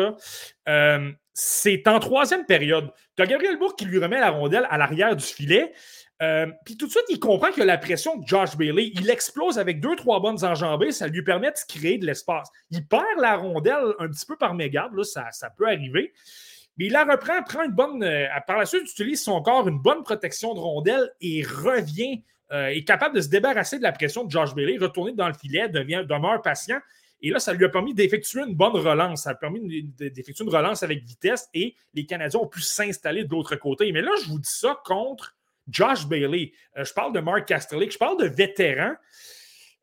Euh, 0.67 1.11
c'est 1.33 1.87
en 1.87 1.99
troisième 1.99 2.45
période. 2.45 2.91
Tu 3.15 3.23
as 3.23 3.25
Gabriel 3.25 3.57
Bourg 3.57 3.75
qui 3.77 3.85
lui 3.85 3.97
remet 3.97 4.19
la 4.19 4.29
rondelle 4.29 4.67
à 4.69 4.77
l'arrière 4.77 5.15
du 5.15 5.23
filet. 5.23 5.71
Euh, 6.21 6.47
puis 6.65 6.75
tout 6.75 6.87
de 6.87 6.91
suite, 6.91 7.05
il 7.09 7.19
comprend 7.19 7.51
que 7.51 7.61
la 7.61 7.77
pression 7.77 8.17
de 8.17 8.27
Josh 8.27 8.57
Bailey, 8.57 8.91
il 8.93 9.09
explose 9.09 9.57
avec 9.57 9.79
deux, 9.79 9.95
trois 9.95 10.19
bonnes 10.19 10.43
enjambées, 10.43 10.91
ça 10.91 11.07
lui 11.07 11.23
permet 11.23 11.51
de 11.51 11.57
créer 11.67 11.97
de 11.97 12.05
l'espace. 12.05 12.49
Il 12.71 12.85
perd 12.85 13.19
la 13.19 13.37
rondelle 13.37 13.93
un 13.99 14.09
petit 14.09 14.25
peu 14.25 14.35
par 14.35 14.53
mégarde, 14.53 14.93
là, 14.95 15.03
ça, 15.03 15.31
ça 15.31 15.49
peut 15.49 15.67
arriver. 15.67 16.13
Mais 16.77 16.85
il 16.85 16.91
la 16.91 17.05
reprend, 17.05 17.41
prend 17.43 17.63
une 17.63 17.71
bonne. 17.71 18.03
Euh, 18.03 18.27
par 18.47 18.57
la 18.57 18.65
suite, 18.65 18.83
utilise 18.83 19.21
son 19.21 19.41
corps, 19.41 19.67
une 19.67 19.79
bonne 19.79 20.03
protection 20.03 20.53
de 20.53 20.59
rondelle 20.59 21.09
et 21.21 21.43
revient, 21.43 22.23
euh, 22.51 22.67
est 22.67 22.83
capable 22.83 23.15
de 23.15 23.21
se 23.21 23.29
débarrasser 23.29 23.77
de 23.77 23.83
la 23.83 23.91
pression 23.91 24.23
de 24.25 24.31
Josh 24.31 24.53
Bailey, 24.55 24.77
retourner 24.77 25.13
dans 25.13 25.27
le 25.27 25.33
filet, 25.33 25.69
devient, 25.69 26.03
demeure 26.07 26.41
patient. 26.41 26.79
Et 27.21 27.31
là, 27.31 27.39
ça 27.39 27.53
lui 27.53 27.65
a 27.65 27.69
permis 27.69 27.93
d'effectuer 27.93 28.41
une 28.41 28.55
bonne 28.55 28.77
relance. 28.77 29.23
Ça 29.23 29.31
a 29.31 29.35
permis 29.35 29.83
d'effectuer 29.97 30.45
une 30.45 30.49
relance 30.49 30.83
avec 30.83 31.03
vitesse 31.03 31.49
et 31.53 31.75
les 31.93 32.05
Canadiens 32.05 32.39
ont 32.39 32.47
pu 32.47 32.61
s'installer 32.61 33.25
de 33.25 33.29
l'autre 33.29 33.55
côté. 33.57 33.91
Mais 33.91 34.01
là, 34.01 34.11
je 34.23 34.29
vous 34.29 34.39
dis 34.39 34.49
ça 34.49 34.81
contre 34.85 35.35
Josh 35.69 36.07
Bailey. 36.07 36.51
Euh, 36.77 36.83
je 36.83 36.93
parle 36.93 37.13
de 37.13 37.19
Mark 37.19 37.45
Kasterlik. 37.45 37.91
Je 37.91 37.97
parle 37.97 38.19
de 38.19 38.27
vétéran. 38.27 38.93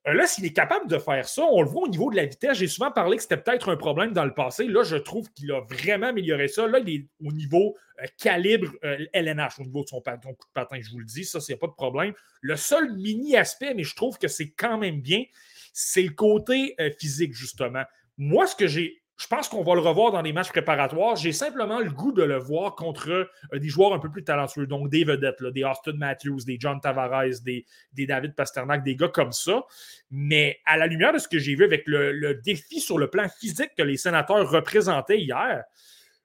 Euh, 0.06 0.14
là, 0.14 0.26
s'il 0.26 0.44
est 0.44 0.52
capable 0.52 0.88
de 0.88 0.98
faire 0.98 1.28
ça, 1.28 1.42
on 1.50 1.62
le 1.62 1.68
voit 1.68 1.82
au 1.82 1.88
niveau 1.88 2.10
de 2.10 2.16
la 2.16 2.26
vitesse. 2.26 2.58
J'ai 2.58 2.68
souvent 2.68 2.90
parlé 2.90 3.16
que 3.16 3.22
c'était 3.22 3.36
peut-être 3.36 3.70
un 3.70 3.76
problème 3.76 4.12
dans 4.12 4.24
le 4.24 4.34
passé. 4.34 4.66
Là, 4.66 4.84
je 4.84 4.96
trouve 4.96 5.30
qu'il 5.32 5.50
a 5.52 5.60
vraiment 5.62 6.08
amélioré 6.08 6.48
ça. 6.48 6.66
Là, 6.66 6.78
il 6.78 6.88
est 6.88 7.06
au 7.24 7.32
niveau 7.32 7.76
euh, 8.00 8.06
calibre 8.18 8.72
LNH, 9.12 9.58
au 9.58 9.64
niveau 9.64 9.82
de 9.82 9.88
son, 9.88 10.00
coup 10.00 10.10
de 10.10 10.52
patin, 10.54 10.78
je 10.80 10.90
vous 10.90 10.98
le 10.98 11.04
dis. 11.04 11.24
Ça, 11.24 11.40
c'est 11.40 11.56
pas 11.56 11.66
de 11.66 11.72
problème. 11.72 12.14
Le 12.40 12.56
seul 12.56 12.94
mini 12.96 13.36
aspect, 13.36 13.74
mais 13.74 13.84
je 13.84 13.96
trouve 13.96 14.18
que 14.18 14.28
c'est 14.28 14.50
quand 14.50 14.78
même 14.78 15.00
bien, 15.00 15.24
c'est 15.72 16.02
le 16.02 16.10
côté 16.10 16.76
physique, 16.98 17.34
justement. 17.34 17.82
Moi, 18.16 18.46
ce 18.46 18.56
que 18.56 18.66
j'ai 18.66 19.02
je 19.16 19.26
pense 19.28 19.48
qu'on 19.48 19.62
va 19.62 19.74
le 19.74 19.80
revoir 19.80 20.12
dans 20.12 20.20
les 20.20 20.32
matchs 20.32 20.50
préparatoires. 20.50 21.16
J'ai 21.16 21.32
simplement 21.32 21.80
le 21.80 21.90
goût 21.90 22.12
de 22.12 22.22
le 22.22 22.36
voir 22.36 22.74
contre 22.74 23.10
euh, 23.10 23.58
des 23.58 23.68
joueurs 23.68 23.94
un 23.94 23.98
peu 23.98 24.10
plus 24.10 24.24
talentueux. 24.24 24.66
Donc, 24.66 24.90
des 24.90 25.04
vedettes, 25.04 25.42
des 25.42 25.64
Austin 25.64 25.94
Matthews, 25.94 26.40
des 26.46 26.58
John 26.60 26.80
Tavares, 26.80 27.40
des, 27.42 27.64
David 27.96 28.34
Pasternak, 28.34 28.84
des 28.84 28.94
gars 28.94 29.08
comme 29.08 29.32
ça. 29.32 29.64
Mais 30.10 30.58
à 30.66 30.76
la 30.76 30.86
lumière 30.86 31.14
de 31.14 31.18
ce 31.18 31.28
que 31.28 31.38
j'ai 31.38 31.54
vu 31.54 31.64
avec 31.64 31.84
le, 31.86 32.34
défi 32.44 32.80
sur 32.80 32.98
le 32.98 33.08
plan 33.08 33.26
physique 33.28 33.70
que 33.76 33.82
les 33.82 33.96
sénateurs 33.96 34.50
représentaient 34.50 35.18
hier, 35.18 35.64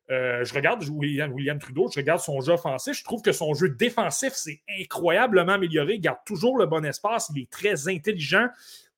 euh, 0.10 0.44
je 0.44 0.54
regarde 0.54 0.84
William, 0.90 1.60
Trudeau, 1.60 1.90
je 1.90 1.98
regarde 1.98 2.20
son 2.20 2.42
jeu 2.42 2.54
offensif. 2.54 2.98
Je 2.98 3.04
trouve 3.06 3.22
que 3.22 3.32
son 3.32 3.54
jeu 3.54 3.70
défensif 3.70 4.34
s'est 4.34 4.62
incroyablement 4.82 5.54
amélioré. 5.54 5.94
Il 5.94 6.02
garde 6.02 6.20
toujours 6.26 6.58
le 6.58 6.66
bon 6.66 6.84
espace. 6.84 7.32
Il 7.34 7.44
est 7.44 7.50
très 7.50 7.88
intelligent. 7.88 8.48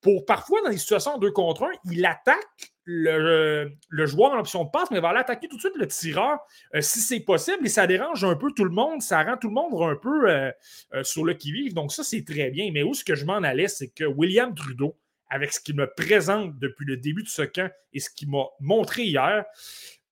Pour 0.02 0.26
parfois, 0.26 0.62
dans 0.64 0.72
des 0.72 0.80
situations 0.80 1.12
en 1.12 1.18
deux 1.20 1.32
contre 1.32 1.64
un, 1.64 1.72
il 1.86 2.04
attaque 2.06 2.73
le, 2.86 3.72
joueur 4.06 4.34
en 4.34 4.40
option 4.40 4.64
de 4.64 4.70
passe, 4.70 4.92
mais 4.92 5.00
va 5.00 5.10
aller 5.10 5.20
attaquer 5.20 5.48
tout 5.48 5.56
de 5.56 5.62
suite 5.62 5.76
le 5.76 5.88
tireur 5.88 6.40
euh, 6.76 6.82
si 6.82 7.00
c'est 7.00 7.20
possible 7.22 7.66
et 7.66 7.70
ça 7.70 7.88
dérange 7.88 8.24
un 8.24 8.36
peu 8.36 8.52
tout 8.56 8.66
le 8.66 8.72
monde, 8.72 9.02
ça 9.02 9.24
rend 9.24 9.38
tout 9.38 9.48
le 9.48 9.54
monde 9.54 9.74
un 9.82 9.96
peu 9.96 10.30
euh, 10.30 10.52
euh, 10.94 11.04
sur 11.04 11.24
le 11.24 11.34
qui-vive. 11.34 11.74
Donc, 11.74 11.92
ça, 11.92 12.04
c'est 12.04 12.24
très 12.24 12.50
bien. 12.52 12.72
Mais 12.74 12.84
où 12.84 12.94
ce 12.94 13.04
que 13.04 13.16
je 13.16 13.26
m'en 13.26 13.38
allais, 13.38 13.68
c'est 13.68 13.90
que 13.90 14.04
William 14.04 14.54
Trudeau, 14.54 14.98
avec 15.30 15.54
ce 15.54 15.60
qu'il 15.60 15.76
me 15.76 15.88
présente 15.88 16.60
depuis 16.60 16.86
le 16.86 16.98
début 16.98 17.24
de 17.24 17.30
ce 17.30 17.42
camp 17.42 17.72
et 17.94 18.00
ce 18.00 18.10
qu'il 18.10 18.30
m'a 18.30 18.46
montré 18.60 19.04
hier, 19.04 19.46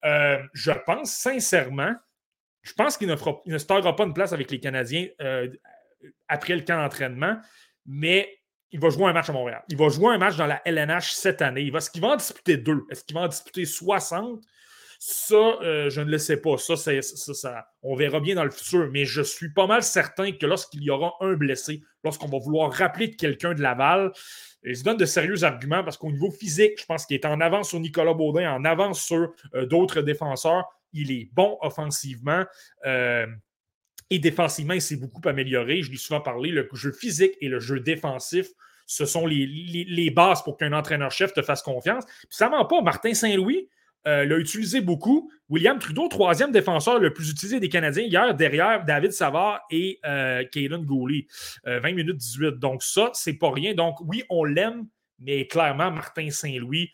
je 0.04 0.72
pense 0.86 1.12
sincèrement, 1.12 1.94
je 2.64 2.74
pense 2.74 2.98
qu'il 2.98 3.08
ne, 3.08 3.58
startera 3.58 3.96
pas 3.96 4.06
une 4.06 4.14
place 4.14 4.34
avec 4.34 4.50
les 4.50 4.60
Canadiens 4.60 5.08
après 6.28 6.56
le 6.56 6.62
camp 6.62 6.82
d'entraînement, 6.82 7.38
mais 7.86 8.41
il 8.72 8.80
va 8.80 8.90
jouer 8.90 9.06
un 9.06 9.14
match 9.14 9.30
à 9.30 9.34
Montréal. 9.34 9.64
Il 9.70 9.78
va 9.78 9.90
jouer 9.90 10.14
un 10.14 10.18
match 10.18 10.38
dans 10.38 10.48
la 10.48 10.62
LNH 10.66 11.14
cette 11.14 11.42
année. 11.42 11.72
Est-ce 11.76 11.92
qu'il 11.92 12.02
va 12.02 12.10
en 12.10 12.16
disputer 12.16 12.58
deux? 12.58 12.84
Est-ce 12.90 13.04
qu'il 13.04 13.16
va 13.16 13.22
en 13.22 13.28
disputer 13.28 13.66
60? 13.66 14.42
Ça, 15.04 15.36
euh, 15.36 15.90
je 15.90 16.00
ne 16.00 16.12
le 16.12 16.18
sais 16.18 16.38
pas. 16.38 16.58
Ça, 16.58 16.76
ça, 16.76 17.68
on 17.82 17.96
verra 17.96 18.20
bien 18.20 18.36
dans 18.36 18.44
le 18.44 18.52
futur. 18.52 18.90
Mais 18.92 19.04
je 19.04 19.22
suis 19.22 19.52
pas 19.52 19.68
mal 19.68 19.84
certain 19.84 20.32
que 20.32 20.46
lorsqu'il 20.46 20.84
y 20.84 20.90
aura 20.90 21.14
un 21.22 21.34
blessé, 21.34 21.82
lorsqu'on 22.04 22.28
va 22.28 22.38
vouloir 22.38 22.72
rappeler 22.72 23.08
de 23.08 23.16
quelqu'un 23.16 23.54
de 23.54 23.62
Laval, 23.62 24.12
il 24.64 24.78
se 24.78 24.84
donne 24.84 24.98
de 24.98 25.06
sérieux 25.06 25.44
arguments 25.44 25.84
parce 25.84 25.98
qu'au 25.98 26.12
niveau 26.12 26.32
physique, 26.32 26.80
je 26.80 26.86
pense 26.86 27.06
qu'il 27.06 27.16
est 27.16 27.26
en 27.26 27.42
avance 27.42 27.70
sur 27.70 27.80
Nicolas 27.80 28.14
Baudin, 28.14 28.54
en 28.54 28.64
avance 28.64 29.04
sur 29.04 29.34
euh, 29.56 29.66
d'autres 29.66 30.02
défenseurs. 30.02 30.66
Il 30.94 31.12
est 31.12 31.30
bon 31.34 31.58
offensivement. 31.62 32.46
Euh, 32.86 33.26
et 34.12 34.20
défensivement, 34.20 34.74
il 34.74 34.82
s'est 34.82 34.98
beaucoup 34.98 35.28
amélioré. 35.28 35.82
Je 35.82 35.90
l'ai 35.90 35.98
souvent 35.98 36.20
parlé, 36.20 36.50
le 36.52 36.68
jeu 36.74 36.92
physique 36.92 37.32
et 37.40 37.48
le 37.48 37.60
jeu 37.60 37.80
défensif, 37.80 38.50
ce 38.86 39.06
sont 39.06 39.26
les, 39.26 40.12
bases 40.14 40.44
pour 40.44 40.58
qu'un 40.58 40.74
entraîneur-chef 40.74 41.34
te 41.34 41.42
fasse 41.42 41.62
confiance. 41.62 42.04
Puis 42.06 42.28
ça 42.30 42.50
ment 42.50 42.66
pas. 42.66 42.82
Martin 42.82 43.14
Saint-Louis 43.14 43.70
euh, 44.06 44.26
l'a 44.26 44.38
utilisé 44.38 44.82
beaucoup. 44.82 45.32
William 45.48 45.80
Trudeau, 45.80 46.10
troisième 46.10 46.52
défenseur 46.52 47.00
le 47.00 47.14
plus 47.14 47.32
utilisé 47.32 47.62
des 47.62 47.70
Canadiens 47.70 48.04
hier, 48.04 48.36
derrière 48.36 48.84
David 48.84 49.14
Savard 49.14 49.62
et 49.72 50.00
euh, 50.06 50.44
Gooley. 50.54 51.28
20 51.64 51.72
euh, 51.72 51.94
minutes 51.94 52.18
18. 52.18 52.60
Donc 52.60 52.84
ça, 52.84 53.12
c'est 53.14 53.36
pas 53.36 53.50
rien. 53.50 53.74
Donc 53.76 53.96
oui, 54.02 54.26
on 54.30 54.44
l'aime, 54.44 54.88
mais 55.20 55.48
clairement, 55.48 55.90
Martin 55.90 56.30
Saint-Louis 56.30 56.92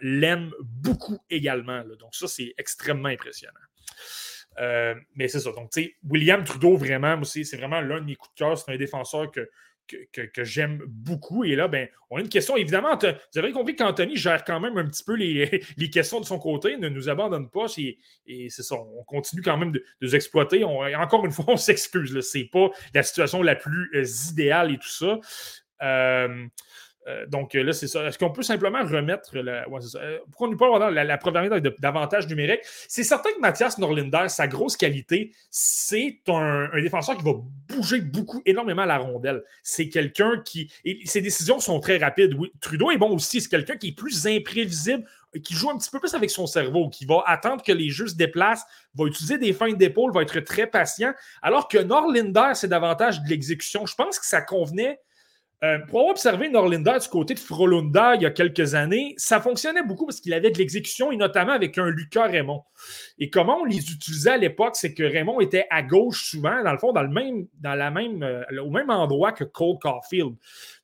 l'aime 0.00 0.52
beaucoup 0.62 1.18
également. 1.28 1.82
Donc 1.98 2.14
ça, 2.14 2.26
c'est 2.26 2.54
extrêmement 2.56 3.08
impressionnant. 3.08 3.60
Euh, 4.58 4.94
mais 5.14 5.28
c'est 5.28 5.40
ça. 5.40 5.52
Donc, 5.52 5.70
tu 5.70 5.82
sais, 5.82 5.94
William 6.08 6.44
Trudeau, 6.44 6.76
vraiment, 6.76 7.22
c'est 7.24 7.56
vraiment 7.56 7.80
l'un 7.80 8.00
de 8.00 8.06
mes 8.06 8.14
coups 8.14 8.34
de 8.34 8.38
cœur. 8.38 8.58
C'est 8.58 8.72
un 8.72 8.76
défenseur 8.76 9.30
que, 9.30 9.48
que, 9.86 10.44
j'aime 10.44 10.82
beaucoup. 10.86 11.44
Et 11.44 11.56
là, 11.56 11.68
ben, 11.68 11.88
on 12.10 12.16
a 12.16 12.20
une 12.20 12.28
question. 12.28 12.56
Évidemment, 12.56 12.96
vous 12.96 13.38
avez 13.38 13.52
compris 13.52 13.76
qu'Anthony 13.76 14.16
gère 14.16 14.44
quand 14.44 14.60
même 14.60 14.78
un 14.78 14.86
petit 14.86 15.04
peu 15.04 15.14
les, 15.14 15.62
les, 15.76 15.90
questions 15.90 16.20
de 16.20 16.24
son 16.24 16.38
côté, 16.38 16.76
ne 16.76 16.88
nous 16.88 17.08
abandonne 17.08 17.50
pas. 17.50 17.66
Et, 17.78 17.98
c'est 18.50 18.62
ça, 18.62 18.76
on 18.76 19.02
continue 19.04 19.42
quand 19.42 19.56
même 19.56 19.72
de, 19.72 19.84
les 20.00 20.16
exploiter. 20.16 20.64
encore 20.64 21.24
une 21.24 21.32
fois, 21.32 21.46
on 21.48 21.56
s'excuse. 21.56 22.18
Ce 22.20 22.38
n'est 22.38 22.44
pas 22.44 22.70
la 22.94 23.02
situation 23.02 23.42
la 23.42 23.56
plus 23.56 23.90
euh, 23.94 24.04
idéale 24.30 24.72
et 24.72 24.78
tout 24.78 24.88
ça. 24.88 25.18
Euh, 25.82 26.46
euh, 27.06 27.26
donc 27.26 27.54
euh, 27.54 27.62
là, 27.62 27.72
c'est 27.72 27.86
ça. 27.86 28.04
Est-ce 28.04 28.18
qu'on 28.18 28.30
peut 28.30 28.42
simplement 28.42 28.82
remettre 28.82 29.36
la. 29.36 29.68
Ouais, 29.68 29.80
ça. 29.80 29.98
Euh, 29.98 30.18
pourquoi 30.30 30.48
on 30.48 30.50
ne 30.52 30.56
pas 30.56 30.66
avoir 30.66 30.90
la, 30.90 31.04
la 31.04 31.18
première 31.18 31.60
d'avantage 31.78 32.26
numérique? 32.28 32.60
C'est 32.88 33.02
certain 33.02 33.30
que 33.30 33.40
Mathias 33.40 33.78
Norlinder, 33.78 34.28
sa 34.28 34.46
grosse 34.46 34.76
qualité, 34.76 35.32
c'est 35.50 36.20
un, 36.28 36.68
défenseur 36.80 37.16
qui 37.16 37.24
va 37.24 37.32
bouger 37.68 38.00
beaucoup, 38.00 38.42
énormément 38.46 38.84
la 38.84 38.98
rondelle. 38.98 39.42
C'est 39.62 39.88
quelqu'un 39.88 40.40
qui. 40.44 40.72
Ses 41.04 41.20
décisions 41.20 41.60
sont 41.60 41.78
très 41.80 41.98
rapides. 41.98 42.34
Oui, 42.38 42.50
Trudeau 42.60 42.90
est 42.90 42.98
bon 42.98 43.14
aussi. 43.14 43.40
C'est 43.40 43.50
quelqu'un 43.50 43.76
qui 43.76 43.88
est 43.88 43.96
plus 43.96 44.26
imprévisible, 44.26 45.04
qui 45.42 45.54
joue 45.54 45.70
un 45.70 45.76
petit 45.76 45.90
peu 45.90 46.00
plus 46.00 46.14
avec 46.14 46.30
son 46.30 46.46
cerveau, 46.46 46.88
qui 46.88 47.04
va 47.04 47.22
attendre 47.26 47.62
que 47.62 47.72
les 47.72 47.90
jeux 47.90 48.06
se 48.06 48.14
déplacent, 48.14 48.64
va 48.94 49.04
utiliser 49.04 49.36
des 49.36 49.52
feintes 49.52 49.76
d'épaule, 49.76 50.12
va 50.12 50.22
être 50.22 50.40
très 50.40 50.66
patient. 50.66 51.12
Alors 51.42 51.68
que 51.68 51.76
Norlinder, 51.76 52.52
c'est 52.54 52.68
davantage 52.68 53.20
de 53.20 53.28
l'exécution. 53.28 53.84
Je 53.84 53.94
pense 53.94 54.18
que 54.18 54.26
ça 54.26 54.40
convenait 54.40 55.00
euh, 55.64 55.78
pour 55.78 56.00
avoir 56.00 56.10
observé 56.10 56.50
Norlinda 56.50 56.98
du 56.98 57.08
côté 57.08 57.32
de 57.32 57.38
Frolunda 57.38 58.16
il 58.16 58.22
y 58.22 58.26
a 58.26 58.30
quelques 58.30 58.74
années, 58.74 59.14
ça 59.16 59.40
fonctionnait 59.40 59.82
beaucoup 59.82 60.04
parce 60.04 60.20
qu'il 60.20 60.34
avait 60.34 60.50
de 60.50 60.58
l'exécution 60.58 61.10
et 61.10 61.16
notamment 61.16 61.52
avec 61.52 61.78
un 61.78 61.88
Lucas 61.88 62.26
Raymond. 62.26 62.62
Et 63.18 63.30
comment 63.30 63.60
on 63.60 63.64
les 63.64 63.78
utilisait 63.90 64.32
à 64.32 64.36
l'époque, 64.36 64.76
c'est 64.76 64.92
que 64.92 65.02
Raymond 65.02 65.40
était 65.40 65.66
à 65.70 65.82
gauche 65.82 66.30
souvent, 66.30 66.62
dans 66.62 66.72
le 66.72 66.78
fond, 66.78 66.92
dans 66.92 67.74
la 67.74 67.90
même, 67.90 68.22
euh, 68.22 68.42
au 68.62 68.70
même 68.70 68.90
endroit 68.90 69.32
que 69.32 69.44
Cole 69.44 69.78
Caulfield. 69.80 70.34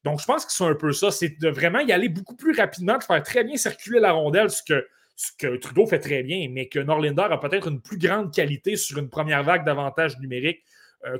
Donc, 0.05 0.19
je 0.21 0.25
pense 0.25 0.47
que 0.47 0.53
c'est 0.53 0.65
un 0.65 0.75
peu 0.75 0.93
ça, 0.93 1.11
c'est 1.11 1.39
de 1.39 1.49
vraiment 1.51 1.81
y 1.81 1.93
aller 1.93 2.09
beaucoup 2.09 2.37
plus 2.37 2.57
rapidement, 2.57 2.97
de 2.97 3.05
faire 3.05 3.23
très 3.23 3.45
bien 3.45 3.57
circuler 3.57 4.01
la 4.01 4.13
rondelle, 4.13 4.49
ce 4.49 4.63
que, 4.63 5.57
Trudeau 5.57 5.87
fait 5.87 5.99
très 5.99 6.23
bien, 6.23 6.49
mais 6.51 6.69
que 6.69 6.79
Norlinder 6.79 7.27
a 7.31 7.37
peut-être 7.37 7.69
une 7.69 7.83
plus 7.83 7.99
grande 7.99 8.33
qualité 8.33 8.77
sur 8.77 8.97
une 8.97 9.11
première 9.11 9.43
vague 9.43 9.67
d'avantages 9.67 10.19
numériques 10.19 10.65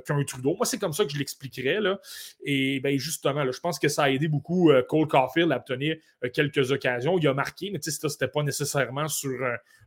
qu'un 0.05 0.23
Trudeau. 0.23 0.55
Moi, 0.55 0.65
c'est 0.65 0.77
comme 0.77 0.93
ça 0.93 1.05
que 1.05 1.11
je 1.11 1.17
l'expliquerais. 1.17 1.79
Et 2.43 2.79
ben, 2.79 2.97
justement, 2.97 3.49
je 3.51 3.59
pense 3.59 3.79
que 3.79 3.87
ça 3.87 4.03
a 4.03 4.09
aidé 4.09 4.27
beaucoup 4.27 4.71
euh, 4.71 4.83
Cole 4.83 5.07
Caulfield 5.07 5.51
à 5.51 5.57
obtenir 5.57 5.97
euh, 6.23 6.29
quelques 6.29 6.71
occasions. 6.71 7.17
Il 7.17 7.27
a 7.27 7.33
marqué, 7.33 7.71
mais 7.71 7.79
ce 7.81 8.07
n'était 8.07 8.27
pas 8.27 8.43
nécessairement 8.43 9.07
sur 9.07 9.39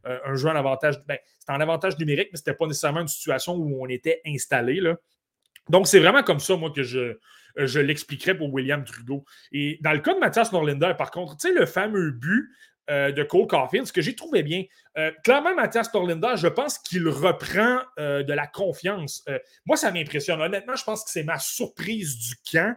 un 0.05 0.35
jeu 0.35 0.49
en 0.49 0.57
avantage. 0.57 1.03
Ben, 1.07 1.19
c'était 1.39 1.53
en 1.53 1.61
avantage 1.61 1.99
numérique, 1.99 2.29
mais 2.33 2.39
ce 2.39 2.43
n'était 2.43 2.57
pas 2.57 2.67
nécessairement 2.67 3.01
une 3.01 3.09
situation 3.09 3.55
où 3.55 3.83
on 3.83 3.89
était 3.89 4.21
installé. 4.27 4.81
Donc, 5.69 5.87
c'est 5.87 6.01
vraiment 6.01 6.23
comme 6.23 6.41
ça, 6.41 6.57
moi, 6.57 6.71
que 6.71 6.83
je, 6.83 7.17
je 7.57 7.81
l'expliquerais 7.81 8.37
pour 8.37 8.53
William 8.53 8.85
Trudeau. 8.85 9.25
Et 9.53 9.79
dans 9.83 9.93
le 9.93 10.01
cas 10.01 10.15
de 10.15 10.19
Mathias 10.19 10.53
Norlinder, 10.53 10.93
par 10.99 11.11
contre, 11.11 11.37
tu 11.37 11.49
sais, 11.49 11.55
le 11.55 11.67
fameux 11.67 12.11
but 12.11 12.51
euh, 12.91 13.13
de 13.13 13.23
Cole 13.23 13.47
Caulfield, 13.47 13.87
ce 13.87 13.93
que 13.93 14.03
j'ai 14.03 14.15
trouvé 14.15 14.43
bien. 14.43 14.65
Euh, 14.99 15.11
clairement, 15.25 15.55
Mathias 15.55 15.91
Torlinda, 15.91 16.37
je 16.37 16.49
pense 16.49 16.79
qu'il 16.79 17.09
reprend 17.09 17.79
euh, 17.99 18.23
de 18.23 18.33
la 18.35 18.47
confiance. 18.47 19.25
moi, 19.65 19.77
ça 19.77 19.91
m'impressionne. 19.91 20.41
Honnêtement, 20.43 20.77
je 20.77 20.85
pense 20.85 21.03
que 21.03 21.11
c'est 21.11 21.23
ma 21.23 21.39
surprise 21.39 22.19
du 22.19 22.35
camp 22.51 22.77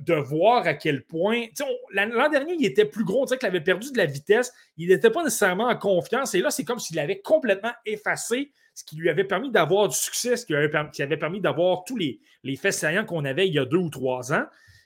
de 0.00 0.12
voir 0.12 0.66
à 0.66 0.74
quel 0.74 1.02
point. 1.02 1.46
L'an 1.94 2.28
dernier, 2.28 2.56
il 2.58 2.66
était 2.66 2.84
plus 2.84 3.04
gros, 3.04 3.22
on 3.22 3.24
dirait 3.24 3.38
qu'il 3.38 3.48
avait 3.48 3.62
perdu 3.62 3.90
de 3.90 3.96
la 3.96 4.04
vitesse. 4.04 4.52
Il 4.76 4.88
n'était 4.88 5.08
pas 5.08 5.24
nécessairement 5.24 5.68
en 5.68 5.76
confiance. 5.78 6.34
Et 6.34 6.42
là, 6.42 6.50
c'est 6.50 6.64
comme 6.64 6.78
s'il 6.78 6.98
avait 6.98 7.20
complètement 7.20 7.72
effacé 7.86 8.52
ce 8.74 8.84
qui 8.84 8.96
lui 8.96 9.08
avait 9.08 9.24
permis 9.24 9.50
d'avoir 9.50 9.88
du 9.88 9.96
succès, 9.96 10.36
ce 10.36 10.44
qui, 10.44 10.54
avait, 10.54 11.16
permis 11.16 11.40
d'avoir 11.40 11.84
tous 11.84 11.96
les, 11.96 12.20
les 12.42 12.56
faits 12.56 12.74
saillants 12.74 13.04
qu'on 13.04 13.24
avait 13.24 13.46
il 13.46 13.54
y 13.54 13.58
a 13.58 13.64
deux 13.64 13.78
ou 13.78 13.88
trois 13.88 14.32
ans. 14.32 14.44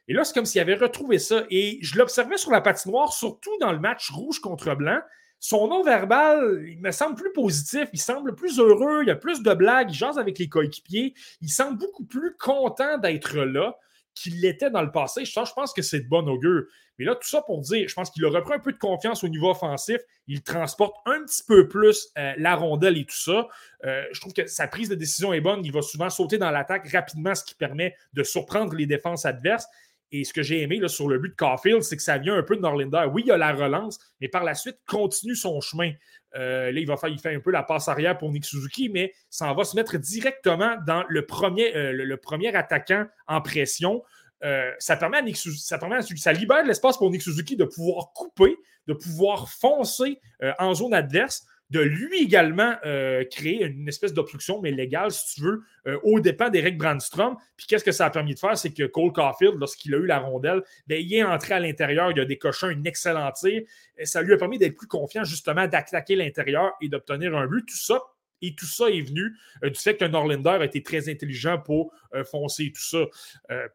Et 0.08 0.14
là, 0.14 0.24
c'est 0.24 0.34
comme 0.34 0.46
s'il 0.46 0.60
avait 0.60 0.74
retrouvé 0.74 1.18
ça. 1.18 1.44
Et 1.50 1.78
je 1.82 1.98
l'observais 1.98 2.36
sur 2.36 2.50
la 2.50 2.60
patinoire, 2.60 3.12
surtout 3.12 3.56
dans 3.60 3.72
le 3.72 3.80
match 3.80 4.10
rouge 4.10 4.40
contre 4.40 4.74
blanc. 4.74 5.00
Son 5.38 5.68
nom 5.68 5.82
verbal, 5.82 6.64
il 6.66 6.80
me 6.80 6.90
semble 6.90 7.14
plus 7.14 7.32
positif, 7.32 7.88
il 7.92 8.00
semble 8.00 8.34
plus 8.34 8.58
heureux, 8.58 9.02
il 9.02 9.08
y 9.08 9.10
a 9.10 9.16
plus 9.16 9.42
de 9.42 9.52
blagues, 9.52 9.90
il 9.90 9.94
jase 9.94 10.18
avec 10.18 10.38
les 10.38 10.48
coéquipiers, 10.48 11.14
il 11.42 11.50
semble 11.50 11.76
beaucoup 11.78 12.04
plus 12.04 12.34
content 12.36 12.96
d'être 12.98 13.36
là 13.36 13.76
qu'il 14.14 14.40
l'était 14.40 14.70
dans 14.70 14.82
le 14.82 14.90
passé. 14.90 15.24
Je 15.26 15.52
pense 15.54 15.72
que 15.74 15.82
c'est 15.82 16.00
de 16.00 16.08
bon 16.08 16.26
augure. 16.26 16.64
Mais 16.98 17.04
là, 17.04 17.14
tout 17.14 17.28
ça 17.28 17.42
pour 17.42 17.60
dire, 17.60 17.86
je 17.86 17.94
pense 17.94 18.10
qu'il 18.10 18.24
a 18.24 18.30
repris 18.30 18.54
un 18.54 18.58
peu 18.58 18.72
de 18.72 18.78
confiance 18.78 19.22
au 19.22 19.28
niveau 19.28 19.50
offensif. 19.50 19.98
Il 20.26 20.42
transporte 20.42 20.96
un 21.04 21.22
petit 21.24 21.42
peu 21.46 21.68
plus 21.68 22.08
euh, 22.16 22.32
la 22.38 22.56
rondelle 22.56 22.96
et 22.96 23.04
tout 23.04 23.14
ça. 23.14 23.46
Euh, 23.84 24.02
je 24.12 24.20
trouve 24.20 24.32
que 24.32 24.46
sa 24.46 24.66
prise 24.66 24.88
de 24.88 24.94
décision 24.94 25.34
est 25.34 25.42
bonne. 25.42 25.62
Il 25.64 25.72
va 25.72 25.82
souvent 25.82 26.08
sauter 26.08 26.38
dans 26.38 26.50
l'attaque 26.50 26.88
rapidement, 26.88 27.34
ce 27.34 27.44
qui 27.44 27.54
permet 27.54 27.94
de 28.14 28.22
surprendre 28.22 28.74
les 28.74 28.86
défenses 28.86 29.26
adverses. 29.26 29.66
Et 30.12 30.24
ce 30.24 30.32
que 30.32 30.42
j'ai 30.42 30.62
aimé 30.62 30.80
sur 30.86 31.08
le 31.08 31.18
but 31.18 31.30
de 31.30 31.34
Caulfield, 31.34 31.82
c'est 31.82 31.96
que 31.96 32.02
ça 32.02 32.18
vient 32.18 32.36
un 32.36 32.42
peu 32.42 32.56
de 32.56 32.60
Norlinder. 32.60 33.06
Oui, 33.12 33.22
il 33.26 33.32
a 33.32 33.36
la 33.36 33.52
relance, 33.52 33.98
mais 34.20 34.28
par 34.28 34.44
la 34.44 34.54
suite, 34.54 34.78
continue 34.86 35.34
son 35.34 35.60
chemin. 35.60 35.92
Euh, 36.36 36.70
là, 36.70 36.80
il 36.80 36.86
va 36.86 36.96
faire, 36.96 37.10
fait 37.20 37.34
un 37.34 37.40
peu 37.40 37.50
la 37.50 37.62
passe 37.62 37.88
arrière 37.88 38.16
pour 38.18 38.30
Nick 38.30 38.44
Suzuki, 38.44 38.88
mais 38.88 39.12
ça 39.30 39.52
va 39.52 39.64
se 39.64 39.74
mettre 39.74 39.96
directement 39.96 40.76
dans 40.86 41.04
le 41.08 41.24
premier, 41.24 41.74
euh, 41.76 41.92
le, 41.92 42.16
premier 42.16 42.54
attaquant 42.54 43.06
en 43.26 43.40
pression. 43.40 44.02
Euh, 44.44 44.70
ça 44.78 44.96
permet 44.96 45.18
à 45.18 45.34
ça, 45.34 45.78
permet 45.78 46.02
ça 46.02 46.32
libère 46.32 46.64
l'espace 46.64 46.98
pour 46.98 47.10
Nick 47.10 47.22
Suzuki 47.22 47.56
de 47.56 47.64
pouvoir 47.64 48.12
couper, 48.12 48.56
de 48.86 48.92
pouvoir 48.92 49.48
foncer 49.48 50.20
en 50.58 50.74
zone 50.74 50.94
adverse 50.94 51.46
de 51.70 51.80
lui 51.80 52.22
également 52.22 52.74
euh, 52.84 53.24
créer 53.24 53.64
une 53.64 53.88
espèce 53.88 54.12
d'obstruction, 54.12 54.60
mais 54.60 54.70
légale, 54.70 55.10
si 55.10 55.34
tu 55.34 55.40
veux, 55.42 55.62
euh, 55.86 55.98
au 56.04 56.20
dépens 56.20 56.48
d'Eric 56.48 56.78
Brandstrom. 56.78 57.36
Puis 57.56 57.66
qu'est-ce 57.66 57.84
que 57.84 57.92
ça 57.92 58.06
a 58.06 58.10
permis 58.10 58.34
de 58.34 58.38
faire? 58.38 58.56
C'est 58.56 58.72
que 58.72 58.84
Cole 58.84 59.12
Caulfield, 59.12 59.56
lorsqu'il 59.58 59.94
a 59.94 59.98
eu 59.98 60.06
la 60.06 60.20
rondelle, 60.20 60.62
bien, 60.86 60.98
il 60.98 61.12
est 61.12 61.24
entré 61.24 61.54
à 61.54 61.60
l'intérieur, 61.60 62.10
il 62.12 62.20
a 62.20 62.24
décoché 62.24 62.66
un 62.66 62.84
excellent 62.84 63.30
tir. 63.32 63.62
Et 63.98 64.06
ça 64.06 64.22
lui 64.22 64.32
a 64.32 64.36
permis 64.36 64.58
d'être 64.58 64.76
plus 64.76 64.86
confiant, 64.86 65.24
justement, 65.24 65.66
d'attaquer 65.66 66.14
l'intérieur 66.14 66.72
et 66.80 66.88
d'obtenir 66.88 67.36
un 67.36 67.46
but. 67.46 67.66
Tout 67.66 67.76
ça 67.76 68.00
et 68.42 68.54
tout 68.54 68.66
ça 68.66 68.90
est 68.90 69.00
venu 69.00 69.34
euh, 69.64 69.70
du 69.70 69.80
fait 69.80 69.96
que 69.96 70.04
Norlander 70.04 70.50
a 70.50 70.64
été 70.66 70.82
très 70.82 71.08
intelligent 71.08 71.58
pour 71.58 71.92
foncer 72.30 72.72
tout 72.74 72.82
ça. 72.82 72.98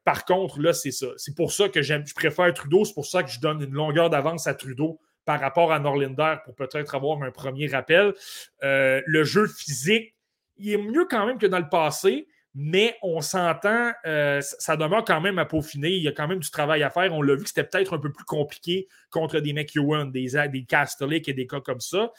par 0.03 0.25
contre, 0.25 0.59
là, 0.61 0.73
c'est 0.73 0.91
ça. 0.91 1.07
C'est 1.17 1.35
pour 1.35 1.51
ça 1.51 1.67
que 1.69 1.81
je 1.81 2.13
préfère 2.15 2.51
Trudeau. 2.53 2.85
C'est 2.85 2.93
pour 2.93 3.05
ça 3.05 3.21
que 3.21 3.29
je 3.29 3.39
donne 3.39 3.61
une 3.61 3.73
longueur 3.73 4.09
d'avance 4.09 4.47
à 4.47 4.53
Trudeau 4.53 4.99
par 5.31 5.39
rapport 5.39 5.71
à 5.71 5.79
Norlinder 5.79 6.35
pour 6.43 6.55
peut-être 6.55 6.93
avoir 6.93 7.23
un 7.23 7.31
premier 7.31 7.67
rappel. 7.67 8.13
Euh, 8.63 9.01
le 9.05 9.23
jeu 9.23 9.47
physique, 9.47 10.13
il 10.57 10.73
est 10.73 10.77
mieux 10.77 11.07
quand 11.09 11.25
même 11.25 11.37
que 11.37 11.45
dans 11.45 11.59
le 11.59 11.69
passé, 11.69 12.27
mais 12.53 12.97
on 13.01 13.21
s'entend, 13.21 13.93
euh, 14.05 14.41
ça 14.41 14.75
demeure 14.75 15.05
quand 15.05 15.21
même 15.21 15.39
à 15.39 15.45
peaufiner. 15.45 15.91
Il 15.91 16.03
y 16.03 16.09
a 16.09 16.11
quand 16.11 16.27
même 16.27 16.39
du 16.39 16.49
travail 16.49 16.83
à 16.83 16.89
faire. 16.89 17.13
On 17.13 17.21
l'a 17.21 17.35
vu 17.35 17.43
que 17.43 17.47
c'était 17.47 17.63
peut-être 17.63 17.93
un 17.93 17.97
peu 17.97 18.11
plus 18.11 18.25
compliqué 18.25 18.89
contre 19.09 19.39
des 19.39 19.53
McEwen, 19.53 20.11
des, 20.11 20.31
des 20.51 20.65
Castellic 20.65 21.29
et 21.29 21.33
des 21.33 21.47
cas 21.47 21.61
comme 21.61 21.79
ça. 21.79 22.11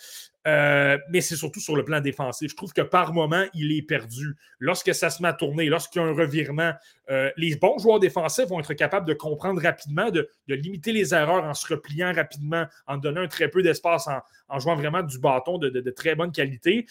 Euh, 0.46 0.98
mais 1.08 1.20
c'est 1.20 1.36
surtout 1.36 1.60
sur 1.60 1.76
le 1.76 1.84
plan 1.84 2.00
défensif. 2.00 2.50
Je 2.50 2.56
trouve 2.56 2.72
que 2.72 2.82
par 2.82 3.12
moment, 3.12 3.44
il 3.54 3.76
est 3.76 3.82
perdu. 3.82 4.36
Lorsque 4.58 4.94
ça 4.94 5.10
se 5.10 5.22
met 5.22 5.28
à 5.28 5.32
tourner, 5.32 5.66
lorsqu'il 5.66 6.02
y 6.02 6.04
a 6.04 6.08
un 6.08 6.14
revirement, 6.14 6.72
euh, 7.10 7.30
les 7.36 7.54
bons 7.56 7.78
joueurs 7.78 8.00
défensifs 8.00 8.48
vont 8.48 8.60
être 8.60 8.74
capables 8.74 9.06
de 9.06 9.14
comprendre 9.14 9.62
rapidement, 9.62 10.10
de, 10.10 10.28
limiter 10.48 10.92
les 10.92 11.14
erreurs 11.14 11.44
en 11.44 11.54
se 11.54 11.66
repliant 11.72 12.12
rapidement, 12.12 12.66
en 12.86 12.96
donnant 12.96 13.22
un 13.22 13.28
très 13.28 13.48
peu 13.48 13.62
d'espace, 13.62 14.08
en, 14.48 14.58
jouant 14.58 14.74
vraiment 14.74 15.02
du 15.02 15.18
bâton 15.18 15.58
de, 15.58 15.90
très 15.90 16.14
bonne 16.14 16.32
qualité. 16.32 16.86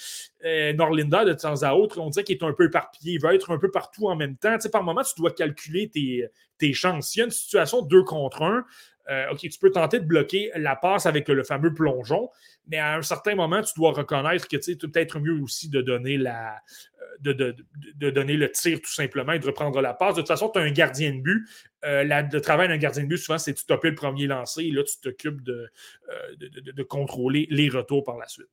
Euh, 0.45 0.73
Norlinda, 0.73 1.25
de 1.25 1.33
temps 1.33 1.61
à 1.63 1.73
autre, 1.73 1.99
on 1.99 2.09
dirait 2.09 2.23
qu'il 2.23 2.37
est 2.37 2.43
un 2.43 2.53
peu 2.53 2.65
éparpillé. 2.65 3.13
Il 3.15 3.21
va 3.21 3.35
être 3.35 3.51
un 3.51 3.57
peu 3.57 3.69
partout 3.69 4.07
en 4.07 4.15
même 4.15 4.37
temps. 4.37 4.55
Tu 4.55 4.61
sais, 4.61 4.69
par 4.69 4.83
moment, 4.83 5.03
tu 5.03 5.19
dois 5.19 5.31
calculer 5.31 5.89
tes, 5.89 6.27
tes 6.61 6.73
chances. 6.73 7.09
S'il 7.09 7.19
y 7.19 7.23
a 7.23 7.25
une 7.25 7.31
situation 7.31 7.81
deux 7.81 8.03
contre 8.03 8.43
un, 8.43 8.63
euh, 9.09 9.31
OK, 9.31 9.39
tu 9.39 9.59
peux 9.59 9.71
tenter 9.71 9.99
de 9.99 10.05
bloquer 10.05 10.51
la 10.55 10.75
passe 10.75 11.05
avec 11.05 11.27
le 11.27 11.43
fameux 11.43 11.73
plongeon, 11.73 12.29
mais 12.67 12.77
à 12.77 12.95
un 12.95 13.01
certain 13.01 13.35
moment, 13.35 13.61
tu 13.61 13.73
dois 13.75 13.91
reconnaître 13.91 14.47
que 14.47 14.57
tu 14.57 14.77
peut-être 14.77 15.19
mieux 15.19 15.41
aussi 15.41 15.69
de 15.69 15.81
donner, 15.81 16.17
la, 16.17 16.61
euh, 17.27 17.53
de, 17.95 18.09
donner 18.09 18.33
le 18.33 18.51
tir 18.51 18.79
tout 18.81 18.91
simplement 18.91 19.33
et 19.33 19.39
de 19.39 19.45
reprendre 19.45 19.79
la 19.81 19.93
passe. 19.93 20.15
De 20.15 20.21
toute 20.21 20.27
façon, 20.27 20.49
tu 20.49 20.59
as 20.59 20.63
un 20.63 20.71
gardien 20.71 21.11
de 21.11 21.21
but. 21.21 21.47
Euh, 21.83 22.03
le 22.03 22.39
travail 22.41 22.67
d'un 22.67 22.77
gardien 22.77 23.03
de 23.03 23.07
but, 23.07 23.17
souvent, 23.17 23.37
c'est 23.37 23.53
de 23.53 23.57
stopper 23.57 23.89
le 23.89 23.95
premier 23.95 24.27
lancé 24.27 24.63
et 24.63 24.71
là, 24.71 24.83
tu 24.83 24.99
t'occupes 25.01 25.41
de, 25.43 25.69
de, 26.39 26.83
contrôler 26.83 27.47
les 27.49 27.69
retours 27.69 28.03
par 28.03 28.17
la 28.17 28.27
suite. 28.27 28.47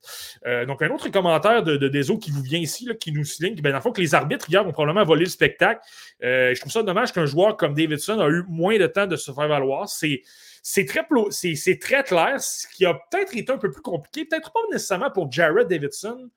donc, 0.67 0.83
un 0.83 0.91
autre 0.91 1.09
commentaire 1.11 1.63
de, 1.63 1.77
de 1.77 1.89
Deso 1.89 2.19
qui 2.19 2.31
vous 2.31 2.43
vient 2.43 2.59
ici, 2.59 2.89
qui 3.01 3.13
nous 3.13 3.25
signe 3.25 3.55
ben, 3.57 3.73
dans 3.73 3.81
le 3.85 3.93
que 3.93 4.01
les 4.01 4.15
arbitres 4.15 4.49
hier 4.49 4.67
ont 4.67 4.73
probablement 4.73 5.05
volé 5.05 5.25
le 5.25 5.31
spectacle. 5.31 5.81
je 6.21 6.59
trouve 6.61 6.73
ça 6.73 6.83
dommage 6.83 7.13
qu'un 7.13 7.27
joueur 7.27 7.57
comme 7.57 7.75
Davidson 7.75 8.21
a 8.21 8.29
eu 8.29 8.45
moins 8.49 8.79
de 8.79 8.87
temps 8.87 9.07
de 9.07 9.17
se 9.17 9.33
faire 9.33 9.49
valoir. 9.49 9.89
C'est, 9.89 10.85
très 10.85 12.05
clair. 12.05 12.41
Ce 12.41 12.67
qui 12.69 12.87
a 12.87 12.95
peut-être 12.95 13.37
été 13.37 13.53
un 13.53 13.59
peu 13.59 13.71
plus 13.71 13.83
compliqué, 13.83 14.25
peut-être 14.25 14.53
pas 14.53 14.61
nécessairement 14.73 15.11
pour 15.11 15.31
Jared 15.31 15.69
Davidson, 15.69 16.31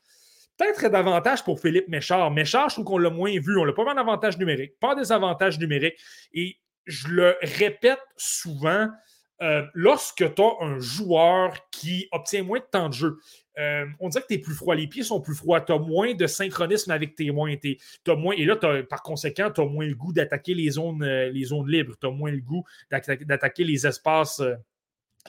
peut-être 0.58 0.90
davantage 0.90 1.44
pour 1.44 1.60
Philippe 1.60 1.88
Méchard. 1.88 2.32
Méchard, 2.32 2.70
je 2.70 2.76
trouve 2.76 2.86
qu'on 2.86 2.98
l'a 2.98 3.10
moins 3.10 3.32
vu. 3.32 3.58
On 3.58 3.64
l'a 3.64 3.74
pas 3.74 3.84
en 3.84 3.98
avantage 3.98 4.38
numérique, 4.38 4.80
pas 4.80 4.96
des 4.96 5.12
avantages 5.12 5.60
numériques. 5.60 6.00
Et 6.34 6.58
je 6.86 7.08
le 7.08 7.36
répète 7.42 8.02
souvent, 8.18 8.90
euh, 9.42 9.64
lorsque 9.74 10.34
tu 10.36 10.42
as 10.42 10.56
un 10.62 10.80
joueur 10.80 11.54
qui 11.72 12.08
obtient 12.12 12.44
moins 12.44 12.60
de 12.60 12.66
temps 12.72 12.90
de 12.90 12.94
jeu, 12.94 13.18
euh, 13.58 13.86
on 14.00 14.10
dirait 14.10 14.22
que 14.22 14.28
tu 14.28 14.36
es 14.36 14.38
plus 14.38 14.54
froid. 14.54 14.76
Les 14.76 14.88
pieds 14.88 15.04
sont 15.04 15.20
plus 15.20 15.36
froids. 15.36 15.62
Tu 15.62 15.74
as 15.74 15.80
moins 15.80 16.14
de 16.14 16.28
synchronisme 16.28 16.92
avec 16.92 17.16
tes 17.16 17.32
moins. 17.32 17.54
Moins 18.08 18.36
et 18.36 18.46
là, 18.46 18.56
par 18.90 19.02
conséquent, 19.02 19.52
tu 19.54 19.62
as 19.62 19.66
moins 19.66 19.86
le 19.86 19.96
goût 19.96 20.14
d'attaquer 20.14 20.54
les 20.54 20.70
zones, 20.72 21.04
euh, 21.04 21.30
les 21.30 21.46
zones 21.46 21.70
libres. 21.70 21.96
Tu 22.00 22.08
as 22.08 22.12
moins 22.12 22.32
le 22.32 22.42
goût 22.42 22.64
d'attaquer 22.90 23.64
les 23.64 23.86
espaces 23.86 24.42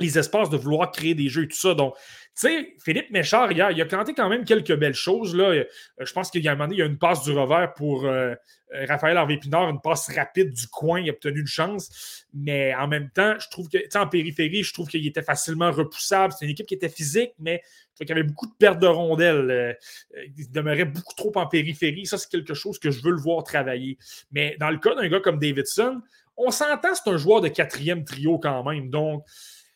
les 0.00 0.18
espaces 0.18 0.50
de 0.50 0.56
vouloir 0.56 0.90
créer 0.90 1.14
des 1.14 1.28
jeux 1.28 1.44
et 1.44 1.48
tout 1.48 1.56
ça. 1.56 1.74
Donc, 1.74 1.94
tu 2.34 2.48
sais, 2.48 2.74
Philippe 2.82 3.10
Méchard, 3.10 3.52
il 3.52 3.60
a 3.60 3.84
planté 3.84 4.14
quand 4.14 4.28
même 4.28 4.44
quelques 4.44 4.74
belles 4.74 4.94
choses. 4.94 5.34
Euh, 5.38 5.64
je 6.00 6.12
pense 6.14 6.30
qu'il 6.30 6.42
y 6.42 6.48
a 6.48 6.52
un 6.52 6.54
moment 6.54 6.64
donné, 6.64 6.76
il 6.76 6.78
y 6.78 6.82
a 6.82 6.86
une 6.86 6.96
passe 6.96 7.24
du 7.24 7.32
revers 7.32 7.74
pour 7.74 8.06
euh, 8.06 8.34
euh, 8.74 8.86
Raphaël 8.88 9.18
Harvey-Pinard, 9.18 9.68
une 9.68 9.82
passe 9.82 10.08
rapide 10.16 10.50
du 10.50 10.66
coin, 10.68 11.00
il 11.00 11.10
a 11.10 11.12
obtenu 11.12 11.40
une 11.40 11.46
chance. 11.46 12.24
Mais 12.32 12.74
en 12.74 12.88
même 12.88 13.10
temps, 13.10 13.34
je 13.38 13.50
trouve 13.50 13.68
que, 13.68 13.76
tu 13.86 13.98
en 13.98 14.06
périphérie, 14.06 14.62
je 14.62 14.72
trouve 14.72 14.88
qu'il 14.88 15.06
était 15.06 15.22
facilement 15.22 15.70
repoussable. 15.70 16.32
C'est 16.32 16.46
une 16.46 16.52
équipe 16.52 16.66
qui 16.66 16.74
était 16.74 16.88
physique, 16.88 17.32
mais 17.38 17.60
qu'il 17.98 18.08
y 18.08 18.12
avait 18.12 18.22
beaucoup 18.22 18.46
de 18.46 18.54
pertes 18.58 18.78
de 18.78 18.86
rondelles. 18.86 19.76
il 20.38 20.50
demeurait 20.50 20.86
beaucoup 20.86 21.14
trop 21.14 21.32
en 21.34 21.46
périphérie. 21.46 22.06
Ça, 22.06 22.16
c'est 22.16 22.30
quelque 22.30 22.54
chose 22.54 22.78
que 22.78 22.90
je 22.90 23.02
veux 23.02 23.12
le 23.12 23.20
voir 23.20 23.44
travailler. 23.44 23.98
Mais 24.30 24.56
dans 24.58 24.70
le 24.70 24.78
cas 24.78 24.94
d'un 24.94 25.06
gars 25.08 25.20
comme 25.20 25.38
Davidson, 25.38 26.00
on 26.38 26.50
s'entend, 26.50 26.94
c'est 26.94 27.10
un 27.10 27.18
joueur 27.18 27.42
de 27.42 27.48
quatrième 27.48 28.04
trio 28.04 28.38
quand 28.38 28.64
même. 28.64 28.88
Donc, 28.88 29.24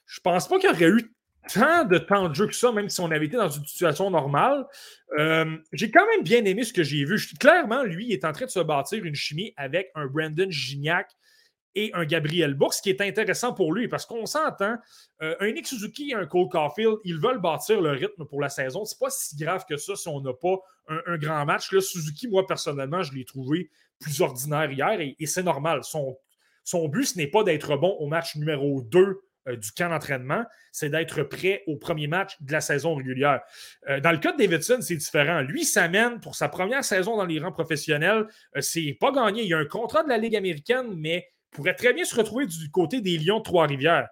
je 0.07 0.21
pense 0.21 0.49
pas 0.49 0.59
qu'il 0.59 0.71
y 0.71 0.73
aurait 0.73 0.88
eu 0.88 1.12
tant 1.53 1.85
de 1.85 1.99
temps 1.99 2.29
de 2.29 2.35
jeu 2.35 2.47
que 2.47 2.55
ça, 2.55 2.73
même 2.73 2.88
si 2.88 3.01
on 3.01 3.11
avait 3.11 3.27
été 3.27 3.37
dans 3.37 3.49
une 3.49 3.64
situation 3.64 4.11
normale. 4.11 4.66
Euh, 5.19 5.57
j'ai 5.73 5.90
quand 5.90 6.07
même 6.07 6.23
bien 6.23 6.45
aimé 6.45 6.64
ce 6.64 6.73
que 6.73 6.83
j'ai 6.83 7.05
vu. 7.05 7.19
clairement, 7.38 7.83
lui, 7.85 8.07
il 8.07 8.12
est 8.12 8.25
en 8.25 8.33
train 8.33 8.47
de 8.47 8.51
se 8.51 8.61
bâtir 8.61 9.05
une 9.05 9.14
chimie 9.14 9.53
avec 9.57 9.90
un 9.95 10.07
Brandon 10.07 10.51
Gignac 10.51 11.11
et 11.75 11.90
un 11.92 12.07
Gabriel 12.07 12.55
Book, 12.55 12.73
ce 12.73 12.81
qui 12.81 12.88
est 12.88 13.01
intéressant 13.03 13.53
pour 13.53 13.73
lui 13.75 13.87
parce 13.87 14.07
qu'on 14.07 14.25
s'entend. 14.25 14.77
Euh, 15.23 15.37
un 15.40 15.53
Nick 15.53 15.66
Suzuki 15.66 16.11
et 16.11 16.14
un 16.14 16.27
Cole 16.27 16.49
Caulfield, 16.49 16.97
ils 17.05 17.19
veulent 17.19 17.40
bâtir 17.40 17.81
le 17.81 17.90
rythme 17.90 18.25
pour 18.25 18.40
la 18.40 18.49
saison. 18.49 18.85
C'est 18.85 18.99
pas 18.99 19.11
si 19.11 19.37
grave 19.37 19.64
que 19.69 19.77
ça 19.77 19.95
si 19.95 20.09
on 20.09 20.21
n'a 20.21 20.33
pas 20.33 20.57
un, 20.88 21.19
grand 21.19 21.45
match. 21.45 21.71
Là, 21.73 21.81
Suzuki, 21.81 22.29
moi, 22.29 22.47
personnellement, 22.47 23.03
je 23.03 23.12
l'ai 23.12 23.25
trouvé 23.25 23.71
plus 23.99 24.21
ordinaire 24.21 24.71
hier 24.71 25.01
et, 25.01 25.16
et 25.19 25.27
c'est 25.27 25.42
normal. 25.42 25.85
Son, 25.85 26.16
son 26.64 26.88
but, 26.88 27.05
ce 27.05 27.19
n'est 27.19 27.27
pas 27.27 27.45
d'être 27.45 27.77
bon 27.77 27.90
au 27.99 28.07
match 28.07 28.37
numéro 28.37 28.81
2 28.81 29.21
euh, 29.49 29.57
du 29.57 29.71
camp 29.73 29.89
d'entraînement, 29.89 30.45
c'est 30.73 30.91
d'être 30.91 31.23
prêt 31.23 31.63
au 31.67 31.77
premier 31.77 32.07
match 32.07 32.37
de 32.41 32.53
la 32.53 32.61
saison 32.61 32.95
régulière. 32.95 33.41
Euh, 33.89 34.01
dans 34.01 34.13
le 34.13 34.19
cas 34.19 34.33
de 34.33 34.39
Davidson, 34.39 34.79
c'est 34.81 34.97
différent. 34.97 35.41
Lui 35.41 35.65
s'amène 35.65 36.21
pour 36.21 36.35
sa 36.35 36.49
première 36.49 36.85
saison 36.85 37.17
dans 37.17 37.25
les 37.25 37.39
rangs 37.39 37.53
professionnels. 37.53 38.27
Euh, 38.57 38.61
c'est 38.61 38.97
pas 39.01 39.13
gagné. 39.13 39.45
Il 39.45 39.55
a 39.55 39.59
un 39.59 39.65
contrat 39.65 40.03
de 40.03 40.09
la 40.09 40.19
Ligue 40.19 40.37
américaine, 40.37 40.95
mais 40.97 41.29
pourrait 41.51 41.75
très 41.75 41.93
bien 41.93 42.05
se 42.05 42.15
retrouver 42.15 42.47
du 42.47 42.71
côté 42.71 43.01
des 43.01 43.19
Lions 43.19 43.39
de 43.39 43.45
Trois-Rivières. 43.45 44.09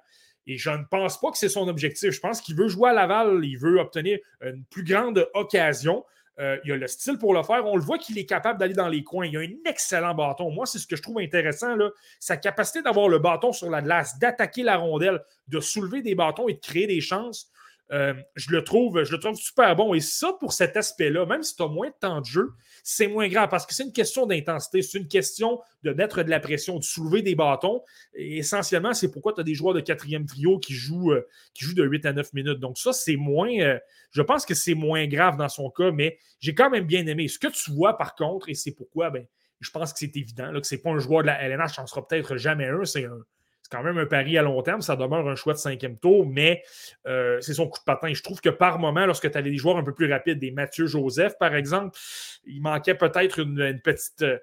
Et 0.47 0.57
je 0.57 0.71
ne 0.71 0.85
pense 0.91 1.21
pas 1.21 1.31
que 1.31 1.39
c'est 1.39 1.49
son 1.49 1.69
objectif. 1.69 2.11
Je 2.11 2.21
pense 2.21 2.41
qu'il 2.41 2.55
veut 2.55 2.69
jouer 2.69 2.91
à 2.91 2.93
Laval, 2.93 3.41
il 3.45 3.59
veut 3.59 3.79
obtenir 3.79 4.19
une 4.43 4.65
plus 4.67 4.85
grande 4.85 5.27
occasion. 5.35 6.05
Euh, 6.41 6.59
il 6.65 6.73
a 6.73 6.77
le 6.77 6.87
style 6.89 7.19
pour 7.19 7.33
le 7.33 7.43
faire. 7.43 7.65
On 7.67 7.77
le 7.77 7.83
voit 7.83 7.99
qu'il 7.99 8.19
est 8.19 8.27
capable 8.27 8.59
d'aller 8.59 8.75
dans 8.75 8.89
les 8.89 9.05
coins. 9.05 9.27
Il 9.27 9.37
a 9.37 9.41
un 9.41 9.53
excellent 9.67 10.15
bâton. 10.15 10.51
Moi, 10.51 10.67
c'est 10.67 10.79
ce 10.79 10.87
que 10.87 10.97
je 10.97 11.03
trouve 11.03 11.21
intéressant. 11.21 11.77
Là. 11.77 11.91
Sa 12.19 12.37
capacité 12.37 12.83
d'avoir 12.83 13.09
le 13.09 13.19
bâton 13.19 13.53
sur 13.53 13.71
la 13.71 13.83
glace, 13.83 14.19
d'attaquer 14.19 14.63
la 14.63 14.77
rondelle, 14.77 15.21
de 15.49 15.61
soulever 15.61 16.03
des 16.03 16.15
bâtons 16.15 16.49
et 16.49 16.55
de 16.55 16.61
créer 16.61 16.87
des 16.87 17.01
chances. 17.01 17.51
Euh, 17.93 18.15
je, 18.35 18.51
le 18.51 18.65
trouve, 18.65 19.05
je 19.05 19.13
le 19.13 19.21
trouve 19.21 19.37
super 19.37 19.77
bon. 19.77 19.95
Et 19.95 20.01
ça, 20.01 20.33
pour 20.41 20.53
cet 20.53 20.77
aspect-là, 20.77 21.27
même 21.27 21.43
si 21.43 21.55
tu 21.55 21.63
as 21.63 21.69
moins 21.69 21.89
de 21.89 21.95
temps 22.01 22.21
de 22.21 22.27
jeu, 22.27 22.51
c'est 22.87 23.09
moins 23.09 23.29
grave 23.29 23.49
parce 23.49 23.65
que 23.65 23.73
c'est 23.73 23.83
une 23.83 23.93
question 23.93 24.27
d'intensité. 24.27 24.83
C'est 24.83 24.99
une 24.99 25.09
question 25.09 25.59
de 25.85 25.93
mettre 25.93 26.23
de 26.23 26.29
la 26.29 26.39
pression, 26.39 26.79
de 26.79 26.85
soulever 26.85 27.23
des 27.23 27.35
bâtons. 27.35 27.83
Essentiellement, 28.15 28.93
c'est 28.93 29.11
pourquoi 29.11 29.33
tu 29.33 29.41
as 29.41 29.43
des 29.43 29.55
joueurs 29.55 29.73
de 29.73 29.81
quatrième 29.81 30.27
trio 30.27 30.59
qui 30.59 30.75
jouent, 30.75 31.13
euh, 31.13 31.27
qui 31.55 31.65
jouent 31.65 31.75
de 31.75 31.83
8 31.83 32.05
à 32.05 32.13
9 32.13 32.35
minutes. 32.35 32.61
Donc, 32.61 32.77
ça, 32.77 32.93
c'est 32.93 33.17
moins. 33.17 33.51
Euh, 33.59 33.79
je 34.11 34.21
pense 34.21 34.45
que 34.45 34.53
c'est 34.55 34.75
moins 34.75 35.07
grave 35.07 35.39
dans 35.39 35.49
son 35.49 35.71
cas, 35.71 35.93
mais 35.93 36.19
j'ai 36.41 36.55
quand 36.55 36.69
même 36.69 36.85
bien 36.85 37.07
aimé. 37.07 37.27
Ce 37.27 37.39
que 37.39 37.49
tu 37.49 37.71
vois, 37.71 37.97
par 37.97 38.15
contre, 38.15 38.51
et 38.51 38.55
c'est 38.55 38.73
pourquoi, 38.73 39.09
ben, 39.09 39.25
je 39.61 39.71
pense 39.71 39.95
que 39.95 39.99
c'est 39.99 40.15
évident 40.15 40.53
que 40.53 40.67
ce 40.67 40.75
n'est 40.75 40.81
pas 40.83 40.91
un 40.91 40.99
joueur 40.99 41.23
de 41.23 41.29
la 41.29 41.41
LNH, 41.41 41.79
n'en 41.79 41.87
sera 41.87 42.07
peut-être 42.07 42.37
jamais 42.37 42.67
un. 42.67 42.85
C'est 42.85 43.07
un 43.07 43.25
c'est 43.65 43.75
quand 43.75 43.83
même 43.83 43.97
un 43.97 44.05
pari 44.05 44.37
à 44.37 44.43
long 44.43 44.61
terme. 44.63 44.83
Ça 44.83 44.95
demeure 44.95 45.27
un 45.27 45.37
choix 45.37 45.55
de 45.55 45.59
cinquième 45.59 45.97
tour, 45.97 46.27
mais 46.27 46.63
euh, 47.07 47.41
c'est 47.41 47.55
son 47.55 47.67
coup 47.67 47.79
de 47.79 47.85
patin. 47.85 48.13
Je 48.13 48.23
trouve 48.23 48.41
que 48.41 48.51
par 48.51 48.79
moment, 48.79 49.07
lorsque 49.07 49.31
tu 49.31 49.39
avais 49.39 49.51
des 49.51 49.57
joueurs 49.57 49.79
un 49.79 49.83
peu 49.83 49.95
plus 49.95 50.11
rapides, 50.11 50.39
des 50.39 50.51
Mathieu 50.51 50.87
Joseph, 50.87 51.39
par 51.39 51.55
exemple, 51.55 51.99
il 52.47 52.61
manquait 52.61 52.95
peut-être 52.95 53.39
une, 53.39 53.81
petite. 53.83 54.23
Euh, 54.23 54.39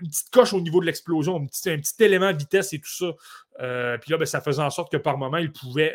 une 0.00 0.08
petite 0.08 0.30
coche 0.30 0.54
au 0.54 0.60
niveau 0.60 0.80
de 0.80 0.86
l'explosion, 0.86 1.36
un 1.36 1.46
petit, 1.46 2.02
élément 2.02 2.32
vitesse 2.32 2.72
et 2.72 2.80
tout 2.80 2.90
ça. 2.90 3.12
Euh, 3.60 3.96
puis 3.98 4.10
là, 4.10 4.16
ben, 4.16 4.26
ça 4.26 4.40
faisait 4.40 4.62
en 4.62 4.70
sorte 4.70 4.90
que 4.90 4.96
par 4.96 5.18
moment, 5.18 5.36
il 5.36 5.52
pouvait 5.52 5.94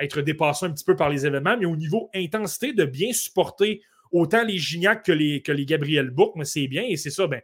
être 0.00 0.22
dépassé 0.22 0.66
un 0.66 0.70
petit 0.70 0.84
peu 0.84 0.96
par 0.96 1.10
les 1.10 1.26
événements, 1.26 1.56
mais 1.56 1.66
au 1.66 1.76
niveau 1.76 2.10
intensité, 2.14 2.72
de 2.72 2.84
bien 2.84 3.12
supporter 3.12 3.82
autant 4.10 4.42
les 4.42 4.58
Gignac 4.58 5.04
que 5.04 5.12
les, 5.12 5.42
que 5.42 5.52
les 5.52 5.66
Gabriel 5.66 6.10
Book, 6.10 6.34
c'est 6.44 6.66
bien. 6.66 6.82
Et 6.82 6.96
c'est 6.96 7.10
ça, 7.10 7.26
ben, 7.26 7.42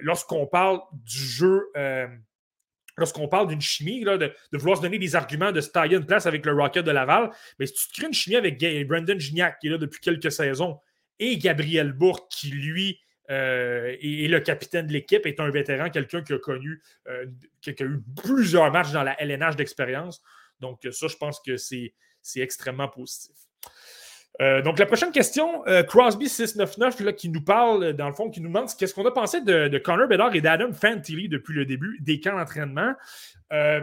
lorsqu'on 0.00 0.46
parle 0.46 0.80
du 0.92 1.18
jeu 1.18 1.70
lorsqu'on 2.96 3.28
parle 3.28 3.48
d'une 3.48 3.60
chimie, 3.60 4.02
de, 4.02 4.32
vouloir 4.52 4.78
se 4.78 4.82
donner 4.82 4.98
des 4.98 5.16
arguments, 5.16 5.52
de 5.52 5.60
se 5.60 5.70
tailler 5.70 5.96
une 5.96 6.06
place 6.06 6.26
avec 6.26 6.44
le 6.46 6.52
Rocket 6.52 6.84
de 6.84 6.90
Laval, 6.90 7.30
mais 7.58 7.66
si 7.66 7.74
tu 7.74 7.88
te 7.88 7.94
crées 7.94 8.06
une 8.06 8.14
chimie 8.14 8.36
avec 8.36 8.58
Brandon 8.88 9.18
Gignac, 9.18 9.58
qui 9.60 9.68
est 9.68 9.70
là 9.70 9.78
depuis 9.78 10.00
quelques 10.00 10.32
saisons, 10.32 10.78
et 11.18 11.38
Gabriel 11.38 11.92
Bourque, 11.92 12.30
qui 12.30 12.50
lui 12.50 12.98
euh, 13.30 13.94
est, 14.00 14.28
le 14.28 14.40
capitaine 14.40 14.86
de 14.86 14.92
l'équipe, 14.92 15.24
est 15.26 15.38
un 15.38 15.50
vétéran, 15.50 15.90
quelqu'un 15.90 16.22
qui 16.22 16.32
a 16.32 16.38
connu, 16.38 16.82
euh, 17.08 17.26
qui, 17.60 17.70
a 17.70 17.84
eu 17.84 18.02
plusieurs 18.22 18.72
matchs 18.72 18.90
dans 18.90 19.02
la 19.02 19.20
LNH 19.20 19.56
d'expérience. 19.56 20.22
Donc, 20.60 20.86
ça, 20.90 21.06
je 21.06 21.16
pense 21.16 21.40
que 21.40 21.56
c'est 21.56 21.92
extrêmement 22.36 22.88
positif. 22.88 23.36
Euh, 24.40 24.62
donc, 24.62 24.78
la 24.78 24.86
prochaine 24.86 25.12
question, 25.12 25.66
euh, 25.66 25.82
Crosby699 25.82 27.14
qui 27.14 27.28
nous 27.28 27.42
parle, 27.42 27.92
dans 27.92 28.08
le 28.08 28.14
fond, 28.14 28.30
qui 28.30 28.40
nous 28.40 28.48
demande 28.48 28.68
qu'est-ce 28.78 28.94
qu'on 28.94 29.06
a 29.06 29.10
pensé 29.10 29.42
de, 29.42 29.76
Connor 29.78 30.08
Bedard 30.08 30.34
et 30.34 30.40
d'Adam 30.40 30.72
Fantilli 30.72 31.28
depuis 31.28 31.54
le 31.54 31.66
début 31.66 31.98
des 32.00 32.20
camps 32.20 32.36
d'entraînement. 32.36 32.94
Euh, 33.52 33.80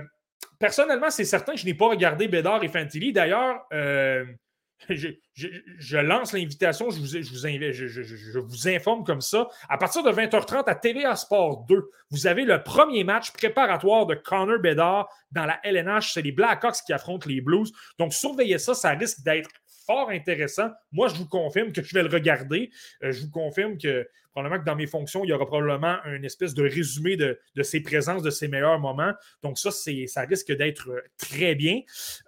personnellement, 0.59 1.11
c'est 1.11 1.25
certain 1.25 1.53
que 1.53 1.59
je 1.59 1.65
n'ai 1.65 1.75
pas 1.75 1.87
regardé 1.87 2.27
Bedard 2.27 2.63
et 2.63 2.69
Fantilli. 2.69 3.13
D'ailleurs, 3.13 3.67
je, 4.89 5.97
lance 5.97 6.33
l'invitation, 6.33 6.89
je 6.89 6.99
vous, 6.99 7.05
je, 7.05 8.39
vous 8.39 8.67
informe 8.67 9.03
comme 9.03 9.21
ça. 9.21 9.47
À 9.69 9.77
partir 9.77 10.01
de 10.01 10.11
20h30 10.11 10.63
à 10.65 10.73
TVA 10.73 11.15
Sport 11.15 11.65
2, 11.67 11.87
vous 12.09 12.25
avez 12.25 12.45
le 12.45 12.63
premier 12.63 13.03
match 13.03 13.31
préparatoire 13.31 14.07
de 14.07 14.15
Connor 14.15 14.57
Bedard 14.57 15.07
dans 15.31 15.45
la 15.45 15.59
LNH. 15.63 16.13
C'est 16.13 16.23
les 16.23 16.31
Blackhawks 16.31 16.81
qui 16.83 16.93
affrontent 16.93 17.29
les 17.29 17.41
Blues. 17.41 17.71
Donc, 17.99 18.13
surveillez 18.13 18.57
ça, 18.57 18.73
ça 18.73 18.89
risque 18.91 19.21
d'être 19.21 19.49
fort 19.87 20.09
intéressant. 20.09 20.69
Moi, 20.91 21.07
je 21.07 21.15
vous 21.15 21.27
confirme 21.27 21.71
que 21.71 21.81
je 21.81 21.93
vais 21.95 22.03
le 22.03 22.09
regarder. 22.09 22.69
Euh, 23.03 23.11
je 23.11 23.21
vous 23.21 23.31
confirme 23.31 23.77
que 23.77 24.07
probablement 24.31 24.61
que 24.61 24.65
dans 24.65 24.75
mes 24.75 24.85
fonctions, 24.85 25.23
il 25.23 25.29
y 25.29 25.33
aura 25.33 25.47
probablement 25.47 25.97
une 26.05 26.23
espèce 26.23 26.53
de 26.53 26.61
résumé 26.61 27.17
de, 27.17 27.39
ses 27.63 27.81
présences, 27.81 28.21
de 28.21 28.29
ses 28.29 28.47
meilleurs 28.47 28.79
moments. 28.79 29.13
Donc, 29.41 29.57
ça, 29.57 29.71
ça 29.71 30.21
risque 30.21 30.51
d'être 30.51 31.03
très 31.17 31.55
bien. 31.55 31.81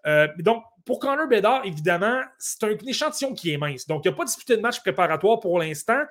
Euh, 0.08 0.28
donc, 0.40 0.64
pour 0.86 0.98
Connor 0.98 1.28
Bedard, 1.28 1.66
évidemment, 1.66 2.24
c'est 2.40 2.64
un 2.64 2.76
échantillon 2.88 3.36
qui 3.36 3.52
est 3.52 3.58
mince. 3.58 3.86
Donc, 3.86 4.04
il 4.06 4.08
n'y 4.08 4.14
a 4.16 4.18
pas 4.18 4.26
disputé 4.26 4.58
de 4.58 4.62
match 4.62 4.80
préparatoire 4.80 5.40
pour 5.40 5.60
l'instant. 5.60 6.02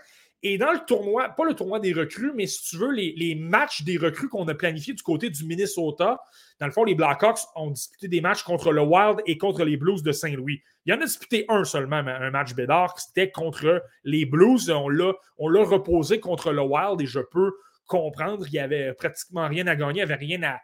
Et 0.42 0.56
dans 0.56 0.70
le 0.70 0.78
tournoi, 0.86 1.30
pas 1.30 1.44
le 1.44 1.54
tournoi 1.54 1.80
des 1.80 1.92
recrues, 1.92 2.32
mais 2.34 2.46
si 2.46 2.62
tu 2.62 2.76
veux, 2.76 2.92
les, 2.92 3.34
matchs 3.34 3.82
des 3.82 3.96
recrues 3.96 4.28
qu'on 4.28 4.46
a 4.46 4.54
planifiés 4.54 4.94
du 4.94 5.02
côté 5.02 5.30
du 5.30 5.44
Minnesota, 5.44 6.20
dans 6.60 6.66
le 6.66 6.72
fond, 6.72 6.84
les 6.84 6.94
Blackhawks 6.94 7.40
ont 7.56 7.70
disputé 7.70 8.06
des 8.06 8.20
matchs 8.20 8.44
contre 8.44 8.70
le 8.70 8.82
Wild 8.82 9.20
et 9.26 9.36
contre 9.36 9.64
les 9.64 9.76
Blues 9.76 10.02
de 10.02 10.12
Saint-Louis. 10.12 10.62
Il 10.86 10.94
y 10.94 10.96
en 10.96 11.00
a 11.00 11.04
disputé 11.04 11.44
un 11.48 11.64
seulement, 11.64 11.96
un 11.96 12.30
match 12.30 12.54
Bédard, 12.54 12.98
c'était 13.00 13.30
contre 13.30 13.82
les 14.04 14.26
Blues. 14.26 14.70
On 14.70 14.88
l'a, 14.88 15.12
reposé 15.38 16.20
contre 16.20 16.52
le 16.52 16.62
Wild 16.62 17.00
et 17.00 17.06
je 17.06 17.20
peux 17.20 17.52
comprendre 17.88 18.44
qu'il 18.44 18.52
n'y 18.54 18.58
avait 18.60 18.92
pratiquement 18.94 19.48
rien 19.48 19.66
à 19.66 19.74
gagner, 19.74 20.02
il 20.02 20.06
n'y 20.06 20.12
avait 20.12 20.14
rien 20.14 20.42
à, 20.44 20.60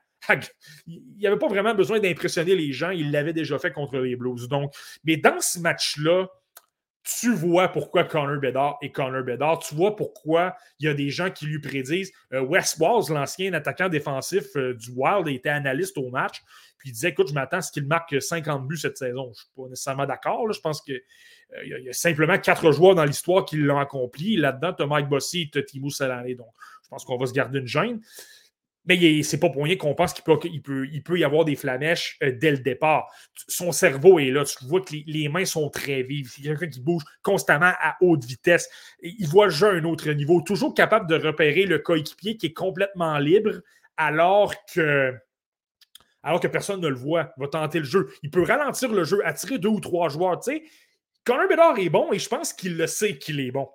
il 0.87 1.03
n'y 1.19 1.27
avait 1.27 1.39
pas 1.39 1.49
vraiment 1.49 1.75
besoin 1.75 1.99
d'impressionner 1.99 2.55
les 2.55 2.73
gens. 2.73 2.91
Il 2.91 3.11
l'avait 3.11 3.33
déjà 3.33 3.59
fait 3.59 3.73
contre 3.73 3.99
les 3.99 4.17
Blues. 4.17 4.49
Donc, 4.49 4.73
mais 5.05 5.17
dans 5.17 5.41
ce 5.41 5.59
match-là, 5.59 6.29
tu 7.05 7.35
vois 7.35 7.69
pourquoi 7.69 8.05
Connor 8.05 8.41
Bedard 8.41 8.79
est 8.81 8.91
Connor 8.91 9.23
Bedard. 9.23 9.59
Tu 9.59 9.75
vois 9.75 9.95
pourquoi 9.95 10.57
il 10.81 10.87
y 10.87 10.89
a 10.89 10.95
des 10.95 11.11
gens 11.11 11.31
qui 11.31 11.45
lui 11.45 11.61
prédisent. 11.61 12.11
Euh, 12.33 12.41
Wes 12.41 12.77
Walls, 12.81 13.05
l'ancien 13.11 13.53
attaquant 13.53 13.91
défensif 13.91 14.57
euh, 14.57 14.73
du 14.73 14.91
Wild, 14.91 15.29
était 15.29 15.51
analyste 15.51 15.99
au 15.99 16.09
match. 16.09 16.43
Puis 16.79 16.89
il 16.89 16.93
disait 16.93 17.11
Écoute, 17.11 17.29
je 17.29 17.35
m'attends 17.35 17.59
à 17.59 17.63
ce 17.63 17.71
qu'il 17.71 17.87
marque 17.87 18.21
50 18.21 18.67
buts 18.67 18.79
cette 18.79 18.97
saison. 18.97 19.25
Je 19.25 19.29
ne 19.29 19.35
suis 19.35 19.49
pas 19.55 19.69
nécessairement 19.69 20.07
d'accord. 20.07 20.51
Je 20.51 20.61
pense 20.61 20.81
qu'il 20.81 20.95
euh, 20.95 21.81
y, 21.81 21.91
a 21.91 21.93
simplement 21.93 22.39
quatre 22.39 22.73
joueurs 22.73 22.95
dans 22.95 23.05
l'histoire 23.05 23.45
qui 23.45 23.57
l'ont 23.57 23.79
accompli. 23.79 24.37
Là-dedans, 24.37 24.73
tu 24.73 24.83
as 24.83 24.87
Mike 24.87 25.09
Bossy 25.11 25.43
et 25.43 25.51
tu 25.51 25.59
as 25.59 25.63
Timo 25.63 25.91
Salané. 25.91 26.35
Donc, 26.35 26.49
je 26.85 26.89
pense 26.89 27.05
qu'on 27.05 27.19
va 27.19 27.27
se 27.27 27.35
garder 27.35 27.59
une 27.59 27.67
gêne. 27.67 28.01
Mais 28.87 29.23
c'est 29.23 29.41
pas 29.41 29.49
pour 29.49 29.65
rien 29.65 29.77
qu'on 29.77 29.95
pense 29.95 30.13
qu'il 30.13 30.25
peut, 30.25 30.39
peut, 30.63 30.87
il 30.93 31.03
peut 31.03 31.19
y 31.19 31.25
avoir 31.25 31.47
des 31.47 31.57
flamèches 31.57 32.19
euh, 32.23 32.33
dès 32.33 32.51
le 32.51 32.59
départ. 32.59 33.11
Son 33.49 33.73
cerveau 33.73 34.19
est 34.19 34.31
là. 34.31 34.45
Tu 34.45 34.63
vois 34.67 34.83
que 34.83 34.95
les, 35.07 35.29
mains 35.29 35.47
sont 35.47 35.71
très 35.71 36.03
vives. 36.03 36.31
C'est 36.31 36.43
quelqu'un 36.43 36.69
qui 36.69 36.81
bouge 36.81 37.03
constamment 37.23 37.73
à 37.81 37.97
haute 38.03 38.25
vitesse. 38.25 38.69
Il 39.03 39.27
voit 39.27 39.47
le 39.47 39.65
un 39.65 39.85
autre 39.85 40.11
niveau. 40.11 40.43
Toujours 40.43 40.75
capable 40.75 41.09
de 41.09 41.15
repérer 41.15 41.65
le 41.65 41.79
coéquipier 41.79 42.37
qui 42.37 42.47
est 42.47 42.53
complètement 42.53 43.19
libre 43.19 43.63
alors 43.97 44.53
que, 44.67 45.15
alors 46.23 46.41
que 46.41 46.49
personne 46.49 46.81
ne 46.81 46.89
le 46.89 46.97
voit. 46.97 47.33
Il 47.39 47.41
va 47.41 47.49
tenter 47.49 47.79
le 47.79 47.87
jeu. 47.87 48.11
Il 48.23 48.31
peut 48.31 48.43
ralentir 48.43 48.93
le 48.93 49.05
jeu, 49.05 49.25
attirer 49.25 49.59
deux 49.59 49.71
ou 49.71 49.81
trois 49.81 50.11
joueurs. 50.11 50.39
Tu 50.41 50.53
sais, 50.53 50.63
Connor 51.25 51.49
Bedard 51.49 51.79
est 51.79 51.89
bon 51.89 52.13
et 52.13 52.19
je 52.19 52.29
pense 52.29 52.53
qu'il 52.53 52.77
le 52.77 52.87
sait 52.87 53.17
qu'il 53.17 53.41
est 53.41 53.51
bon. 53.51 53.67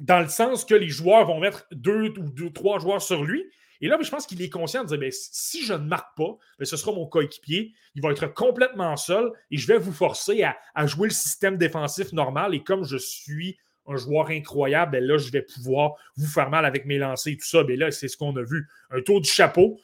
Dans 0.00 0.18
le 0.18 0.28
sens 0.28 0.64
que 0.64 0.74
les 0.74 0.88
joueurs 0.88 1.24
vont 1.24 1.38
mettre 1.38 1.68
deux 1.70 2.12
ou 2.18 2.50
trois 2.50 2.80
joueurs 2.80 3.00
sur 3.00 3.22
lui 3.22 3.44
et 3.80 3.88
là, 3.88 3.98
je 4.00 4.10
pense 4.10 4.26
qu'il 4.26 4.40
est 4.42 4.50
conscient 4.50 4.82
de 4.82 4.88
dire 4.88 4.98
ben, 4.98 5.12
si 5.12 5.64
je 5.64 5.72
ne 5.72 5.86
marque 5.86 6.16
pas, 6.16 6.36
ben, 6.58 6.64
ce 6.64 6.76
sera 6.76 6.92
mon 6.92 7.06
coéquipier. 7.06 7.72
Il 7.94 8.02
va 8.02 8.10
être 8.10 8.26
complètement 8.26 8.96
seul 8.96 9.30
et 9.50 9.56
je 9.56 9.66
vais 9.66 9.78
vous 9.78 9.92
forcer 9.92 10.44
à, 10.74 10.86
jouer 10.86 11.08
le 11.08 11.14
système 11.14 11.56
défensif 11.56 12.12
normal. 12.12 12.54
Et 12.54 12.62
comme 12.62 12.84
je 12.84 12.96
suis 12.96 13.58
un 13.86 13.96
joueur 13.96 14.28
incroyable, 14.28 14.92
ben 14.92 15.04
là, 15.04 15.18
je 15.18 15.30
vais 15.30 15.42
pouvoir 15.42 15.94
vous 16.16 16.26
faire 16.26 16.48
mal 16.48 16.64
avec 16.64 16.86
mes 16.86 16.98
lancers 16.98 17.32
et 17.32 17.36
tout 17.36 17.46
ça. 17.46 17.64
Ben 17.64 17.78
là, 17.78 17.90
c'est 17.90 18.08
ce 18.08 18.16
qu'on 18.16 18.34
a 18.36 18.42
vu. 18.42 18.68
Un 18.90 19.02
tour 19.02 19.20
du 19.20 19.28
chapeau, 19.28 19.78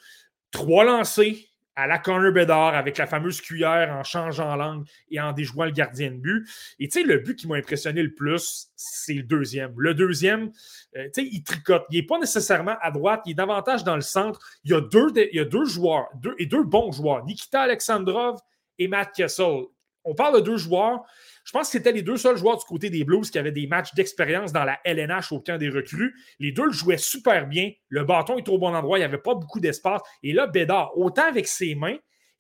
trois 0.51 0.85
lancers, 0.85 1.35
à 1.81 1.87
la 1.87 1.99
corner 1.99 2.33
Bedard 2.33 2.75
avec 2.75 2.99
la 2.99 3.07
fameuse 3.07 3.41
cuillère 3.41 3.95
en 3.95 4.03
changeant 4.03 4.55
langue 4.57 4.87
et 5.11 5.21
en 5.21 5.33
déjouant 5.33 5.65
le 5.65 5.71
gardien 5.71 6.11
de 6.11 6.17
but. 6.17 6.47
Et 6.79 6.89
tu 6.89 7.01
sais, 7.01 7.07
le 7.07 7.19
but 7.19 7.37
qui 7.37 7.49
m'a 7.49 7.57
impressionné 7.57 8.03
le 8.03 8.15
plus, 8.15 8.69
c'est 8.77 9.15
le 9.15 9.23
deuxième. 9.23 9.73
Le 9.79 9.95
deuxième, 9.95 10.51
euh, 10.97 11.05
tu 11.15 11.23
sais, 11.23 11.29
il 11.31 11.43
tricote. 11.43 11.87
Il 11.91 11.97
n'est 11.97 12.07
pas 12.07 12.19
nécessairement 12.19 12.77
à 12.83 12.91
droite, 12.91 13.23
il 13.25 13.33
est 13.33 13.35
davantage 13.35 13.85
dans 13.85 13.95
le 13.97 14.03
centre. 14.03 14.41
Il 14.65 14.73
y 14.73 14.75
a 14.75 14.81
deux, 14.81 15.13
il 15.33 15.45
deux 15.47 15.65
joueurs, 15.65 16.09
deux, 16.17 16.35
et 16.39 16.47
deux 16.47 16.65
bons 16.65 16.93
joueurs, 16.93 17.25
Nikita 17.25 17.63
Alexandrov 17.63 18.39
et 18.79 18.87
Matt 18.87 19.13
Kessel. 19.15 19.65
On 20.05 20.15
parle 20.15 20.37
de 20.37 20.41
deux 20.41 20.57
joueurs 20.57 21.05
je 21.45 21.53
pense 21.53 21.69
que 21.69 21.73
c'était 21.73 21.93
les 21.93 22.03
deux 22.03 22.17
seuls 22.17 22.37
joueurs 22.37 22.59
du 22.59 22.65
côté 22.65 22.91
des 22.91 23.05
Blues 23.05 23.31
qui 23.31 23.39
avaient 23.39 23.53
des 23.53 23.67
matchs 23.67 23.95
d'expérience 23.95 24.53
dans 24.53 24.65
la 24.65 24.79
LNH 24.85 25.33
au 25.33 25.41
camp 25.41 25.59
des 25.59 25.71
recrues. 25.71 26.15
Les 26.39 26.53
deux 26.53 26.67
le 26.67 26.73
jouaient 26.73 26.99
super 26.99 27.47
bien. 27.47 27.71
Le 27.89 28.05
bâton 28.05 28.39
était 28.39 28.51
au 28.51 28.59
bon 28.59 28.75
endroit. 28.75 28.99
Il 28.99 29.01
n'y 29.01 29.07
avait 29.07 29.19
pas 29.19 29.35
beaucoup 29.35 29.61
d'espace. 29.61 30.03
Et 30.23 30.33
là, 30.33 30.47
Bédard, 30.47 30.97
autant 30.97 31.27
avec 31.27 31.47
ses 31.47 31.75
mains 31.75 31.97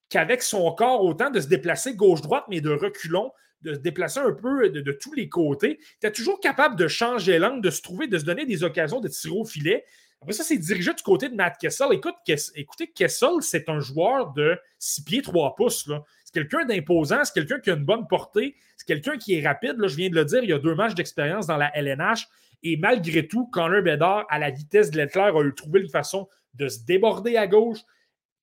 qu'avec 0.09 0.43
son 0.43 0.71
corps, 0.73 1.03
autant 1.03 1.31
de 1.31 1.41
se 1.41 1.47
déplacer 1.47 1.95
gauche-droite, 1.95 2.45
mais 2.49 2.61
de 2.61 2.71
reculons, 2.71 3.33
de 3.63 3.75
se 3.75 3.79
déplacer 3.79 4.21
un 4.21 4.33
peu 4.33 4.69
de, 4.71 4.93
tous 4.93 5.13
les 5.15 5.29
côtés. 5.29 5.79
Était 5.97 6.13
toujours 6.13 6.41
capable 6.41 6.77
de 6.77 6.89
changer 6.89 7.39
l'angle, 7.39 7.63
de 7.63 7.71
se 7.71 7.83
trouver, 7.83 8.07
de 8.07 8.19
se 8.19 8.25
donner 8.25 8.47
des 8.47 8.65
occasions 8.65 9.01
de 9.01 9.09
tirer 9.09 9.35
au 9.35 9.45
filet. 9.45 9.85
Après 10.23 10.35
ça, 10.35 10.45
c'est 10.45 10.59
dirigé 10.59 10.93
du 10.93 11.03
côté 11.03 11.31
de 11.31 11.35
Matt 11.35 11.57
Kessel. 11.59 11.89
Écoute, 11.93 12.15
écoutez, 12.55 12.89
Kessel, 12.89 13.31
c'est 13.41 13.69
un 13.71 13.81
joueur 13.81 14.33
de 14.33 14.59
6 14.79 15.05
pieds 15.05 15.23
3 15.23 15.55
pouces. 15.55 15.87
Là. 15.87 16.03
C'est 16.33 16.41
quelqu'un 16.41 16.65
d'imposant, 16.65 17.25
c'est 17.25 17.35
quelqu'un 17.35 17.59
qui 17.59 17.71
a 17.71 17.75
une 17.75 17.85
bonne 17.85 18.07
portée, 18.07 18.55
c'est 18.77 18.87
quelqu'un 18.87 19.19
qui 19.19 19.35
est 19.35 19.47
rapide. 19.47 19.77
Je 19.81 19.97
viens 19.97 20.11
de 20.11 20.15
le 20.15 20.25
dire, 20.25 20.45
il 20.45 20.51
y 20.51 20.53
a 20.53 20.59
deux 20.59 20.75
matchs 20.75 20.95
d'expérience 20.95 21.47
dans 21.47 21.57
la 21.57 21.77
LNH. 21.77 22.29
Et 22.63 22.77
malgré 22.77 23.27
tout, 23.27 23.47
Connor 23.47 23.83
Bedard, 23.83 24.27
à 24.29 24.39
la 24.39 24.51
vitesse 24.51 24.91
de 24.91 24.99
l'éclair, 24.99 25.35
a 25.35 25.43
eu 25.43 25.55
trouvé 25.55 25.81
une 25.81 25.89
façon 25.89 26.29
de 26.55 26.69
se 26.69 26.85
déborder 26.85 27.37
à 27.37 27.47
gauche 27.47 27.79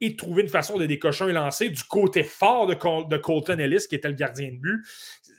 et 0.02 0.10
de 0.10 0.16
trouver 0.16 0.44
une 0.44 0.50
façon 0.50 0.78
de 0.78 0.86
décocher 0.86 1.26
un 1.26 1.34
lancer 1.34 1.70
du 1.70 1.84
côté 1.84 2.24
fort 2.24 2.68
de 2.68 3.18
Colton 3.18 3.58
Ellis, 3.58 3.86
qui 3.88 3.96
était 3.96 4.10
le 4.10 4.16
gardien 4.16 4.52
de 4.52 4.58
but. 4.58 4.84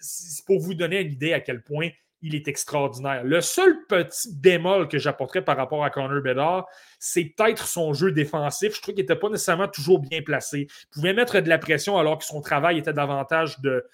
C'est 0.01 0.45
pour 0.47 0.61
vous 0.61 0.75
donner 0.75 1.01
une 1.01 1.13
idée 1.13 1.33
à 1.33 1.41
quel 1.41 1.63
point 1.63 1.91
il 2.23 2.35
est 2.35 2.49
extraordinaire. 2.49 3.23
Le 3.25 3.41
seul 3.41 3.87
petit 3.89 4.35
bémol 4.35 4.89
que 4.89 4.99
j'apporterais 4.99 5.43
par 5.43 5.57
rapport 5.57 5.85
à 5.85 5.91
Connor 5.91 6.21
Bedard, 6.21 6.67
c'est 6.99 7.25
peut-être 7.37 7.67
son 7.67 7.95
jeu 7.95 8.11
défensif. 8.11 8.75
Je 8.75 8.83
trouve 8.83 8.95
qu'il 8.95 9.05
n'était 9.05 9.17
pas 9.17 9.29
nécessairement 9.29 9.69
toujours 9.69 10.01
bien 10.01 10.23
placé. 10.23 10.67
Il 10.69 10.89
pouvait 10.91 11.15
mettre 11.15 11.41
de 11.41 11.49
la 11.49 11.59
pression 11.59 11.97
alors 11.97 12.19
que 12.19 12.25
son 12.25 12.41
travail 12.41 12.79
était 12.79 12.93
davantage 12.93 13.61
de, 13.61 13.85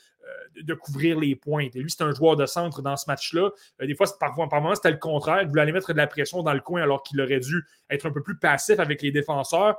euh, 0.69 0.77
couvrir 0.77 1.19
les 1.19 1.37
pointes. 1.37 1.77
Et 1.77 1.81
lui, 1.81 1.91
c'est 1.91 2.03
un 2.03 2.13
joueur 2.13 2.37
de 2.37 2.47
centre 2.47 2.81
dans 2.81 2.97
ce 2.97 3.05
match-là. 3.09 3.51
Euh, 3.83 3.87
des 3.87 3.95
fois, 3.95 4.07
parfois, 4.19 4.49
par 4.49 4.77
c'était 4.77 4.91
le 4.91 4.97
contraire. 4.97 5.43
Il 5.43 5.49
voulait 5.49 5.63
aller 5.63 5.73
mettre 5.73 5.93
de 5.93 5.99
la 5.99 6.07
pression 6.07 6.43
dans 6.43 6.55
le 6.55 6.61
coin 6.61 6.83
alors 6.83 7.03
qu'il 7.03 7.21
aurait 7.21 7.41
dû 7.41 7.65
être 7.91 8.07
un 8.07 8.11
peu 8.11 8.23
plus 8.23 8.39
passif 8.39 8.79
avec 8.81 9.03
les 9.03 9.11
défenseurs. 9.11 9.77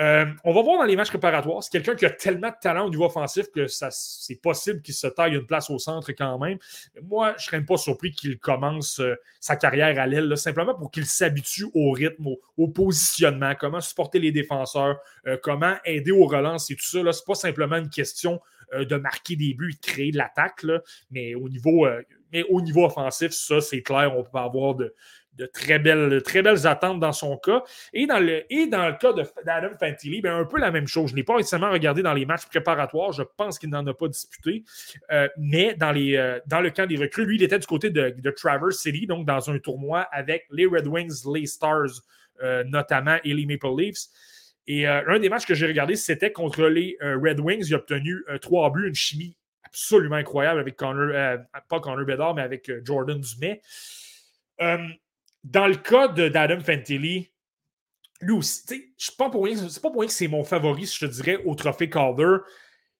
Euh, 0.00 0.26
on 0.44 0.52
va 0.52 0.62
voir 0.62 0.78
dans 0.78 0.84
les 0.84 0.96
matchs 0.96 1.08
préparatoires. 1.08 1.62
C'est 1.62 1.70
quelqu'un 1.70 1.94
qui 1.94 2.06
a 2.06 2.10
tellement 2.10 2.48
de 2.48 2.56
talent 2.60 2.86
au 2.86 2.90
niveau 2.90 3.04
offensif 3.04 3.50
que 3.50 3.66
c'est 3.66 4.40
possible 4.40 4.80
qu'il 4.80 4.94
se 4.94 5.08
taille 5.08 5.34
une 5.34 5.46
place 5.46 5.70
au 5.70 5.78
centre 5.78 6.12
quand 6.12 6.38
même. 6.38 6.58
Moi, 7.02 7.34
je 7.38 7.44
ne 7.44 7.46
serais 7.46 7.64
pas 7.64 7.76
surpris 7.76 8.12
qu'il 8.12 8.38
commence 8.38 9.00
euh, 9.00 9.16
sa 9.40 9.56
carrière 9.56 9.98
à 9.98 10.06
l'aile, 10.06 10.36
simplement 10.36 10.74
pour 10.74 10.90
qu'il 10.90 11.06
s'habitue 11.06 11.66
au 11.74 11.90
rythme, 11.90 12.28
au, 12.56 12.68
positionnement, 12.68 13.54
comment 13.58 13.80
supporter 13.80 14.20
les 14.20 14.30
défenseurs, 14.30 14.98
euh, 15.26 15.36
comment 15.42 15.74
aider 15.84 16.12
aux 16.12 16.26
relances 16.26 16.70
et 16.70 16.76
tout 16.76 16.84
ça. 16.84 16.98
Ce 16.98 16.98
n'est 16.98 17.24
pas 17.26 17.34
simplement 17.34 17.76
une 17.76 17.90
question 17.90 18.40
de 18.74 18.96
marquer 18.96 19.34
des 19.34 19.54
buts 19.54 19.70
et 19.72 19.86
de 19.86 19.92
créer 19.92 20.12
de 20.12 20.18
l'attaque, 20.18 20.62
mais 21.10 21.34
au 21.34 21.48
niveau 21.48 21.88
mais 22.32 22.44
au 22.48 22.60
niveau 22.60 22.84
offensif, 22.84 23.32
ça, 23.32 23.60
c'est 23.60 23.82
clair, 23.82 24.16
on 24.16 24.22
peut 24.22 24.38
avoir 24.38 24.74
de, 24.74 24.94
de 25.38 25.46
très 25.46 25.78
belles, 25.78 26.22
très 26.22 26.42
belles 26.42 26.66
attentes 26.66 27.00
dans 27.00 27.12
son 27.12 27.38
cas. 27.38 27.62
Et 27.92 28.06
dans 28.06 28.18
le, 28.18 28.44
et 28.52 28.66
dans 28.66 28.88
le 28.88 28.94
cas 28.94 29.12
d'Adam 29.44 29.70
Fantilli, 29.78 30.20
ben, 30.20 30.36
un 30.36 30.44
peu 30.44 30.58
la 30.58 30.70
même 30.70 30.88
chose. 30.88 31.10
Je 31.10 31.14
n'ai 31.14 31.22
pas 31.22 31.36
récemment 31.36 31.70
regardé 31.70 32.02
dans 32.02 32.12
les 32.12 32.26
matchs 32.26 32.46
préparatoires. 32.46 33.12
Je 33.12 33.22
pense 33.36 33.58
qu'il 33.58 33.70
n'en 33.70 33.86
a 33.86 33.94
pas 33.94 34.08
disputé. 34.08 34.64
Euh, 35.12 35.28
mais 35.38 35.74
dans, 35.74 35.92
les, 35.92 36.16
euh, 36.16 36.40
dans 36.46 36.60
le 36.60 36.70
camp 36.70 36.86
des 36.86 36.96
recrues, 36.96 37.24
lui, 37.24 37.36
il 37.36 37.42
était 37.42 37.58
du 37.58 37.66
côté 37.66 37.90
de, 37.90 38.14
de 38.18 38.30
Traverse 38.30 38.78
City, 38.78 39.06
donc 39.06 39.26
dans 39.26 39.50
un 39.50 39.58
tournoi 39.58 40.00
avec 40.12 40.46
les 40.50 40.66
Red 40.66 40.86
Wings, 40.86 41.22
les 41.32 41.46
Stars 41.46 42.02
euh, 42.42 42.64
notamment, 42.64 43.16
et 43.24 43.32
les 43.32 43.46
Maple 43.46 43.68
Leafs. 43.78 44.08
Et 44.66 44.86
un 44.86 45.18
des 45.18 45.30
matchs 45.30 45.46
que 45.46 45.54
j'ai 45.54 45.66
regardé, 45.66 45.96
c'était 45.96 46.30
contre 46.30 46.66
les 46.66 46.98
Red 47.00 47.40
Wings. 47.40 47.64
Il 47.68 47.74
a 47.74 47.78
obtenu 47.78 48.22
trois 48.42 48.70
buts, 48.70 48.86
une 48.86 48.94
chimie 48.94 49.34
absolument 49.64 50.16
incroyable 50.16 50.60
avec 50.60 50.76
Connor, 50.76 51.38
pas 51.70 51.80
Connor 51.80 52.04
Bedard, 52.04 52.34
mais 52.34 52.42
avec 52.42 52.70
Jordan 52.84 53.18
Dumais. 53.18 53.62
Dans 55.44 55.66
le 55.66 55.76
cas 55.76 56.08
d'Adam 56.08 56.60
Fantilli, 56.60 57.30
lui 58.20 58.32
aussi, 58.32 58.62
c'est 58.96 59.16
pas 59.16 59.30
pour 59.30 59.44
rien 59.44 59.54
que 59.54 60.12
c'est 60.12 60.28
mon 60.28 60.44
favori, 60.44 60.86
je 60.86 61.06
te 61.06 61.12
dirais, 61.12 61.38
au 61.44 61.54
trophée 61.54 61.88
Calder. 61.88 62.38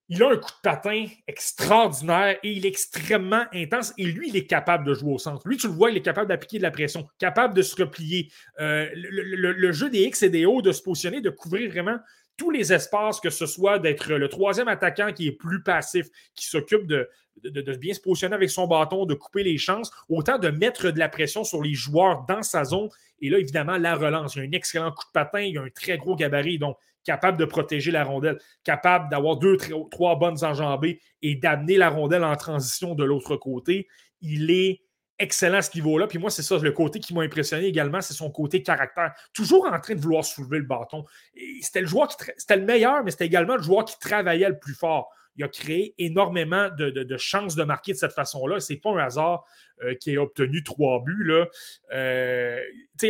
il 0.07 0.23
a 0.23 0.29
un 0.29 0.37
coup 0.37 0.51
de 0.51 0.61
patin 0.63 1.05
extraordinaire 1.27 2.37
et 2.41 2.51
il 2.51 2.65
est 2.65 2.69
extrêmement 2.69 3.43
intense. 3.53 3.93
Et 3.97 4.05
lui, 4.05 4.29
il 4.29 4.37
est 4.37 4.47
capable 4.47 4.85
de 4.85 4.93
jouer 4.93 5.13
au 5.13 5.17
centre. 5.17 5.45
Lui, 5.47 5.57
tu 5.57 5.67
le 5.67 5.73
vois, 5.73 5.91
il 5.91 5.97
est 5.97 6.01
capable 6.01 6.29
d'appliquer 6.29 6.57
de 6.57 6.63
la 6.63 6.71
pression, 6.71 7.07
capable 7.17 7.53
de 7.53 7.61
se 7.61 7.75
replier. 7.75 8.31
Euh, 8.61 8.87
le, 8.95 9.71
jeu 9.73 9.89
des 9.89 10.03
X 10.03 10.23
et 10.23 10.29
des 10.29 10.45
O, 10.45 10.61
de 10.61 10.71
se 10.71 10.81
positionner, 10.81 11.19
de 11.19 11.29
couvrir 11.29 11.69
vraiment 11.69 11.99
tous 12.37 12.51
les 12.51 12.71
espaces, 12.71 13.19
que 13.19 13.29
ce 13.29 13.45
soit 13.45 13.79
d'être 13.79 14.13
le 14.13 14.29
troisième 14.29 14.69
attaquant 14.69 15.11
qui 15.11 15.27
est 15.27 15.33
plus 15.33 15.61
passif, 15.61 16.07
qui 16.33 16.45
s'occupe 16.45 16.87
de, 16.87 17.09
de, 17.43 17.75
bien 17.75 17.93
se 17.93 17.99
positionner 17.99 18.35
avec 18.35 18.49
son 18.49 18.67
bâton, 18.67 19.05
de 19.05 19.13
couper 19.13 19.43
les 19.43 19.57
chances, 19.57 19.91
autant 20.09 20.37
de 20.37 20.49
mettre 20.49 20.91
de 20.91 20.99
la 20.99 21.09
pression 21.09 21.43
sur 21.43 21.61
les 21.61 21.73
joueurs 21.73 22.25
dans 22.27 22.43
sa 22.43 22.63
zone. 22.63 22.89
Et 23.21 23.29
là, 23.29 23.39
évidemment, 23.39 23.77
la 23.77 23.95
relance. 23.95 24.35
Il 24.35 24.41
a 24.41 24.45
un 24.45 24.51
excellent 24.51 24.91
coup 24.91 25.05
de 25.05 25.11
patin, 25.13 25.41
il 25.41 25.57
a 25.57 25.61
un 25.61 25.69
très 25.69 25.97
gros 25.97 26.15
gabarit. 26.15 26.59
Donc, 26.59 26.77
capable 27.03 27.37
de 27.37 27.45
protéger 27.45 27.91
la 27.91 28.03
rondelle, 28.03 28.39
capable 28.63 29.09
d'avoir 29.09 29.37
deux, 29.37 29.57
trois 29.89 30.15
bonnes 30.17 30.43
enjambées 30.43 30.99
et 31.21 31.35
d'amener 31.35 31.77
la 31.77 31.89
rondelle 31.89 32.23
en 32.23 32.35
transition 32.35 32.95
de 32.95 33.03
l'autre 33.03 33.35
côté. 33.35 33.87
Il 34.21 34.51
est 34.51 34.81
excellent 35.17 35.57
à 35.57 35.61
ce 35.61 35.75
niveau-là. 35.75 36.07
Puis 36.07 36.17
moi, 36.17 36.29
c'est 36.29 36.43
ça, 36.43 36.57
le 36.57 36.71
côté 36.71 36.99
qui 36.99 37.13
m'a 37.13 37.21
impressionné 37.21 37.65
également, 37.65 38.01
c'est 38.01 38.13
son 38.13 38.31
côté 38.31 38.63
caractère. 38.63 39.13
Toujours 39.33 39.65
en 39.65 39.79
train 39.79 39.95
de 39.95 39.99
vouloir 39.99 40.23
soulever 40.23 40.59
le 40.59 40.65
bâton. 40.65 41.05
C'était 41.61 41.81
le 41.81 41.87
joueur 41.87 42.07
qui 42.07 42.25
c'était 42.37 42.57
le 42.57 42.65
meilleur, 42.65 43.03
mais 43.03 43.11
c'était 43.11 43.25
également 43.25 43.55
le 43.55 43.63
joueur 43.63 43.85
qui 43.85 43.97
travaillait 43.99 44.49
le 44.49 44.59
plus 44.59 44.73
fort 44.73 45.09
il 45.35 45.43
a 45.43 45.47
créé 45.47 45.95
énormément 45.97 46.69
de, 46.77 47.17
chances 47.17 47.55
de 47.55 47.63
marquer 47.63 47.93
de 47.93 47.97
cette 47.97 48.11
façon-là. 48.11 48.59
Ce 48.59 48.73
n'est 48.73 48.79
pas 48.79 48.91
un 48.91 48.97
hasard 48.97 49.45
euh, 49.83 49.95
qui 49.95 50.11
ait 50.11 50.17
obtenu 50.17 50.63
trois 50.63 51.01
buts. 51.01 51.23
Là. 51.23 51.47
Euh, 51.93 52.61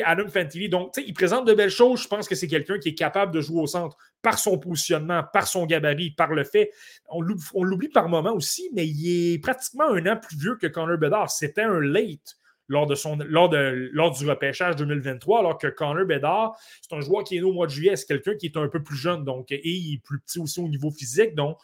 Adam 0.03 0.27
Fantilli, 0.27 0.69
donc, 0.69 0.93
il 0.97 1.13
présente 1.13 1.47
de 1.47 1.53
belles 1.53 1.71
choses. 1.71 2.03
Je 2.03 2.07
pense 2.07 2.27
que 2.27 2.35
c'est 2.35 2.47
quelqu'un 2.47 2.77
qui 2.77 2.89
est 2.89 2.95
capable 2.95 3.33
de 3.33 3.41
jouer 3.41 3.61
au 3.61 3.67
centre 3.67 3.97
par 4.21 4.37
son 4.37 4.59
positionnement, 4.59 5.23
par 5.33 5.47
son 5.47 5.65
gabarit, 5.65 6.11
par 6.11 6.33
le 6.33 6.43
fait. 6.43 6.71
On 7.07 7.21
l'oublie 7.21 7.89
par 7.89 8.09
moment 8.09 8.33
aussi, 8.33 8.69
mais 8.73 8.87
il 8.87 9.33
est 9.33 9.39
pratiquement 9.39 9.89
un 9.89 10.05
an 10.05 10.17
plus 10.17 10.37
vieux 10.37 10.55
que 10.55 10.67
Connor 10.67 10.97
Bedard. 10.97 11.31
C'était 11.31 11.63
un 11.63 11.79
late 11.79 12.37
lors, 12.69 12.85
de 12.85 12.95
son, 12.95 13.17
lors, 13.27 13.49
de, 13.49 13.89
lors 13.91 14.11
du 14.11 14.29
repêchage 14.29 14.75
2023, 14.77 15.39
alors 15.39 15.57
que 15.57 15.67
Connor 15.67 16.05
Bedard, 16.05 16.55
c'est 16.81 16.95
un 16.95 17.01
joueur 17.01 17.23
qui 17.23 17.35
est 17.35 17.39
né 17.39 17.45
au 17.45 17.51
mois 17.51 17.65
de 17.65 17.71
juillet, 17.71 17.95
c'est 17.95 18.05
quelqu'un 18.05 18.35
qui 18.35 18.45
est 18.45 18.57
un 18.57 18.67
peu 18.67 18.81
plus 18.81 18.95
jeune, 18.95 19.25
donc, 19.25 19.51
et 19.51 19.67
il 19.67 19.95
est 19.95 20.03
plus 20.03 20.19
petit 20.19 20.39
aussi 20.39 20.59
au 20.59 20.67
niveau 20.67 20.91
physique. 20.91 21.35
Donc, 21.35 21.57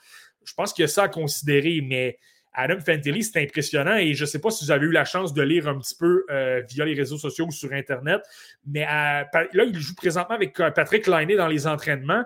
je 0.45 0.53
pense 0.53 0.73
qu'il 0.73 0.83
y 0.83 0.85
a 0.85 0.87
ça 0.87 1.03
à 1.03 1.09
considérer, 1.09 1.81
mais 1.81 2.17
Adam 2.55 2.79
Fantilli, 2.79 3.23
c'est 3.23 3.41
impressionnant 3.41 3.97
et 3.97 4.13
je 4.13 4.23
ne 4.23 4.27
sais 4.27 4.39
pas 4.39 4.49
si 4.49 4.65
vous 4.65 4.71
avez 4.71 4.85
eu 4.85 4.91
la 4.91 5.05
chance 5.05 5.33
de 5.33 5.41
lire 5.41 5.67
un 5.67 5.77
petit 5.77 5.95
peu 5.95 6.25
euh, 6.29 6.61
via 6.69 6.85
les 6.85 6.93
réseaux 6.93 7.17
sociaux 7.17 7.45
ou 7.47 7.51
sur 7.51 7.71
Internet, 7.73 8.21
mais 8.65 8.83
euh, 8.83 9.23
là, 9.53 9.63
il 9.65 9.77
joue 9.77 9.95
présentement 9.95 10.35
avec 10.35 10.59
euh, 10.59 10.71
Patrick 10.71 11.07
Lainé 11.07 11.35
dans 11.35 11.47
les 11.47 11.67
entraînements. 11.67 12.23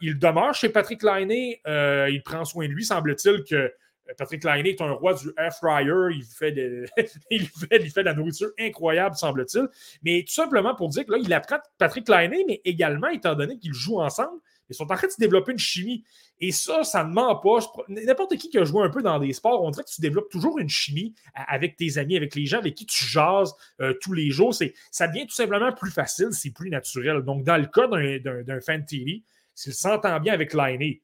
il 0.00 0.18
demeure 0.18 0.54
chez 0.54 0.70
Patrick 0.70 1.02
Lainé, 1.02 1.60
il 1.66 2.22
prend 2.24 2.44
soin 2.44 2.66
de 2.66 2.72
lui, 2.72 2.84
semble-t-il 2.84 3.44
que 3.44 3.72
Patrick 4.18 4.42
Lainé 4.44 4.70
est 4.70 4.80
un 4.80 4.92
roi 4.92 5.14
du 5.14 5.30
air 5.36 5.54
fryer, 5.54 6.16
il 6.16 6.24
fait, 6.24 6.52
de, 6.52 6.86
il, 7.30 7.46
fait, 7.46 7.78
de 7.78 8.00
la 8.02 8.14
nourriture 8.14 8.50
incroyable, 8.58 9.14
semble-t-il. 9.14 9.68
Mais 10.02 10.24
tout 10.26 10.34
simplement 10.34 10.74
pour 10.74 10.88
dire 10.88 11.06
que 11.06 11.12
là, 11.12 11.18
il 11.22 11.32
apprend 11.32 11.58
Patrick 11.78 12.08
Lainé, 12.08 12.44
mais 12.46 12.60
également, 12.64 13.08
étant 13.08 13.34
donné 13.34 13.58
qu'ils 13.58 13.74
jouent 13.74 14.00
ensemble, 14.00 14.40
ils 14.72 14.74
sont 14.74 14.90
en 14.90 14.96
train 14.96 15.06
de 15.06 15.12
se 15.12 15.20
développer 15.20 15.52
une 15.52 15.58
chimie. 15.58 16.04
Et 16.40 16.50
ça, 16.50 16.82
ça 16.82 17.04
ne 17.04 17.12
ment 17.12 17.36
pas. 17.36 17.58
N'importe 17.88 18.36
qui 18.36 18.48
qui 18.48 18.58
a 18.58 18.64
joué 18.64 18.82
un 18.82 18.90
peu 18.90 19.02
dans 19.02 19.18
des 19.18 19.32
sports, 19.32 19.62
on 19.62 19.70
dirait 19.70 19.84
que 19.84 19.90
tu 19.90 20.00
développes 20.00 20.30
toujours 20.30 20.58
une 20.58 20.68
chimie 20.68 21.14
avec 21.34 21.76
tes 21.76 21.98
amis, 21.98 22.16
avec 22.16 22.34
les 22.34 22.46
gens 22.46 22.58
avec 22.58 22.74
qui 22.74 22.86
tu 22.86 23.04
jases 23.04 23.54
euh, 23.80 23.94
tous 24.00 24.12
les 24.12 24.30
jours. 24.30 24.54
Ça 24.90 25.08
devient 25.08 25.26
tout 25.26 25.34
simplement 25.34 25.72
plus 25.72 25.90
facile, 25.90 26.28
c'est 26.32 26.50
plus 26.50 26.70
naturel. 26.70 27.22
Donc, 27.22 27.44
dans 27.44 27.56
le 27.56 27.66
cas 27.66 27.86
d'un 27.86 28.60
fan 28.60 28.84
TV, 28.84 29.22
s'il 29.54 29.74
s'entend 29.74 30.18
bien 30.18 30.32
avec 30.32 30.54
Lainé, 30.54 31.02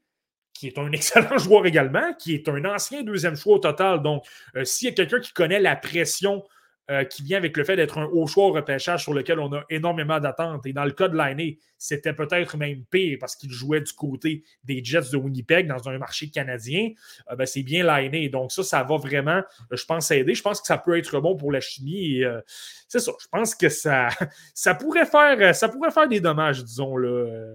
qui 0.54 0.66
est 0.66 0.78
un 0.78 0.90
excellent 0.92 1.38
joueur 1.38 1.66
également, 1.66 2.12
qui 2.14 2.34
est 2.34 2.48
un 2.48 2.64
ancien 2.64 3.02
deuxième 3.02 3.36
choix 3.36 3.56
au 3.56 3.58
total. 3.58 4.02
Donc, 4.02 4.24
euh, 4.56 4.64
s'il 4.64 4.88
y 4.88 4.90
a 4.90 4.94
quelqu'un 4.94 5.20
qui 5.20 5.32
connaît 5.32 5.60
la 5.60 5.76
pression 5.76 6.42
euh, 6.90 7.04
qui 7.04 7.22
vient 7.22 7.36
avec 7.36 7.54
le 7.54 7.64
fait 7.64 7.76
d'être 7.76 7.98
un 7.98 8.06
haut 8.06 8.26
choix 8.26 8.46
au 8.46 8.52
repêchage 8.52 9.02
sur 9.02 9.12
lequel 9.12 9.38
on 9.40 9.52
a 9.52 9.62
énormément 9.68 10.20
d'attentes. 10.20 10.64
Et 10.64 10.72
dans 10.72 10.86
le 10.86 10.92
cas 10.92 11.08
de 11.08 11.16
l'année, 11.16 11.58
c'était 11.76 12.14
peut-être 12.14 12.56
même 12.56 12.82
pire 12.86 13.18
parce 13.20 13.36
qu'il 13.36 13.50
jouait 13.50 13.82
du 13.82 13.92
côté 13.92 14.42
des 14.64 14.82
Jets 14.82 15.10
de 15.12 15.18
Winnipeg 15.18 15.66
dans 15.66 15.86
un 15.90 15.98
marché 15.98 16.30
canadien. 16.30 16.88
Euh, 17.30 17.36
ben, 17.36 17.44
c'est 17.44 17.62
bien 17.62 17.84
l'année. 17.84 18.30
Donc, 18.30 18.52
ça, 18.52 18.62
ça 18.62 18.82
va 18.84 18.96
vraiment, 18.96 19.42
je 19.70 19.84
pense, 19.84 20.10
aider. 20.10 20.34
Je 20.34 20.40
pense 20.40 20.62
que 20.62 20.66
ça 20.66 20.78
peut 20.78 20.96
être 20.96 21.20
bon 21.20 21.36
pour 21.36 21.52
la 21.52 21.60
chimie. 21.60 22.24
Euh, 22.24 22.40
c'est 22.88 23.00
ça. 23.00 23.12
Je 23.20 23.28
pense 23.30 23.54
que 23.54 23.68
ça, 23.68 24.08
ça, 24.54 24.74
pourrait 24.74 25.04
faire, 25.04 25.54
ça 25.54 25.68
pourrait 25.68 25.90
faire 25.90 26.08
des 26.08 26.20
dommages, 26.20 26.64
disons, 26.64 26.96
là, 26.96 27.54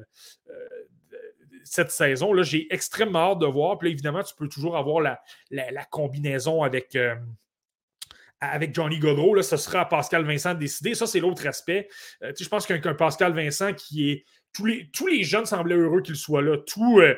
cette 1.63 1.89
saison. 1.89 2.33
Là, 2.33 2.43
j'ai 2.43 2.67
extrêmement 2.71 3.31
hâte 3.31 3.39
de 3.39 3.47
voir. 3.47 3.79
Puis 3.79 3.89
évidemment, 3.89 4.21
tu 4.21 4.35
peux 4.35 4.47
toujours 4.47 4.77
avoir 4.77 5.01
la, 5.01 5.19
la, 5.49 5.85
combinaison 5.85 6.61
avec 6.61 6.95
avec 8.51 8.75
Johnny 8.75 8.99
Godreau, 8.99 9.35
là, 9.35 9.43
ce 9.43 9.57
sera 9.57 9.81
à 9.81 9.85
Pascal 9.85 10.25
Vincent 10.25 10.53
de 10.53 10.59
décider. 10.59 10.95
Ça, 10.95 11.07
c'est 11.07 11.19
l'autre 11.19 11.45
aspect. 11.47 11.87
Euh, 12.23 12.33
je 12.37 12.47
pense 12.47 12.65
qu'un 12.65 12.93
Pascal 12.93 13.33
Vincent 13.33 13.73
qui 13.73 14.11
est. 14.11 14.25
Tous 14.53 14.65
les, 14.65 14.87
tous 14.91 15.07
les 15.07 15.23
jeunes 15.23 15.47
semblaient 15.47 15.75
heureux 15.75 16.01
qu'il 16.01 16.15
soit 16.15 16.43
là. 16.43 16.57
Tout, 16.57 16.99
euh, 16.99 17.15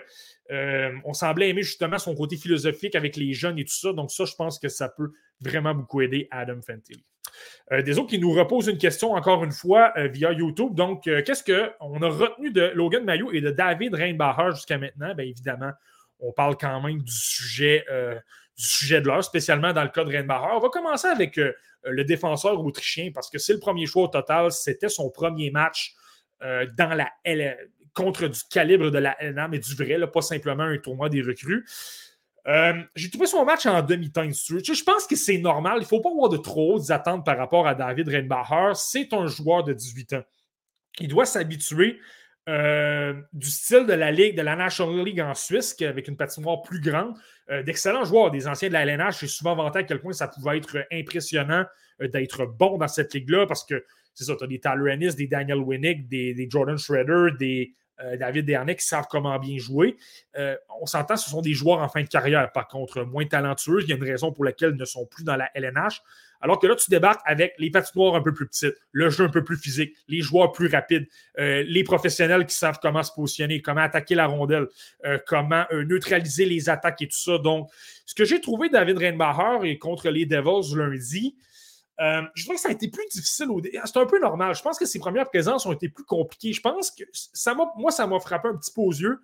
euh, 0.51 0.93
on 1.03 1.11
semblait 1.11 1.49
aimer 1.49 1.63
justement 1.63 1.97
son 1.97 2.15
côté 2.15 2.37
philosophique 2.37 2.95
avec 2.95 3.17
les 3.17 3.33
jeunes 3.33 3.59
et 3.59 3.65
tout 3.65 3.73
ça. 3.73 3.91
Donc, 3.91 4.09
ça, 4.09 4.23
je 4.23 4.33
pense 4.35 4.57
que 4.57 4.69
ça 4.69 4.87
peut 4.87 5.11
vraiment 5.41 5.75
beaucoup 5.75 5.99
aider 5.99 6.29
Adam 6.31 6.61
Fantilli. 6.65 7.03
des 7.83 7.99
autres 7.99 8.07
qui 8.07 8.19
nous 8.19 8.31
reposent 8.31 8.67
une 8.67 8.77
question 8.77 9.15
encore 9.15 9.43
une 9.43 9.51
fois 9.51 9.93
via 9.97 10.31
YouTube. 10.31 10.75
Donc, 10.75 11.03
qu'est-ce 11.03 11.43
qu'on 11.43 12.01
a 12.01 12.07
retenu 12.07 12.51
de 12.51 12.71
Logan 12.73 13.03
Mayo 13.03 13.33
et 13.33 13.41
de 13.41 13.51
David 13.51 13.95
Reinbacher 13.95 14.55
jusqu'à 14.55 14.77
maintenant? 14.77 15.13
Bien 15.13 15.25
évidemment, 15.25 15.73
on 16.21 16.31
parle 16.31 16.55
quand 16.55 16.81
même 16.81 17.01
du 17.01 17.11
sujet 17.11 17.83
du 18.57 18.63
sujet 18.63 19.01
de 19.01 19.07
l'heure, 19.07 19.23
spécialement 19.23 19.73
dans 19.73 19.83
le 19.83 19.89
cas 19.89 20.03
de 20.03 20.11
Reinbacher. 20.11 20.53
On 20.53 20.59
va 20.59 20.69
commencer 20.69 21.07
avec 21.07 21.37
euh, 21.37 21.53
le 21.83 22.03
défenseur 22.03 22.59
autrichien 22.63 23.11
parce 23.13 23.29
que 23.29 23.37
c'est 23.37 23.53
le 23.53 23.59
premier 23.59 23.85
choix 23.85 24.03
au 24.03 24.07
total. 24.07 24.51
C'était 24.51 24.89
son 24.89 25.09
premier 25.09 25.51
match 25.51 25.93
euh, 26.41 26.65
dans 26.77 26.93
la 26.93 27.09
contre 27.93 28.27
du 28.27 28.39
calibre 28.49 28.91
de 28.91 28.97
la 28.97 29.15
LNA, 29.21 29.47
mais 29.47 29.59
du 29.59 29.73
vrai, 29.73 29.95
pas 30.11 30.21
simplement 30.21 30.63
un 30.63 30.77
tournoi 30.77 31.09
des 31.09 31.21
recrues. 31.21 31.65
Euh, 32.47 32.73
j'ai 32.93 33.09
trouvé 33.09 33.25
son 33.25 33.43
match 33.43 33.65
en 33.65 33.81
demi-teinte. 33.81 34.33
Je 34.33 34.83
pense 34.83 35.07
que 35.07 35.15
c'est 35.15 35.39
normal. 35.39 35.77
Il 35.77 35.81
ne 35.81 35.85
faut 35.85 36.01
pas 36.01 36.11
avoir 36.11 36.29
de 36.29 36.37
trop 36.37 36.75
hautes 36.75 36.91
attentes 36.91 37.25
par 37.25 37.37
rapport 37.37 37.67
à 37.67 37.73
David 37.73 38.09
Reinbacher. 38.09 38.73
C'est 38.75 39.13
un 39.13 39.25
joueur 39.27 39.63
de 39.63 39.73
18 39.73 40.13
ans. 40.13 40.23
Il 40.99 41.07
doit 41.07 41.25
s'habituer 41.25 41.99
du 42.47 43.49
style 43.49 43.85
de 43.87 43.93
la 43.93 44.11
Ligue, 44.11 44.37
de 44.37 44.41
la 44.41 44.55
National 44.55 45.03
League 45.03 45.21
en 45.21 45.33
Suisse, 45.33 45.75
avec 45.81 46.07
une 46.07 46.17
patinoire 46.17 46.61
plus 46.61 46.79
grande. 46.79 47.15
Euh, 47.51 47.61
d'excellents 47.61 48.05
joueurs, 48.05 48.31
des 48.31 48.47
anciens 48.47 48.69
de 48.69 48.73
la 48.73 48.81
LNH. 48.81 49.19
J'ai 49.19 49.27
souvent 49.27 49.55
vanté 49.55 49.79
à 49.79 49.83
quel 49.83 50.01
point 50.01 50.13
ça 50.13 50.27
pouvait 50.27 50.57
être 50.57 50.83
impressionnant 50.91 51.63
euh, 52.01 52.07
d'être 52.07 52.47
bon 52.47 52.79
dans 52.79 52.87
cette 52.87 53.13
ligue-là 53.13 53.45
parce 53.45 53.63
que 53.63 53.85
c'est 54.15 54.23
ça, 54.23 54.35
tu 54.35 54.43
as 54.43 54.47
des 54.47 54.59
Tyler 54.59 54.93
Ennis, 54.93 55.15
des 55.15 55.27
Daniel 55.27 55.59
Winnick, 55.59 56.07
des, 56.07 56.47
Jordan 56.49 56.77
Schroeder, 56.77 57.37
des 57.37 57.75
euh, 57.99 58.17
David 58.17 58.47
Dernay 58.47 58.75
qui 58.75 58.85
savent 58.85 59.05
comment 59.11 59.37
bien 59.37 59.59
jouer. 59.59 59.95
on 60.81 60.87
s'entend, 60.87 61.17
ce 61.17 61.29
sont 61.29 61.41
des 61.41 61.53
joueurs 61.53 61.81
en 61.81 61.87
fin 61.87 62.01
de 62.01 62.07
carrière, 62.07 62.51
par 62.51 62.67
contre, 62.67 63.03
moins 63.03 63.25
talentueux. 63.25 63.83
Il 63.83 63.89
y 63.89 63.93
a 63.93 63.95
une 63.95 64.03
raison 64.03 64.31
pour 64.31 64.43
laquelle 64.43 64.71
ils 64.71 64.79
ne 64.79 64.85
sont 64.85 65.05
plus 65.05 65.23
dans 65.23 65.35
la 65.35 65.51
LNH. 65.53 66.01
Alors 66.45 66.59
que 66.59 66.67
là, 66.67 66.75
tu 66.75 66.91
débarques 66.91 67.23
avec 67.25 67.55
les 67.57 67.71
patinoires 67.71 68.13
un 68.13 68.21
peu 68.21 68.31
plus 68.31 68.45
petites, 68.45 68.75
le 68.91 69.09
jeu 69.09 69.25
un 69.25 69.29
peu 69.29 69.43
plus 69.43 69.57
physique, 69.57 69.95
les 70.07 70.21
joueurs 70.21 70.51
plus 70.51 70.67
rapides, 70.67 71.07
euh, 71.39 71.63
les 71.65 71.83
professionnels 71.83 72.45
qui 72.45 72.55
savent 72.55 72.77
comment 72.79 73.01
se 73.01 73.11
positionner, 73.11 73.63
comment 73.63 73.81
attaquer 73.81 74.13
la 74.13 74.27
rondelle, 74.27 74.67
euh, 75.05 75.17
comment 75.25 75.65
euh, 75.71 75.83
neutraliser 75.85 76.45
les 76.45 76.69
attaques 76.69 77.01
et 77.01 77.07
tout 77.07 77.17
ça. 77.17 77.39
Donc, 77.39 77.67
ce 78.05 78.13
que 78.13 78.25
j'ai 78.25 78.39
trouvé 78.41 78.69
David 78.69 78.99
Reinbacher 78.99 79.67
et 79.67 79.79
contre 79.79 80.11
les 80.11 80.27
Devils 80.27 80.77
lundi, 80.77 81.35
je 81.97 82.43
trouve 82.43 82.57
que 82.57 82.61
ça 82.61 82.69
a 82.69 82.73
été 82.73 82.89
plus 82.89 83.07
difficile. 83.11 83.49
Au... 83.49 83.59
C'est 83.63 83.97
un 83.97 84.05
peu 84.05 84.19
normal. 84.19 84.53
Je 84.53 84.61
pense 84.61 84.77
que 84.77 84.85
ses 84.85 84.99
premières 84.99 85.27
présences 85.31 85.65
ont 85.65 85.73
été 85.73 85.89
plus 85.89 86.05
compliquées. 86.05 86.53
Je 86.53 86.61
pense 86.61 86.91
que 86.91 87.05
ça 87.11 87.55
moi, 87.75 87.89
ça 87.89 88.05
m'a 88.05 88.19
frappé 88.19 88.49
un 88.49 88.55
petit 88.55 88.71
peu 88.71 88.81
aux 88.81 88.93
yeux 88.93 89.19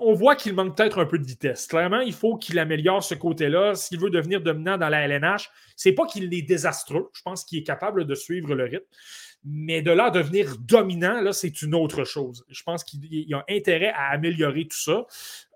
on 0.00 0.12
voit 0.12 0.34
qu'il 0.34 0.54
manque 0.54 0.76
peut-être 0.76 0.98
un 0.98 1.06
peu 1.06 1.18
de 1.18 1.26
vitesse. 1.26 1.66
Clairement, 1.66 2.00
il 2.00 2.12
faut 2.12 2.36
qu'il 2.36 2.58
améliore 2.58 3.02
ce 3.02 3.14
côté-là. 3.14 3.74
S'il 3.74 4.00
veut 4.00 4.10
devenir 4.10 4.40
dominant 4.40 4.76
dans 4.76 4.88
la 4.88 5.06
LNH, 5.06 5.50
c'est 5.76 5.92
pas 5.92 6.06
qu'il 6.06 6.32
est 6.34 6.42
désastreux. 6.42 7.10
Je 7.12 7.22
pense 7.22 7.44
qu'il 7.44 7.60
est 7.60 7.64
capable 7.64 8.04
de 8.04 8.14
suivre 8.14 8.54
le 8.54 8.64
rythme. 8.64 8.86
Mais 9.48 9.80
de 9.80 9.92
là 9.92 10.10
devenir 10.10 10.56
dominant, 10.58 11.20
là, 11.20 11.32
c'est 11.32 11.62
une 11.62 11.76
autre 11.76 12.02
chose. 12.02 12.44
Je 12.48 12.64
pense 12.64 12.82
qu'il 12.82 13.32
a 13.32 13.44
intérêt 13.48 13.92
à 13.94 14.08
améliorer 14.10 14.66
tout 14.66 14.76
ça. 14.76 15.06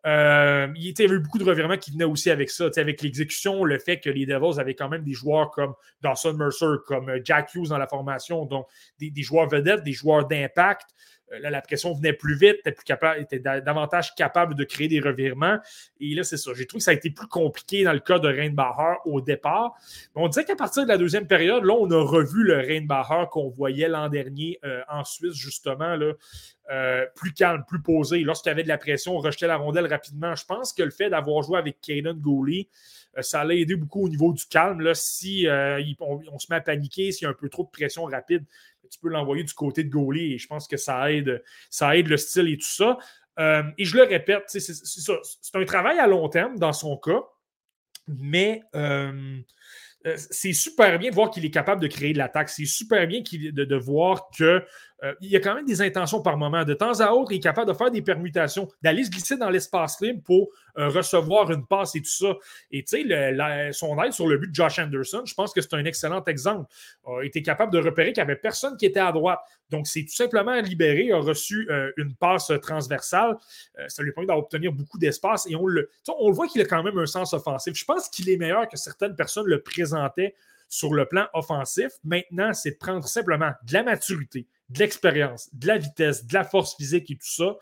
Euh, 0.06 0.68
il 0.76 0.96
y 0.96 1.02
avait 1.02 1.18
beaucoup 1.18 1.38
de 1.38 1.44
revirements 1.44 1.76
qui 1.76 1.90
venaient 1.90 2.04
aussi 2.04 2.30
avec 2.30 2.50
ça. 2.50 2.68
Avec 2.76 3.02
l'exécution, 3.02 3.64
le 3.64 3.78
fait 3.80 3.98
que 3.98 4.08
les 4.08 4.26
Devils 4.26 4.60
avaient 4.60 4.76
quand 4.76 4.88
même 4.88 5.02
des 5.02 5.12
joueurs 5.12 5.50
comme 5.50 5.74
Dawson 6.02 6.34
Mercer, 6.34 6.76
comme 6.86 7.10
Jack 7.24 7.52
Hughes 7.52 7.70
dans 7.70 7.78
la 7.78 7.88
formation, 7.88 8.44
donc 8.46 8.68
des 9.00 9.22
joueurs 9.22 9.48
vedettes, 9.48 9.82
des 9.82 9.92
joueurs 9.92 10.28
d'impact. 10.28 10.86
Euh, 11.32 11.50
la 11.50 11.60
pression 11.62 11.92
venait 11.92 12.12
plus 12.12 12.34
vite, 12.34 12.56
était, 12.60 12.72
plus 12.72 12.84
capable, 12.84 13.20
était 13.20 13.38
davantage 13.38 14.14
capable 14.14 14.54
de 14.54 14.64
créer 14.64 14.88
des 14.88 15.00
revirements. 15.00 15.58
Et 16.00 16.14
là, 16.14 16.24
c'est 16.24 16.36
ça. 16.36 16.52
J'ai 16.54 16.66
trouvé 16.66 16.80
que 16.80 16.84
ça 16.84 16.90
a 16.90 16.94
été 16.94 17.10
plus 17.10 17.26
compliqué 17.26 17.84
dans 17.84 17.92
le 17.92 18.00
cas 18.00 18.18
de 18.18 18.28
Reinbacher 18.28 18.98
au 19.04 19.20
départ. 19.20 19.74
On 20.14 20.28
disait 20.28 20.44
qu'à 20.44 20.56
partir 20.56 20.84
de 20.84 20.88
la 20.88 20.98
deuxième 20.98 21.26
période, 21.26 21.64
là, 21.64 21.74
on 21.74 21.90
a 21.90 22.02
revu 22.02 22.42
le 22.42 22.58
Reinbacher 22.58 23.24
qu'on 23.30 23.48
voyait 23.48 23.88
l'an 23.88 24.08
dernier 24.08 24.58
euh, 24.64 24.82
en 24.88 25.04
Suisse, 25.04 25.34
justement, 25.34 25.96
euh, 26.70 27.06
plus 27.16 27.32
calme, 27.32 27.64
plus 27.66 27.82
posé. 27.82 28.20
Lorsqu'il 28.20 28.50
y 28.50 28.52
avait 28.52 28.62
de 28.62 28.68
la 28.68 28.78
pression, 28.78 29.16
on 29.16 29.20
rejetait 29.20 29.46
la 29.46 29.56
rondelle 29.56 29.86
rapidement. 29.86 30.34
Je 30.34 30.44
pense 30.44 30.72
que 30.72 30.82
le 30.82 30.90
fait 30.90 31.10
d'avoir 31.10 31.42
joué 31.42 31.58
avec 31.58 31.80
Caden 31.80 32.18
Gooley, 32.18 32.68
ça 33.20 33.40
allait 33.40 33.58
aider 33.58 33.74
beaucoup 33.74 34.04
au 34.04 34.08
niveau 34.08 34.32
du 34.32 34.46
calme. 34.46 34.80
Là, 34.80 34.94
si 34.94 35.46
on, 35.98 36.38
se 36.38 36.46
met 36.48 36.56
à 36.56 36.60
paniquer, 36.60 37.10
s'il 37.10 37.24
y 37.24 37.26
a 37.26 37.30
un 37.30 37.34
peu 37.34 37.48
trop 37.48 37.64
de 37.64 37.70
pression 37.70 38.04
rapide, 38.04 38.44
tu 38.88 38.98
peux 39.00 39.08
l'envoyer 39.08 39.44
du 39.44 39.54
côté 39.54 39.84
de 39.84 39.90
Goalie 39.90 40.34
et 40.34 40.38
je 40.38 40.46
pense 40.46 40.68
que 40.68 40.76
ça 40.76 41.10
aide, 41.12 41.42
ça 41.68 41.96
aide 41.96 42.08
le 42.08 42.16
style 42.16 42.48
et 42.48 42.56
tout 42.56 42.64
ça. 42.64 42.98
et 43.38 43.84
je 43.84 43.96
le 43.96 44.04
répète, 44.04 44.44
c'est 44.46 45.54
un 45.54 45.64
travail 45.64 45.98
à 45.98 46.06
long 46.06 46.28
terme 46.28 46.58
dans 46.58 46.72
son 46.72 46.96
cas. 46.96 47.22
Mais 48.18 48.62
euh, 48.74 49.40
euh, 50.06 50.16
c'est 50.16 50.52
super 50.52 50.98
bien 50.98 51.10
de 51.10 51.14
voir 51.14 51.30
qu'il 51.30 51.44
est 51.44 51.50
capable 51.50 51.80
de 51.80 51.86
créer 51.86 52.12
de 52.12 52.18
l'attaque. 52.18 52.48
C'est 52.48 52.64
super 52.64 53.06
bien 53.06 53.20
de, 53.20 53.76
voir 53.76 54.30
qu'il 54.30 54.64
euh, 55.04 55.14
y 55.20 55.36
a 55.36 55.40
quand 55.40 55.54
même 55.54 55.66
des 55.66 55.82
intentions 55.82 56.22
par 56.22 56.36
moment. 56.36 56.64
De 56.64 56.74
temps 56.74 57.00
à 57.00 57.12
autre, 57.12 57.32
il 57.32 57.36
est 57.36 57.40
capable 57.40 57.70
de 57.70 57.76
faire 57.76 57.90
des 57.90 58.02
permutations, 58.02 58.68
d'aller 58.82 59.04
se 59.04 59.10
glisser 59.10 59.36
dans 59.36 59.50
l'espace 59.50 60.00
libre 60.00 60.22
pour 60.24 60.50
recevoir 60.76 61.50
une 61.50 61.66
passe 61.66 61.94
et 61.96 62.00
tout 62.00 62.10
ça. 62.10 62.34
Et 62.70 62.84
tu 62.84 63.02
sais, 63.02 63.72
son 63.72 64.00
aide 64.02 64.12
sur 64.12 64.26
le 64.26 64.38
but 64.38 64.48
de 64.48 64.54
Josh 64.54 64.78
Anderson, 64.78 65.22
je 65.26 65.34
pense 65.34 65.52
que 65.52 65.60
c'est 65.60 65.74
un 65.74 65.84
excellent 65.84 66.24
exemple. 66.24 66.72
Il 67.06 67.12
a 67.12 67.24
été 67.24 67.42
capable 67.42 67.72
de 67.72 67.78
repérer 67.78 68.12
qu'il 68.12 68.22
n'y 68.22 68.30
avait 68.30 68.40
personne 68.40 68.76
qui 68.76 68.86
était 68.86 69.00
à 69.00 69.12
droite. 69.12 69.40
Donc, 69.70 69.86
c'est 69.86 70.02
tout 70.02 70.14
simplement 70.14 70.60
libéré, 70.60 71.12
a 71.12 71.18
reçu 71.18 71.68
euh, 71.70 71.92
une 71.96 72.14
passe 72.14 72.52
transversale. 72.62 73.36
Euh, 73.78 73.88
ça 73.88 74.02
lui 74.02 74.12
permet 74.12 74.26
d'obtenir 74.26 74.72
beaucoup 74.72 74.98
d'espace 74.98 75.46
et 75.48 75.54
on 75.54 75.66
le, 75.66 75.88
on 76.18 76.28
le 76.28 76.34
voit 76.34 76.48
qu'il 76.48 76.60
a 76.60 76.64
quand 76.64 76.82
même 76.82 76.98
un 76.98 77.06
sens 77.06 77.32
offensif. 77.32 77.74
Je 77.74 77.84
pense 77.84 78.08
qu'il 78.08 78.28
est 78.28 78.36
meilleur 78.36 78.68
que 78.68 78.76
certaines 78.76 79.14
personnes 79.14 79.46
le 79.46 79.62
présentaient 79.62 80.34
sur 80.68 80.92
le 80.92 81.06
plan 81.06 81.26
offensif. 81.34 81.92
Maintenant, 82.04 82.52
c'est 82.52 82.72
de 82.72 82.76
prendre 82.76 83.06
simplement 83.06 83.52
de 83.66 83.72
la 83.72 83.82
maturité, 83.82 84.46
de 84.70 84.78
l'expérience, 84.78 85.52
de 85.52 85.66
la 85.66 85.78
vitesse, 85.78 86.24
de 86.26 86.34
la 86.34 86.44
force 86.44 86.76
physique 86.76 87.10
et 87.10 87.16
tout 87.16 87.30
ça. 87.30 87.56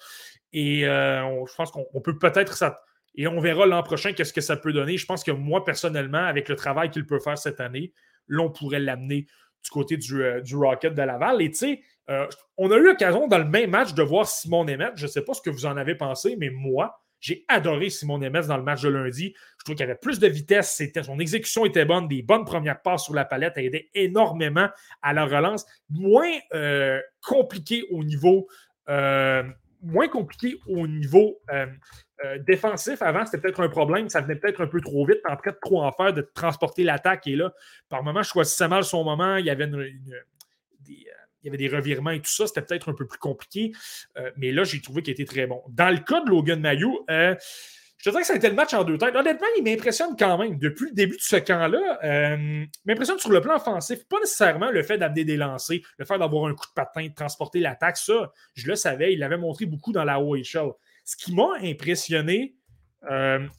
Et 0.53 0.87
euh, 0.87 1.45
je 1.47 1.55
pense 1.55 1.71
qu'on 1.71 2.01
peut 2.01 2.19
peut-être 2.19 2.57
ça. 2.57 2.81
Et 3.15 3.27
on 3.27 3.41
verra 3.41 3.67
l'an 3.67 3.83
prochain 3.83 4.13
qu'est-ce 4.13 4.33
que 4.33 4.41
ça 4.41 4.57
peut 4.57 4.73
donner. 4.73 4.97
Je 4.97 5.07
pense 5.07 5.25
que 5.25 5.33
moi, 5.33 5.65
personnellement, 5.65 6.25
avec 6.25 6.49
le 6.49 6.57
travail 6.57 6.91
qu'il 6.91 7.07
peut 7.07 7.19
faire 7.19 7.37
cette 7.37 7.61
année, 7.61 7.93
l'on 8.29 8.51
pourrait 8.51 8.79
l'amener 8.79 9.27
du 9.65 9.71
côté 9.71 9.97
du, 9.97 10.23
du, 10.43 10.57
Rocket 10.57 10.95
de 10.95 11.03
Laval. 11.03 11.43
Et 11.43 11.51
tu 11.51 11.57
sais, 11.57 11.81
euh, 12.11 12.27
on 12.57 12.71
a 12.71 12.77
eu 12.77 12.85
l'occasion 12.85 13.27
dans 13.27 13.39
le 13.39 13.45
même 13.45 13.71
match 13.71 13.95
de 13.95 14.03
voir 14.03 14.29
Simon 14.29 14.65
Nemeth. 14.65 14.93
Je 14.97 15.07
ne 15.07 15.11
sais 15.11 15.23
pas 15.23 15.35
ce 15.35 15.43
que 15.43 15.51
vous 15.51 15.67
en 15.67 15.77
avez 15.77 15.95
pensé, 15.95 16.37
mais 16.39 16.51
moi, 16.51 17.03
j'ai 17.21 17.45
adoré 17.49 17.91
Simon 17.91 18.19
Nemeth 18.19 18.47
dans 18.47 18.57
le 18.57 18.63
match 18.63 18.83
de 18.83 18.89
lundi. 18.89 19.35
Je 19.59 19.65
trouve 19.65 19.77
qu'il 19.77 19.85
avait 19.85 19.97
plus 19.97 20.19
de 20.19 20.27
vitesse, 20.29 20.83
son 21.03 21.19
exécution 21.19 21.65
était 21.65 21.85
bonne, 21.85 22.09
des 22.09 22.23
bonnes 22.23 22.45
premières 22.45 22.81
passes 22.81 23.05
sur 23.05 23.15
la 23.15 23.25
palette, 23.25 23.57
a 23.57 23.63
aidé 23.63 23.91
énormément 23.95 24.69
à 25.03 25.13
la 25.13 25.25
relance. 25.25 25.67
Moins 25.91 26.33
euh, 26.55 27.01
compliqué 27.23 27.85
au 27.91 28.05
niveau, 28.05 28.49
euh, 28.89 29.43
moins 29.83 30.09
compliqué 30.09 30.59
au 30.69 30.87
niveau 30.87 31.41
défensif. 32.47 33.01
Avant, 33.01 33.25
c'était 33.25 33.39
peut-être 33.39 33.61
un 33.61 33.69
problème, 33.69 34.09
ça 34.09 34.21
venait 34.21 34.35
peut-être 34.35 34.61
un 34.61 34.67
peu 34.67 34.81
trop 34.81 35.07
vite, 35.07 35.21
en 35.29 35.37
train 35.37 35.53
de 35.53 35.59
trop 35.63 35.85
en 35.85 35.93
faire, 35.93 36.13
de 36.13 36.23
transporter 36.35 36.83
l'attaque. 36.83 37.27
Et 37.29 37.37
là, 37.37 37.53
par 37.89 38.03
moment, 38.03 38.23
je 38.23 38.31
choisissais 38.31 38.67
mal 38.67 38.83
son 38.83 39.05
moment. 39.05 39.37
Il 39.37 39.47
y 39.47 39.51
avait 39.51 39.67
une, 39.67 39.87
des, 40.81 41.07
il 41.43 41.47
y 41.47 41.49
avait 41.49 41.59
des 41.59 41.69
revirements 41.69 42.11
et 42.11 42.21
tout 42.21 42.31
ça, 42.31 42.47
c'était 42.47 42.63
peut-être 42.63 42.89
un 42.89 42.95
peu 42.95 43.07
plus 43.07 43.19
compliqué. 43.19 43.73
Euh, 44.17 44.31
mais 44.37 44.53
là, 44.53 44.65
j'ai 44.65 44.81
trouvé 44.81 45.03
qu'il 45.03 45.13
était 45.13 45.25
très 45.25 45.47
bon. 45.47 45.63
Dans 45.69 45.91
le 45.91 45.99
cas 45.99 46.23
de 46.23 46.31
Logan 46.31 46.61
Mayou, 46.61 47.05
euh, 47.11 47.35
je 47.99 48.05
te 48.05 48.11
dirais 48.11 48.23
que 48.23 48.27
ça 48.29 48.35
a 48.35 48.37
été 48.37 48.49
le 48.49 48.55
match 48.55 48.75
en 48.75 48.85
deux 48.85 48.97
temps. 48.97 49.09
Honnêtement, 49.13 49.47
il 49.57 49.65
m'impressionne 49.65 50.15
quand 50.17 50.39
même. 50.39 50.59
Depuis 50.59 50.87
le 50.87 50.95
début 50.95 51.17
de 51.17 51.23
ce 51.23 51.37
camp-là, 51.37 51.99
euh, 52.05 52.37
il 52.39 52.69
m'impressionne 52.87 53.19
sur 53.19 53.31
le 53.31 53.41
plan 53.41 53.57
offensif. 53.57 54.07
Pas 54.09 54.21
nécessairement 54.21 54.71
le 54.71 54.83
fait 54.83 54.99
d'amener 54.99 55.25
des 55.25 55.37
lancers, 55.37 55.81
le 55.97 56.05
fait 56.05 56.19
d'avoir 56.19 56.47
un 56.47 56.55
coup 56.55 56.67
de 56.67 56.75
patin, 56.75 57.07
de 57.07 57.15
transporter 57.15 57.61
l'attaque. 57.61 57.97
Ça, 57.97 58.33
je 58.55 58.69
le 58.69 58.77
savais. 58.77 59.15
Il 59.15 59.19
l'avait 59.19 59.37
montré 59.37 59.67
beaucoup 59.67 59.93
dans 59.93 60.05
la 60.05 60.21
OHL. 60.21 60.73
Ce 61.05 61.17
qui 61.17 61.35
m'a 61.35 61.55
impressionné, 61.63 62.55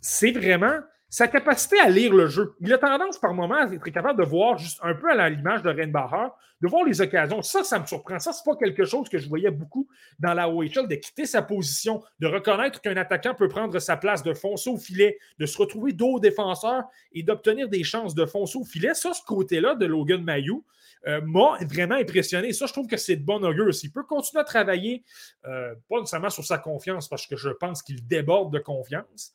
c'est 0.01 0.31
vraiment 0.31 0.79
sa 1.09 1.27
capacité 1.27 1.79
à 1.79 1.89
lire 1.89 2.13
le 2.13 2.27
jeu. 2.27 2.53
Il 2.61 2.71
a 2.71 2.77
tendance 2.77 3.17
par 3.17 3.33
moment 3.33 3.55
à 3.55 3.73
être 3.73 3.89
capable 3.89 4.19
de 4.19 4.25
voir 4.25 4.57
juste 4.57 4.79
un 4.83 4.93
peu 4.93 5.09
à 5.09 5.29
l'image 5.29 5.63
de 5.63 5.69
Reinbacher, 5.69 6.27
de 6.61 6.67
voir 6.67 6.83
les 6.83 7.01
occasions. 7.01 7.41
Ça, 7.41 7.63
ça 7.63 7.79
me 7.79 7.85
surprend. 7.85 8.19
Ça, 8.19 8.31
c'est 8.31 8.43
pas 8.43 8.55
quelque 8.55 8.85
chose 8.85 9.09
que 9.09 9.17
je 9.17 9.27
voyais 9.27 9.49
beaucoup 9.49 9.87
dans 10.19 10.33
la 10.33 10.47
OHL, 10.49 10.87
de 10.87 10.95
quitter 10.95 11.25
sa 11.25 11.41
position, 11.41 12.03
de 12.19 12.27
reconnaître 12.27 12.79
qu'un 12.79 12.95
attaquant 12.97 13.33
peut 13.33 13.47
prendre 13.47 13.77
sa 13.79 13.97
place, 13.97 14.21
de 14.21 14.33
foncer 14.33 14.69
au 14.69 14.77
filet, 14.77 15.17
de 15.39 15.45
se 15.45 15.57
retrouver 15.57 15.93
dos 15.93 16.15
au 16.15 16.19
défenseur 16.19 16.83
et 17.11 17.23
d'obtenir 17.23 17.69
des 17.69 17.83
chances 17.83 18.13
de 18.13 18.25
foncer 18.25 18.59
au 18.59 18.63
filet. 18.63 18.93
Ça, 18.93 19.13
ce 19.13 19.23
côté-là 19.25 19.75
de 19.75 19.87
Logan 19.87 20.23
Mayou, 20.23 20.63
euh, 21.07 21.21
m'a 21.21 21.57
vraiment 21.61 21.95
impressionné. 21.95 22.51
Ça, 22.51 22.65
je 22.65 22.73
trouve 22.73 22.87
que 22.87 22.97
c'est 22.97 23.15
de 23.15 23.23
bon 23.23 23.43
augure. 23.45 23.73
S'il 23.73 23.91
peut 23.91 24.03
continuer 24.03 24.41
à 24.41 24.43
travailler, 24.43 25.03
euh, 25.45 25.73
pas 25.89 25.99
nécessairement 25.99 26.29
sur 26.29 26.43
sa 26.43 26.57
confiance, 26.57 27.07
parce 27.07 27.25
que 27.25 27.37
je 27.37 27.49
pense 27.49 27.81
qu'il 27.81 28.05
déborde 28.05 28.51
de 28.51 28.59
confiance, 28.59 29.33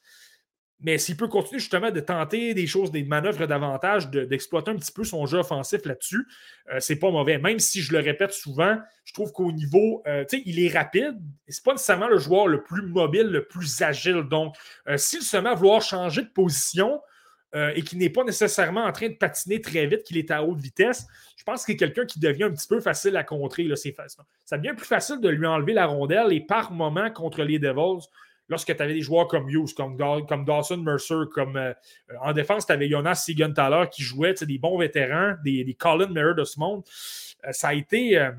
mais 0.85 0.99
s'il 0.99 1.16
peut 1.16 1.28
continuer 1.28 1.61
justement 1.61 1.91
de 1.91 1.99
tenter 1.99 2.53
des 2.53 2.66
choses, 2.66 2.91
des 2.91 3.05
manœuvres 3.05 3.47
davantage, 3.47 4.11
d'exploiter 4.11 4.70
un 4.70 4.76
petit 4.76 4.93
peu 4.93 5.03
son 5.03 5.24
jeu 5.24 5.39
offensif 5.39 5.87
là-dessus, 5.87 6.26
euh, 6.70 6.76
c'est 6.78 6.97
pas 6.97 7.11
mauvais. 7.11 7.39
Même 7.39 7.59
si 7.59 7.80
je 7.80 7.91
le 7.95 8.01
répète 8.01 8.32
souvent, 8.32 8.76
je 9.05 9.14
trouve 9.14 9.32
qu'au 9.32 9.51
niveau, 9.51 10.03
euh, 10.07 10.26
tu 10.28 10.37
sais, 10.37 10.43
il 10.45 10.62
est 10.62 10.68
rapide. 10.68 11.16
C'est 11.49 11.64
pas 11.64 11.72
nécessairement 11.72 12.09
le 12.09 12.18
joueur 12.18 12.49
le 12.49 12.62
plus 12.62 12.82
mobile, 12.82 13.28
le 13.28 13.47
plus 13.47 13.80
agile. 13.80 14.24
Donc, 14.24 14.57
euh, 14.87 14.99
s'il 14.99 15.22
se 15.22 15.39
met 15.39 15.49
à 15.49 15.55
vouloir 15.55 15.80
changer 15.80 16.22
de 16.22 16.28
position 16.28 17.01
et 17.76 17.82
qu'il 17.82 17.99
n'est 17.99 18.11
pas 18.11 18.24
nécessairement 18.24 18.82
en 18.82 18.91
train 18.91 19.09
de 19.09 19.14
patiner 19.14 19.61
très 19.61 19.87
vite, 19.87 20.03
qu'il 20.03 20.16
est 20.16 20.32
à 20.32 20.43
haute 20.43 20.59
vitesse, 20.59 21.07
je 21.37 21.45
pense 21.45 21.64
qu'il 21.64 21.74
est 21.74 21.76
quelqu'un 21.76 22.05
qui 22.05 22.18
devient 22.18 22.43
un 22.43 22.51
petit 22.51 22.66
peu 22.66 22.80
facile 22.80 23.16
à 23.16 23.22
contrer. 23.22 23.62
Là, 23.62 23.76
ça 23.76 24.59
devient 24.59 24.74
plus 24.76 24.89
facile 24.89 25.20
de 25.20 25.28
lui 25.28 25.47
enlever 25.47 25.72
la 25.72 25.87
rondelle 25.87 26.32
et 26.32 26.41
par 26.41 26.72
moment 26.72 27.12
contre 27.12 27.45
les 27.45 27.61
Devils 27.61 28.09
lorsque 28.49 28.74
tu 28.74 28.82
avais 28.82 28.95
des 28.95 29.01
joueurs 29.01 29.28
comme 29.28 29.49
Hughes, 29.49 29.74
comme, 29.74 29.97
comme 30.26 30.45
Dawson 30.45 30.78
Mercer, 30.78 31.22
comme 31.32 31.57
euh, 31.57 31.72
en 32.20 32.32
défense, 32.32 32.66
tu 32.66 32.72
avais 32.72 32.88
Jonas 32.88 33.16
Sigenthaler 33.16 33.88
qui 33.90 34.03
jouait 34.03 34.34
des 34.34 34.59
bons 34.59 34.78
vétérans, 34.78 35.34
des, 35.45 35.64
des 35.64 35.74
Colin 35.74 36.09
Mirror 36.09 36.34
de 36.34 36.45
ce 36.45 36.59
monde. 36.59 36.82
Euh, 37.47 37.53
ça, 37.53 37.68
a 37.68 37.74
été, 37.74 38.18
euh, 38.18 38.32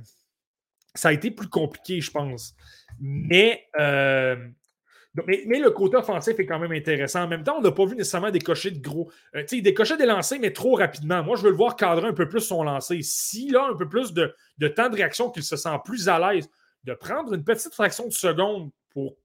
ça 0.94 1.10
a 1.10 1.14
été 1.14 1.32
plus 1.32 1.50
compliqué, 1.50 2.02
je 2.02 2.12
pense. 2.12 2.56
Mais, 3.00 3.68
mais, 3.74 5.60
le 5.60 5.70
côté 5.72 5.98
offensif 5.98 6.40
est 6.40 6.46
quand 6.46 6.60
même 6.60 6.72
intéressant. 6.72 7.24
En 7.24 7.28
même 7.28 7.44
temps, 7.44 7.58
on 7.58 7.62
n'a 7.62 7.72
pas 7.72 7.86
vu 7.86 7.96
nécessairement 7.96 8.32
décocher 8.32 8.72
de 8.72 8.80
gros. 8.80 9.12
sais, 9.34 9.58
il 9.58 9.62
décochait 9.64 9.98
des 9.98 10.06
lancers, 10.06 10.40
mais 10.40 10.52
trop 10.52 10.76
rapidement. 10.76 11.24
Moi, 11.24 11.36
je 11.36 11.44
veux 11.44 11.50
le 11.50 11.58
voir 11.58 11.76
cadrer 11.76 12.08
un 12.08 12.14
peu 12.14 12.30
plus 12.30 12.42
son 12.42 12.64
lancer. 12.64 13.02
S'il 13.02 13.58
a 13.58 13.66
un 13.66 13.76
peu 13.76 13.90
plus 13.90 14.14
de, 14.14 14.34
de 14.60 14.68
temps 14.68 14.90
de 14.90 14.96
réaction, 14.96 15.30
qu'il 15.30 15.44
se 15.44 15.58
sent 15.58 15.78
plus 15.84 16.08
à 16.08 16.20
l'aise, 16.20 16.50
de 16.86 16.94
prendre 16.94 17.34
une 17.34 17.44
petite 17.44 17.74
fraction 17.74 18.08
de 18.08 18.14
seconde 18.14 18.72
pour 18.92 19.18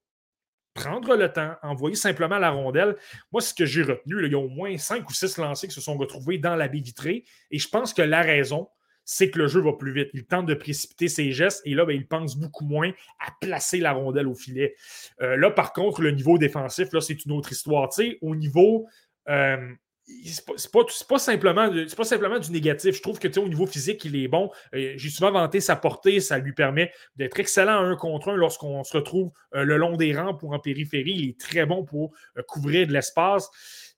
prendre 0.81 1.17
le 1.17 1.33
temps, 1.33 1.55
envoyer 1.63 1.97
simplement 1.97 2.39
la 2.39 2.51
rondelle. 2.51 2.97
Moi, 3.33 3.41
ce 3.41 3.53
que 3.53 3.67
j'ai 3.67 3.83
retenu, 3.83 4.25
il 4.25 4.33
y 4.33 4.35
a 4.35 4.39
au 4.39 4.49
moins 4.49 4.77
cinq 4.79 5.09
ou 5.09 5.13
six 5.13 5.37
lancers 5.37 5.69
qui 5.69 5.75
se 5.75 5.81
sont 5.81 5.97
retrouvés 5.97 6.39
dans 6.39 6.57
la 6.57 6.69
baie 6.69 6.81
vitrée. 6.81 7.25
Et 7.51 7.59
je 7.59 7.69
pense 7.69 7.93
que 7.93 8.03
la 8.03 8.23
raison, 8.23 8.69
c'est 9.05 9.31
que 9.31 9.39
le 9.39 9.49
jeu 9.49 9.61
va 9.61 9.73
plus 9.73 9.93
vite. 9.93 10.09
Il 10.15 10.25
tente 10.25 10.47
de 10.47 10.55
précipiter 10.55 11.09
ses 11.09 11.33
gestes 11.33 11.63
et 11.65 11.75
là, 11.75 11.85
ben, 11.85 11.95
il 11.95 12.07
pense 12.07 12.37
beaucoup 12.37 12.65
moins 12.65 12.91
à 13.19 13.31
placer 13.41 13.79
la 13.79 13.93
rondelle 13.93 14.29
au 14.29 14.35
filet. 14.35 14.75
Euh, 15.21 15.37
là, 15.37 15.51
par 15.51 15.73
contre, 15.73 16.01
le 16.01 16.13
niveau 16.13 16.39
défensif, 16.39 16.93
là, 16.93 17.01
c'est 17.01 17.25
une 17.25 17.33
autre 17.33 17.53
histoire. 17.53 17.91
au 18.23 18.35
niveau 18.35 18.87
euh, 19.29 19.75
c'est 20.25 20.45
pas, 20.71 20.85
pas, 21.09 21.19
simplement, 21.19 21.71
pas 21.97 22.05
simplement 22.05 22.39
du 22.39 22.51
négatif. 22.51 22.97
Je 22.97 23.03
trouve 23.03 23.19
que 23.19 23.39
au 23.39 23.49
niveau 23.49 23.67
physique, 23.67 24.05
il 24.05 24.17
est 24.17 24.29
bon. 24.29 24.51
Euh, 24.75 24.95
j'ai 24.97 25.11
souvent 25.11 25.33
vanté 25.33 25.61
sa 25.61 25.77
portée. 25.77 26.21
Ça 26.21 26.39
lui 26.39 26.53
permet 26.53 26.93
d'être 27.17 27.39
excellent 27.41 27.73
à 27.73 27.81
un 27.81 27.97
contre 27.97 28.31
un 28.31 28.37
lorsqu'on 28.37 28.85
se 28.85 28.97
retrouve 28.97 29.31
euh, 29.55 29.65
le 29.65 29.77
long 29.77 29.97
des 29.97 30.15
rangs 30.15 30.35
pour 30.35 30.53
en 30.53 30.59
périphérie. 30.59 31.13
Il 31.13 31.29
est 31.31 31.41
très 31.41 31.67
bon 31.67 31.85
pour 31.85 32.13
euh, 32.37 32.43
couvrir 32.43 32.87
de 32.87 32.93
l'espace. 32.93 33.51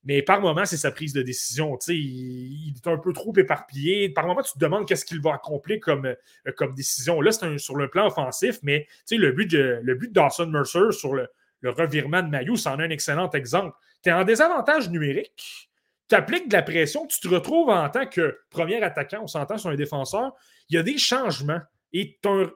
Mais 0.04 0.22
par 0.22 0.40
moment, 0.40 0.64
c'est 0.64 0.76
sa 0.76 0.90
prise 0.90 1.12
de 1.12 1.22
décision. 1.22 1.78
Il, 1.88 1.94
il, 1.94 2.74
est 2.76 2.88
un 2.88 2.98
peu 2.98 3.12
trop 3.12 3.32
éparpillé. 3.36 4.08
Par 4.08 4.26
moment, 4.26 4.42
tu 4.42 4.52
te 4.52 4.58
demandes 4.58 4.86
qu'est-ce 4.86 5.04
qu'il 5.04 5.20
va 5.20 5.34
accomplir 5.34 5.78
comme, 5.80 6.14
comme 6.56 6.74
décision. 6.74 7.20
Là, 7.20 7.30
c'est 7.30 7.58
sur 7.58 7.76
le 7.76 7.88
plan 7.88 8.06
offensif, 8.06 8.58
mais 8.62 8.86
le 9.10 9.30
but, 9.30 9.50
de, 9.50 9.80
le 9.82 9.94
but 9.94 10.12
Dawson 10.12 10.46
Mercer 10.46 10.90
sur 10.90 11.14
le, 11.14 11.28
le 11.60 11.70
revirement 11.70 12.22
de 12.22 12.28
Maillot, 12.28 12.56
c'en 12.56 12.80
est 12.80 12.84
un 12.84 12.90
excellent 12.90 13.30
exemple. 13.30 13.76
Tu 14.02 14.10
es 14.10 14.12
en 14.12 14.24
désavantage 14.24 14.90
numérique 14.90 15.71
tu 16.20 16.48
de 16.48 16.52
la 16.52 16.62
pression, 16.62 17.06
tu 17.06 17.20
te 17.20 17.28
retrouves 17.28 17.70
en 17.70 17.88
tant 17.88 18.06
que 18.06 18.38
premier 18.50 18.82
attaquant, 18.82 19.20
on 19.22 19.26
s'entend 19.26 19.58
sur 19.58 19.70
un 19.70 19.74
défenseur, 19.74 20.32
il 20.68 20.76
y 20.76 20.78
a 20.78 20.82
des 20.82 20.98
changements 20.98 21.60
et 21.92 22.18
tu 22.22 22.28
as, 22.28 22.50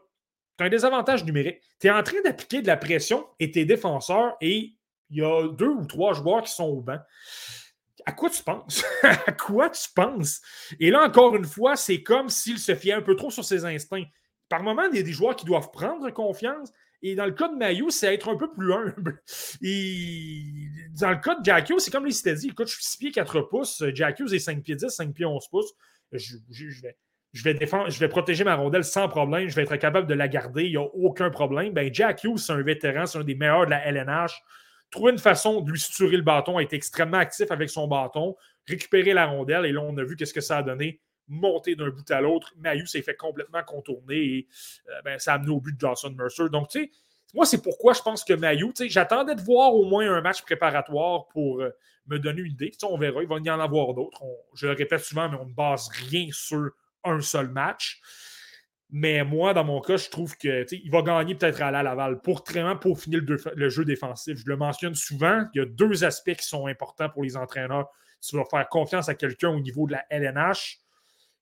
un 0.59 0.69
désavantage 0.69 1.25
numérique. 1.25 1.61
Tu 1.81 1.87
es 1.87 1.91
en 1.91 2.03
train 2.03 2.21
d'appliquer 2.25 2.63
de 2.63 2.67
la 2.67 2.77
pression 2.77 3.27
et 3.39 3.51
tes 3.51 3.65
défenseurs 3.65 4.37
et 4.41 4.73
il 5.11 5.17
y 5.19 5.23
a 5.23 5.49
deux 5.49 5.69
ou 5.69 5.85
trois 5.85 6.15
joueurs 6.15 6.43
qui 6.43 6.53
sont 6.53 6.65
au 6.65 6.81
banc. 6.81 6.99
À 8.07 8.13
quoi 8.13 8.31
tu 8.31 8.43
penses? 8.43 8.85
à 9.03 9.33
quoi 9.33 9.69
tu 9.71 9.89
penses? 9.95 10.41
Et 10.81 10.91
là, 10.91 11.03
encore 11.03 11.37
une 11.37 11.45
fois, 11.45 11.77
c'est 11.77 12.03
comme 12.03 12.29
s'il 12.29 12.59
se 12.59 12.75
fiait 12.75 12.93
un 12.93 13.03
peu 13.03 13.17
trop 13.17 13.31
sur 13.31 13.45
ses 13.45 13.65
instincts. 13.65 14.07
Par 14.49 14.63
moment, 14.63 14.85
il 14.91 14.97
y 14.97 15.01
a 15.01 15.03
des 15.03 15.13
joueurs 15.13 15.37
qui 15.37 15.45
doivent 15.45 15.71
prendre 15.73 16.09
confiance 16.11 16.73
Et 17.07 17.15
dans 17.15 17.27
le 17.27 17.31
cas 17.31 17.47
de 17.47 17.55
Mayu, 17.55 17.89
c'est 17.91 18.13
être 18.13 18.29
un 18.29 18.37
peu 18.37 18.51
plus 18.51 18.73
humble. 18.73 19.23
Et 19.63 20.43
dans 21.01 21.11
le 21.11 21.19
cas 21.19 21.37
de 21.37 21.45
Jack 21.45 21.73
c'est 21.79 21.93
comme 21.93 22.05
les 22.05 22.11
s'était 22.11 22.35
dit, 22.35 22.49
écoute, 22.49 22.67
je 22.67 22.75
suis 22.75 22.85
6 22.85 22.99
pieds 22.99 23.13
4 23.13 23.43
pouces, 23.43 23.85
Jack 23.95 24.21
est 24.21 24.39
5 24.41 24.61
pieds 24.61 24.75
10, 24.75 24.89
5 24.89 25.15
pieds 25.15 25.25
11 25.25 25.47
pouces. 25.47 25.73
Je, 26.11 26.37
vais, 26.83 26.97
je, 27.33 27.45
vais, 27.45 27.55
défendre, 27.55 27.91
je 27.91 28.01
vais 28.01 28.09
protéger 28.09 28.43
ma 28.43 28.57
rondelle 28.57 28.83
sans 28.83 29.09
problème, 29.09 29.49
je 29.49 29.55
vais 29.55 29.63
être 29.63 29.77
capable 29.77 30.09
de 30.09 30.15
la 30.15 30.27
garder, 30.27 30.65
il 30.65 30.71
n'y 30.71 30.77
a 30.77 30.83
aucun 30.83 31.31
problème. 31.31 31.73
Ben, 31.73 31.95
Jack 31.95 32.25
Hughes, 32.25 32.39
c'est 32.39 32.53
un 32.53 32.63
vétéran, 32.63 33.07
c'est 33.07 33.19
un 33.19 33.25
des 33.25 33.37
meilleurs 33.37 33.67
de 33.67 33.71
la 33.71 33.87
LNH. 33.87 34.43
Trouver 34.91 35.13
une 35.13 35.19
façon 35.19 35.61
de 35.61 35.71
lui 35.71 35.79
suturer 35.79 36.17
le 36.17 36.25
bâton, 36.25 36.59
être 36.59 36.73
extrêmement 36.73 37.19
actif 37.19 37.53
avec 37.53 37.71
son 37.71 37.87
bâton, 37.87 38.35
récupérer 38.67 39.13
la 39.13 39.27
rondelle, 39.27 39.65
et 39.65 39.71
là, 39.71 39.81
on 39.81 39.97
a 39.97 40.03
vu 40.03 40.17
qu'est-ce 40.17 40.35
que 40.35 40.41
ça 40.41 40.59
a 40.59 40.63
donné 40.65 41.01
monter 41.29 41.75
d'un 41.75 41.91
bout 41.91 42.11
à 42.11 42.21
l'autre. 42.21 42.53
Mayu 42.57 42.87
s'est 42.87 43.03
fait 43.03 43.17
complètement 43.17 43.63
contourner 43.65 44.17
et 44.17 44.49
euh, 44.89 45.03
ben, 45.05 45.19
ça 45.19 45.33
a 45.33 45.35
amené 45.37 45.51
au 45.51 45.61
but 45.61 45.75
de 45.75 45.81
Johnson 45.81 46.15
Mercer. 46.17 46.49
Donc, 46.51 46.69
tu 46.69 46.85
sais, 46.85 46.91
moi, 47.35 47.45
c'est 47.45 47.63
pourquoi 47.63 47.93
je 47.93 48.03
pense 48.03 48.25
que 48.25 48.33
Mayu, 48.33 48.73
j'attendais 48.89 49.35
de 49.35 49.43
voir 49.43 49.75
au 49.75 49.85
moins 49.85 50.11
un 50.11 50.21
match 50.21 50.43
préparatoire 50.43 51.27
pour 51.29 51.61
euh, 51.61 51.71
me 52.07 52.19
donner 52.19 52.43
une 52.43 52.53
idée. 52.53 52.73
on 52.83 52.99
verra, 52.99 53.23
il 53.23 53.29
va 53.29 53.39
y 53.39 53.51
en 53.51 53.61
avoir 53.61 53.95
d'autres. 53.95 54.23
Je 54.55 54.67
le 54.67 54.75
répète 54.75 55.01
souvent, 55.01 55.29
mais 55.29 55.37
on 55.37 55.47
ne 55.47 55.53
base 55.53 55.89
rien 55.89 56.29
sur 56.33 56.71
un 57.05 57.21
seul 57.21 57.49
match. 57.49 58.01
Mais 58.91 59.25
moi, 59.25 59.53
dans 59.53 59.65
mon 59.65 59.81
cas, 59.81 59.97
je 59.97 60.09
trouve 60.09 60.37
qu'il 60.37 60.91
va 60.91 61.03
gagner 61.03 61.35
peut-être 61.35 61.61
à 61.61 61.71
la 61.73 61.83
Laval 61.83 62.21
pour 62.21 62.45
vraiment 62.49 62.77
pour 62.77 63.01
finir 63.01 63.21
le, 63.23 63.69
jeu 63.69 63.85
défensif. 63.85 64.39
Je 64.39 64.47
le 64.47 64.57
mentionne 64.57 64.95
souvent, 64.95 65.45
il 65.55 65.59
y 65.59 65.61
a 65.61 65.67
deux 65.67 66.05
aspects 66.05 66.35
qui 66.35 66.47
sont 66.47 66.67
importants 66.67 67.09
pour 67.09 67.25
les 67.25 67.37
entraîneurs. 67.37 67.89
Tu 68.21 68.37
vas 68.37 68.45
faire 68.45 68.69
confiance 68.69 69.09
à 69.09 69.15
quelqu'un 69.15 69.51
au 69.51 69.61
niveau 69.61 69.87
de 69.87 69.93
la 69.93 70.05
LNH, 70.11 70.79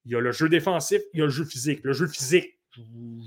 il 0.04 0.12
y 0.12 0.14
a 0.16 0.20
le 0.20 0.32
jeu 0.32 0.48
défensif, 0.48 1.02
il 1.12 1.20
y 1.20 1.22
a 1.22 1.26
le 1.26 1.30
jeu 1.30 1.44
physique. 1.44 1.80
Le 1.82 1.92
jeu 1.92 2.06
physique, 2.06 2.58
vous 2.76 3.22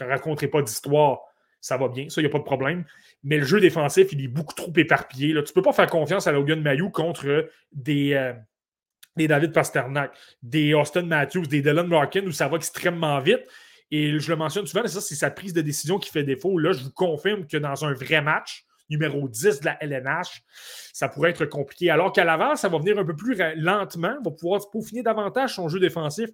ne 0.00 0.06
raconterez 0.06 0.48
pas 0.48 0.62
d'histoire, 0.62 1.20
ça 1.60 1.76
va 1.76 1.88
bien, 1.88 2.08
ça, 2.08 2.20
il 2.20 2.24
n'y 2.24 2.30
a 2.30 2.32
pas 2.32 2.38
de 2.38 2.44
problème. 2.44 2.84
Mais 3.24 3.38
le 3.38 3.44
jeu 3.44 3.60
défensif, 3.60 4.12
il 4.12 4.24
est 4.24 4.28
beaucoup 4.28 4.54
trop 4.54 4.72
éparpillé. 4.76 5.32
Là. 5.32 5.42
Tu 5.42 5.50
ne 5.50 5.54
peux 5.54 5.62
pas 5.62 5.72
faire 5.72 5.88
confiance 5.88 6.26
à 6.26 6.32
Logan 6.32 6.60
Mayou 6.62 6.90
contre 6.90 7.50
des, 7.72 8.14
euh, 8.14 8.32
des 9.16 9.28
David 9.28 9.52
Pasternak, 9.52 10.16
des 10.42 10.74
Austin 10.74 11.02
Matthews, 11.02 11.46
des 11.46 11.60
Dylan 11.60 11.88
Larkin, 11.88 12.24
où 12.26 12.32
ça 12.32 12.48
va 12.48 12.56
extrêmement 12.56 13.18
vite. 13.20 13.44
Et 13.90 14.18
je 14.18 14.30
le 14.30 14.36
mentionne 14.36 14.66
souvent, 14.66 14.86
ça, 14.86 15.00
c'est 15.00 15.14
sa 15.14 15.30
prise 15.30 15.52
de 15.52 15.62
décision 15.62 15.98
qui 15.98 16.10
fait 16.10 16.22
défaut. 16.22 16.58
Là, 16.58 16.72
je 16.72 16.84
vous 16.84 16.92
confirme 16.92 17.46
que 17.46 17.56
dans 17.56 17.84
un 17.84 17.92
vrai 17.94 18.20
match, 18.20 18.64
numéro 18.90 19.28
10 19.28 19.60
de 19.60 19.64
la 19.64 19.82
LNH, 19.82 20.42
ça 20.92 21.08
pourrait 21.08 21.30
être 21.30 21.44
compliqué. 21.46 21.90
Alors 21.90 22.12
qu'à 22.12 22.24
l'avant, 22.24 22.56
ça 22.56 22.68
va 22.68 22.78
venir 22.78 22.98
un 22.98 23.04
peu 23.04 23.16
plus 23.16 23.36
lentement, 23.56 24.16
va 24.24 24.30
pouvoir 24.30 24.60
peaufiner 24.70 25.02
davantage 25.02 25.54
son 25.54 25.68
jeu 25.68 25.80
défensif, 25.80 26.30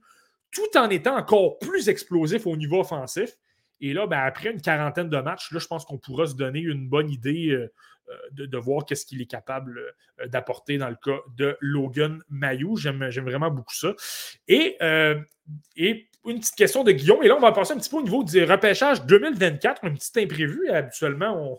tout 0.50 0.78
en 0.78 0.88
étant 0.88 1.16
encore 1.16 1.58
plus 1.58 1.88
explosif 1.88 2.46
au 2.46 2.56
niveau 2.56 2.80
offensif. 2.80 3.36
Et 3.80 3.92
là, 3.92 4.06
ben, 4.06 4.20
après 4.20 4.50
une 4.50 4.60
quarantaine 4.60 5.08
de 5.08 5.18
matchs, 5.18 5.48
je 5.50 5.66
pense 5.66 5.84
qu'on 5.84 5.98
pourra 5.98 6.26
se 6.26 6.34
donner 6.34 6.60
une 6.60 6.88
bonne 6.88 7.10
idée 7.10 7.50
euh, 7.50 7.72
euh, 8.08 8.46
de, 8.46 8.58
voir 8.58 8.84
qu'est-ce 8.84 9.04
qu'il 9.04 9.20
est 9.20 9.30
capable 9.30 9.78
euh, 10.20 10.26
d'apporter 10.28 10.78
dans 10.78 10.88
le 10.88 10.96
cas 10.96 11.18
de 11.36 11.56
Logan 11.60 12.22
Mayou. 12.28 12.76
J'aime 12.76 13.04
vraiment 13.08 13.50
beaucoup 13.50 13.74
ça. 13.74 13.94
Et, 14.48 14.78
et 15.76 16.08
une 16.26 16.40
petite 16.40 16.54
question 16.54 16.84
de 16.84 16.92
Guillaume. 16.92 17.22
Et 17.22 17.28
là, 17.28 17.36
on 17.36 17.40
va 17.40 17.52
passer 17.52 17.74
un 17.74 17.76
petit 17.76 17.90
peu 17.90 17.96
au 17.96 18.02
niveau 18.02 18.24
du 18.24 18.44
repêchage 18.44 19.04
2024, 19.04 19.84
un 19.84 19.94
petit 19.94 20.22
imprévu. 20.22 20.70
Habituellement, 20.70 21.58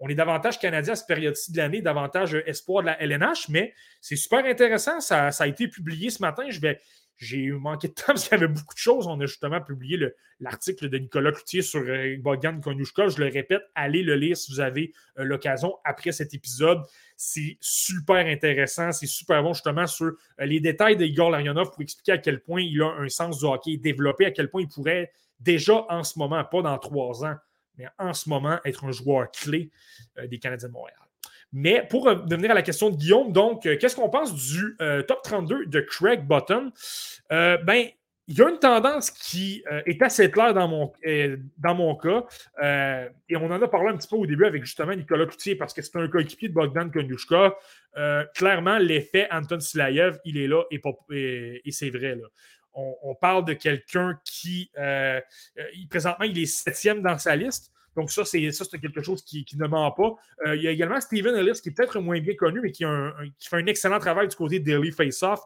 on, 0.00 0.08
est 0.08 0.14
davantage 0.14 0.58
canadien 0.58 0.92
à 0.92 0.96
cette 0.96 1.06
période-ci 1.06 1.52
de 1.52 1.56
l'année, 1.56 1.80
davantage 1.80 2.34
espoir 2.46 2.82
de 2.82 2.88
la 2.88 3.02
LNH, 3.02 3.48
mais 3.48 3.72
c'est 4.00 4.16
super 4.16 4.44
intéressant. 4.44 5.00
Ça, 5.00 5.28
a 5.28 5.46
été 5.46 5.68
publié 5.68 6.10
ce 6.10 6.20
matin. 6.20 6.44
Je 6.50 6.60
vais, 6.60 6.78
j'ai 7.16 7.50
manqué 7.52 7.88
de 7.88 7.92
temps 7.94 8.04
parce 8.08 8.28
qu'il 8.28 8.38
y 8.38 8.42
avait 8.42 8.52
beaucoup 8.52 8.74
de 8.74 8.78
choses. 8.78 9.06
On 9.06 9.18
a 9.20 9.26
justement 9.26 9.60
publié 9.60 9.98
l'article 10.40 10.90
de 10.90 10.98
Nicolas 10.98 11.32
Cloutier 11.32 11.62
sur 11.62 11.80
euh, 11.80 12.16
Bogdan 12.18 12.60
Konyushka. 12.60 13.08
Je 13.08 13.18
le 13.18 13.30
répète, 13.30 13.62
allez 13.74 14.02
le 14.02 14.16
lire 14.16 14.36
si 14.36 14.52
vous 14.52 14.60
avez 14.60 14.92
euh, 15.18 15.24
l'occasion 15.24 15.76
après 15.84 16.12
cet 16.12 16.34
épisode. 16.34 16.80
C'est 17.24 17.56
super 17.60 18.26
intéressant. 18.26 18.90
C'est 18.90 19.06
super 19.06 19.42
bon 19.42 19.52
justement 19.52 19.86
sur 19.86 20.06
euh, 20.06 20.44
les 20.44 20.58
détails 20.60 20.96
d'Igor 20.96 21.30
Larionov 21.30 21.70
pour 21.70 21.80
expliquer 21.80 22.12
à 22.12 22.18
quel 22.18 22.40
point 22.40 22.62
il 22.62 22.82
a 22.82 22.88
un 22.98 23.08
sens 23.08 23.38
du 23.38 23.44
hockey 23.44 23.76
développé, 23.76 24.26
à 24.26 24.30
quel 24.32 24.50
point 24.50 24.62
il 24.62 24.68
pourrait 24.68 25.12
déjà 25.38 25.86
en 25.88 26.02
ce 26.02 26.18
moment, 26.18 26.42
pas 26.44 26.62
dans 26.62 26.78
trois 26.78 27.24
ans, 27.24 27.36
mais 27.78 27.86
en 27.98 28.12
ce 28.12 28.28
moment, 28.28 28.58
être 28.64 28.84
un 28.84 28.92
joueur 28.92 29.30
clé 29.30 29.70
des 30.28 30.38
Canadiens 30.38 30.68
de 30.68 30.72
Montréal. 30.72 30.96
Mais 31.52 31.86
pour 31.88 32.04
revenir 32.04 32.50
à 32.50 32.54
la 32.54 32.62
question 32.62 32.88
de 32.88 32.96
Guillaume, 32.96 33.30
donc, 33.30 33.66
euh, 33.66 33.76
qu'est-ce 33.78 33.94
qu'on 33.94 34.08
pense 34.08 34.34
du 34.34 34.74
euh, 34.80 35.02
top 35.02 35.20
32 35.22 35.66
de 35.66 35.80
Craig 35.80 36.26
Button? 36.26 36.72
Euh, 37.30 37.58
ben, 37.58 37.88
il 38.28 38.38
y 38.38 38.42
a 38.42 38.48
une 38.48 38.58
tendance 38.58 39.10
qui 39.10 39.64
est 39.86 40.00
assez 40.00 40.30
claire 40.30 40.54
dans 40.54 40.68
mon, 40.68 40.92
dans 41.58 41.74
mon 41.74 41.96
cas. 41.96 42.24
et 43.28 43.36
on 43.36 43.46
en 43.46 43.60
a 43.60 43.68
parlé 43.68 43.88
un 43.90 43.96
petit 43.96 44.08
peu 44.08 44.16
au 44.16 44.26
début 44.26 44.44
avec 44.44 44.64
justement 44.64 44.94
Nicolas 44.94 45.26
Cloutier 45.26 45.56
parce 45.56 45.74
que 45.74 45.82
c'est 45.82 45.96
un 45.96 46.08
coéquipier 46.08 46.48
de 46.48 46.54
Bogdan 46.54 46.90
Konyushka. 46.90 47.56
clairement, 48.34 48.78
l'effet 48.78 49.28
Anton 49.30 49.60
Silayev, 49.60 50.18
il 50.24 50.38
est 50.38 50.46
là 50.46 50.62
et, 50.70 51.72
c'est 51.72 51.90
vrai. 51.90 52.14
Là. 52.14 52.28
On, 52.74 53.14
parle 53.14 53.44
de 53.44 53.54
quelqu'un 53.54 54.18
qui, 54.24 54.70
présentement, 55.90 56.24
il 56.24 56.38
est 56.38 56.46
septième 56.46 57.02
dans 57.02 57.18
sa 57.18 57.34
liste. 57.34 57.72
Donc, 57.96 58.10
ça, 58.10 58.24
c'est 58.24 58.40
quelque 58.80 59.02
chose 59.02 59.22
qui, 59.22 59.46
ne 59.56 59.66
ment 59.66 59.90
pas. 59.90 60.14
Euh, 60.46 60.56
il 60.56 60.62
y 60.62 60.68
a 60.68 60.70
également 60.70 61.00
Steven 61.00 61.34
Ellis, 61.34 61.60
qui 61.62 61.68
est 61.68 61.72
peut-être 61.72 62.00
moins 62.00 62.20
bien 62.20 62.34
connu, 62.34 62.60
mais 62.62 62.72
qui, 62.72 62.84
fait 62.84 63.56
un 63.56 63.66
excellent 63.66 63.98
travail 63.98 64.28
du 64.28 64.36
côté 64.36 64.60
de 64.60 64.64
Daily 64.64 64.92
Face-Off. 64.92 65.40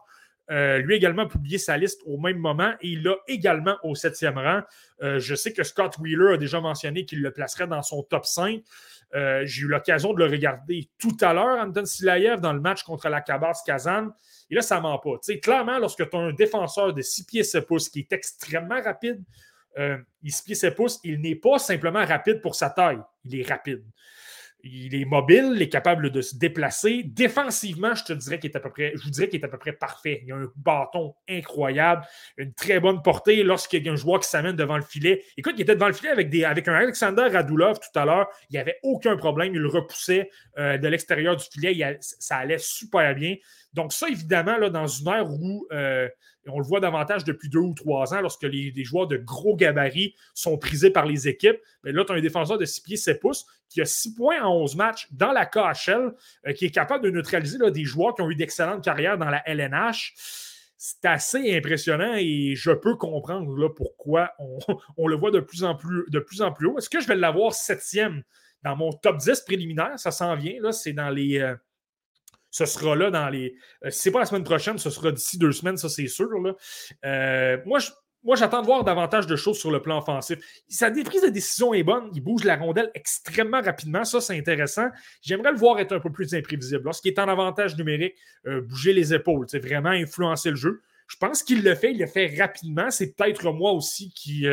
Euh, 0.49 0.77
lui 0.77 0.95
également 0.95 1.27
publié 1.27 1.57
sa 1.57 1.75
liste 1.75 2.01
au 2.05 2.17
même 2.17 2.37
moment 2.37 2.71
et 2.81 2.87
il 2.87 3.03
l'a 3.03 3.15
également 3.27 3.75
au 3.83 3.95
septième 3.95 4.37
rang. 4.37 4.61
Euh, 5.01 5.19
je 5.19 5.35
sais 5.35 5.51
que 5.51 5.63
Scott 5.63 5.97
Wheeler 5.99 6.35
a 6.35 6.37
déjà 6.37 6.61
mentionné 6.61 7.03
qu'il 7.03 7.21
le 7.21 7.31
placerait 7.31 7.67
dans 7.67 7.81
son 7.81 8.03
top 8.03 8.25
5. 8.25 8.61
J'ai 9.13 9.61
eu 9.61 9.67
l'occasion 9.67 10.13
de 10.13 10.19
le 10.19 10.29
regarder 10.29 10.89
tout 10.99 11.15
à 11.21 11.33
l'heure, 11.33 11.59
Anton 11.59 11.85
Silayev, 11.85 12.39
dans 12.39 12.53
le 12.53 12.59
match 12.59 12.83
contre 12.83 13.09
la 13.09 13.21
Kabas 13.21 13.61
Kazan. 13.65 14.09
Et 14.49 14.55
là, 14.55 14.61
ça 14.61 14.77
ne 14.77 14.81
ment 14.81 14.99
pas. 14.99 15.17
clairement, 15.41 15.79
lorsque 15.79 16.09
tu 16.09 16.15
as 16.15 16.19
un 16.19 16.33
défenseur 16.33 16.93
de 16.93 17.01
6 17.01 17.25
pieds 17.25 17.43
7 17.43 17.65
pouces 17.65 17.89
qui 17.89 17.99
est 17.99 18.13
extrêmement 18.13 18.81
rapide, 18.81 19.23
euh, 19.77 19.97
il 20.23 20.31
se 20.31 20.43
plie 20.43 20.55
ses 20.55 20.71
pouces. 20.71 20.99
Il 21.03 21.21
n'est 21.21 21.35
pas 21.35 21.59
simplement 21.59 22.03
rapide 22.05 22.41
pour 22.41 22.55
sa 22.55 22.69
taille. 22.69 22.99
Il 23.25 23.39
est 23.39 23.47
rapide. 23.47 23.83
Il 24.71 24.95
est 24.95 25.05
mobile, 25.05 25.51
il 25.55 25.61
est 25.61 25.69
capable 25.69 26.09
de 26.09 26.21
se 26.21 26.35
déplacer. 26.35 27.03
Défensivement, 27.03 27.95
je 27.95 28.03
te 28.03 28.13
dirais 28.13 28.39
qu'il 28.39 28.51
est 28.51 28.57
à 28.57 28.59
peu 28.59 28.69
près, 28.69 28.93
je 28.95 29.03
vous 29.03 29.09
dirais 29.09 29.29
qu'il 29.29 29.39
est 29.39 29.45
à 29.45 29.47
peu 29.47 29.57
près 29.57 29.73
parfait. 29.73 30.23
Il 30.25 30.31
a 30.31 30.35
un 30.35 30.51
bâton 30.55 31.15
incroyable, 31.29 32.05
une 32.37 32.53
très 32.53 32.79
bonne 32.79 33.01
portée 33.01 33.43
lorsqu'il 33.43 33.85
y 33.85 33.89
a 33.89 33.93
un 33.93 33.95
joueur 33.95 34.19
qui 34.19 34.29
s'amène 34.29 34.55
devant 34.55 34.77
le 34.77 34.83
filet. 34.83 35.23
Écoute, 35.37 35.53
il 35.57 35.61
était 35.61 35.75
devant 35.75 35.87
le 35.87 35.93
filet 35.93 36.09
avec, 36.09 36.29
des, 36.29 36.43
avec 36.43 36.67
un 36.67 36.73
Alexander 36.73 37.27
Radulov 37.31 37.79
tout 37.79 37.99
à 37.99 38.05
l'heure. 38.05 38.27
Il 38.49 38.53
n'y 38.53 38.59
avait 38.59 38.79
aucun 38.83 39.17
problème. 39.17 39.53
Il 39.53 39.61
le 39.61 39.67
repoussait 39.67 40.29
euh, 40.57 40.77
de 40.77 40.87
l'extérieur 40.87 41.35
du 41.35 41.45
filet. 41.45 41.97
ça 42.01 42.37
allait 42.37 42.57
super 42.57 43.15
bien. 43.15 43.35
Donc, 43.77 43.93
ça, 43.93 44.09
évidemment, 44.09 44.57
là, 44.57 44.71
dans 44.71 44.87
une 44.87 45.07
ère 45.07 45.29
où 45.29 45.67
euh, 45.71 46.09
on 46.47 46.59
le 46.59 46.65
voit 46.65 46.79
davantage 46.79 47.23
depuis 47.23 47.47
deux 47.47 47.59
ou 47.59 47.75
trois 47.75 48.11
ans, 48.13 48.21
lorsque 48.21 48.41
les, 48.41 48.73
joueurs 48.83 49.07
de 49.07 49.17
gros 49.17 49.55
gabarits 49.55 50.15
sont 50.33 50.57
prisés 50.57 50.89
par 50.89 51.05
les 51.05 51.27
équipes, 51.27 51.57
mais 51.83 51.91
là, 51.91 52.03
tu 52.03 52.11
as 52.11 52.15
un 52.15 52.21
défenseur 52.21 52.57
de 52.57 52.65
6 52.65 52.81
pieds 52.81 52.97
7 52.97 53.19
pouces 53.19 53.45
qui 53.69 53.79
a 53.79 53.85
6 53.85 54.15
points 54.15 54.41
en 54.41 54.51
11 54.63 54.75
matchs 54.77 55.07
dans 55.11 55.31
la 55.31 55.45
KHL, 55.45 56.11
euh, 56.47 56.53
qui 56.53 56.65
est 56.65 56.71
capable 56.71 57.03
de 57.03 57.11
neutraliser 57.11 57.59
des 57.69 57.83
joueurs 57.83 58.15
qui 58.15 58.23
ont 58.23 58.31
eu 58.31 58.35
d'excellentes 58.35 58.83
carrières 58.83 59.19
dans 59.19 59.29
la 59.29 59.47
LNH. 59.47 60.15
C'est 60.79 61.05
assez 61.05 61.55
impressionnant 61.55 62.15
et 62.17 62.55
je 62.55 62.71
peux 62.71 62.95
comprendre 62.95 63.55
là, 63.57 63.69
pourquoi 63.69 64.31
on, 64.97 65.07
le 65.07 65.15
voit 65.15 65.31
de 65.31 65.39
plus 65.39 65.63
en 65.63 65.75
plus, 65.75 66.05
de 66.09 66.19
plus, 66.19 66.41
en 66.41 66.51
plus 66.51 66.65
haut. 66.65 66.79
Est-ce 66.79 66.89
que 66.89 66.99
je 66.99 67.07
vais 67.07 67.15
l'avoir 67.15 67.53
septième 67.53 68.23
dans 68.63 68.75
mon 68.75 68.91
top 68.91 69.17
10 69.17 69.41
préliminaire? 69.41 69.99
Ça 69.99 70.09
s'en 70.09 70.35
vient. 70.35 70.59
Là, 70.61 70.71
c'est 70.71 70.93
dans 70.93 71.09
les. 71.09 71.39
Euh, 71.39 71.55
ce 72.57 72.65
sera 72.65 72.95
là 72.95 73.11
dans 73.11 73.29
les. 73.29 73.55
Euh, 73.85 73.91
si 73.91 74.01
ce 74.01 74.09
n'est 74.09 74.13
pas 74.13 74.19
la 74.19 74.25
semaine 74.25 74.43
prochaine, 74.43 74.77
ce 74.79 74.89
sera 74.89 75.11
d'ici 75.11 75.37
deux 75.37 75.51
semaines, 75.51 75.77
ça 75.77 75.89
c'est 75.89 76.07
sûr. 76.07 76.27
Euh, 77.05 77.57
moi, 77.65 77.79
moi, 78.23 78.35
j'attends 78.35 78.61
de 78.61 78.65
voir 78.65 78.83
davantage 78.83 79.27
de 79.27 79.35
choses 79.35 79.59
sur 79.59 79.69
le 79.69 79.79
plan 79.81 79.99
offensif. 79.99 80.39
Sa 80.67 80.89
prise 80.89 81.21
de 81.21 81.29
décision 81.29 81.73
est 81.73 81.83
bonne. 81.83 82.09
Il 82.13 82.21
bouge 82.21 82.43
la 82.43 82.55
rondelle 82.55 82.89
extrêmement 82.95 83.61
rapidement. 83.61 84.03
Ça, 84.03 84.19
c'est 84.21 84.37
intéressant. 84.37 84.87
J'aimerais 85.21 85.51
le 85.51 85.57
voir 85.57 85.79
être 85.79 85.95
un 85.95 85.99
peu 85.99 86.11
plus 86.11 86.33
imprévisible. 86.33 86.81
Lorsqu'il 86.83 87.13
est 87.13 87.19
en 87.19 87.29
avantage 87.29 87.77
numérique, 87.77 88.15
euh, 88.47 88.61
bouger 88.61 88.91
les 88.91 89.13
épaules, 89.13 89.45
c'est 89.47 89.59
vraiment 89.59 89.91
influencer 89.91 90.49
le 90.49 90.55
jeu. 90.55 90.81
Je 91.07 91.15
pense 91.17 91.43
qu'il 91.43 91.63
le 91.63 91.75
fait. 91.75 91.91
Il 91.91 91.99
le 91.99 92.07
fait 92.07 92.35
rapidement. 92.37 92.89
C'est 92.89 93.15
peut-être 93.15 93.51
moi 93.51 93.71
aussi 93.71 94.11
qui 94.13 94.45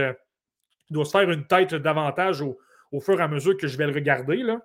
dois 0.90 1.06
se 1.06 1.10
faire 1.10 1.30
une 1.30 1.46
tête 1.46 1.74
davantage 1.74 2.42
au, 2.42 3.00
fur 3.00 3.18
et 3.18 3.22
à 3.22 3.28
mesure 3.28 3.56
que 3.56 3.66
je 3.66 3.78
vais 3.78 3.86
le 3.86 3.94
regarder. 3.94 4.36
Là. 4.36 4.60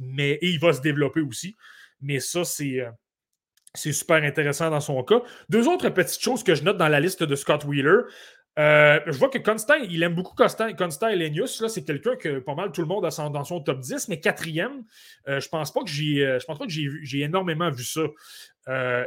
Mais 0.00 0.38
il 0.42 0.58
va 0.58 0.72
se 0.72 0.80
développer 0.80 1.20
aussi. 1.20 1.56
Mais 2.02 2.20
ça, 2.20 2.40
euh, 2.40 2.90
c'est. 3.74 3.92
super 3.92 4.22
intéressant 4.22 4.70
dans 4.70 4.80
son 4.80 5.02
cas. 5.02 5.22
Deux 5.48 5.68
autres 5.68 5.88
petites 5.90 6.22
choses 6.22 6.42
que 6.42 6.54
je 6.54 6.64
note 6.64 6.76
dans 6.76 6.88
la 6.88 7.00
liste 7.00 7.22
de 7.22 7.36
Scott 7.36 7.64
Wheeler. 7.64 8.02
Euh, 8.58 8.98
je 9.06 9.16
vois 9.16 9.28
que 9.28 9.38
Constant, 9.38 9.76
il 9.76 10.02
aime 10.02 10.14
beaucoup 10.14 10.34
Constant, 10.34 10.74
Constant 10.74 11.08
Elenius. 11.08 11.64
C'est 11.68 11.84
quelqu'un 11.84 12.16
que 12.16 12.40
pas 12.40 12.54
mal 12.54 12.72
tout 12.72 12.80
le 12.80 12.88
monde 12.88 13.04
a 13.06 13.28
dans 13.30 13.44
son 13.44 13.60
top 13.60 13.78
10, 13.80 14.08
mais 14.08 14.18
quatrième, 14.18 14.84
euh, 15.28 15.40
je 15.40 15.48
pense 15.48 15.72
pas 15.72 15.80
que 15.82 16.46
pense 16.46 16.58
pas 16.58 16.66
que 16.66 16.72
j'ai 16.72 17.20
énormément 17.20 17.70
vu 17.70 17.84
ça. 17.84 18.02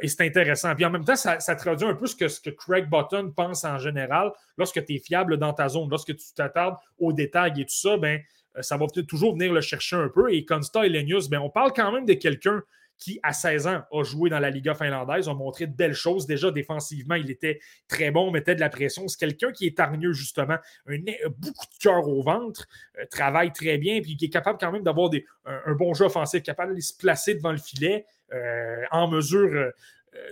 et 0.02 0.08
c'est 0.08 0.26
intéressant. 0.26 0.74
Puis 0.76 0.86
en 0.86 0.90
même 0.90 1.04
temps, 1.04 1.16
ça, 1.16 1.38
traduit 1.56 1.88
un 1.88 1.94
peu 1.94 2.08
ce 2.08 2.16
que, 2.16 2.50
Craig 2.52 2.90
Button 2.90 3.32
pense 3.36 3.66
en 3.66 3.78
général. 3.78 4.32
Lorsque 4.58 4.84
tu 4.86 4.96
es 4.96 5.00
fiable 5.00 5.38
dans 5.38 5.54
ta 5.54 5.68
zone, 5.68 5.90
lorsque 5.90 6.16
tu 6.16 6.26
t'attardes 6.36 6.78
aux 6.98 7.12
détails 7.12 7.62
et 7.62 7.66
tout 7.66 7.76
ça, 7.76 7.98
ben, 7.98 8.22
ça 8.62 8.78
va 8.78 8.86
toujours 9.08 9.34
venir 9.34 9.52
le 9.52 9.62
chercher 9.62 9.96
un 9.96 10.10
peu. 10.10 10.34
Et 10.34 10.46
Constant 10.46 10.84
Elenius, 10.84 11.30
ben, 11.30 11.40
on 11.40 11.50
parle 11.50 11.74
quand 11.74 11.92
même 11.92 12.06
de 12.06 12.14
quelqu'un 12.14 12.64
qui, 12.98 13.20
à 13.24 13.34
16 13.34 13.68
ans, 13.68 13.82
a 13.92 14.04
joué 14.04 14.30
dans 14.30 14.40
la 14.40 14.50
Liga 14.50 14.74
finlandaise, 14.74 15.28
a 15.28 15.34
montré 15.34 15.68
de 15.68 15.76
belles 15.76 15.94
choses. 15.94 16.26
Déjà, 16.26 16.52
défensivement, 16.52 17.16
il 17.16 17.30
était 17.30 17.60
très 17.88 18.12
bon, 18.12 18.32
mettait 18.32 18.56
de 18.56 18.60
la 18.60 18.70
pression. 18.70 19.08
C'est 19.08 19.20
quelqu'un 19.20 19.52
qui 19.52 19.66
est 19.66 19.80
hargneux, 19.80 20.14
justement, 20.14 20.58
un, 20.88 20.98
beaucoup 21.38 21.66
de 21.66 21.78
cœur 21.82 22.08
au 22.08 22.22
ventre, 22.22 22.68
euh, 23.00 23.06
travaille 23.10 23.52
très 23.52 23.78
bien, 23.78 24.02
puis 24.02 24.16
qui 24.16 24.26
est 24.26 24.30
capable 24.30 24.58
quand 24.60 24.72
même 24.72 24.84
d'avoir 24.84 25.10
un, 25.46 25.74
bon 25.74 25.94
jeu 25.94 26.06
offensif, 26.06 26.42
capable 26.44 26.76
de 26.76 26.82
se 26.82 26.96
placer 26.96 27.36
devant 27.36 27.52
le 27.52 27.58
filet, 27.58 28.06
euh, 28.34 28.84
en 28.92 29.08
mesure. 29.08 29.54
Euh, 29.54 29.72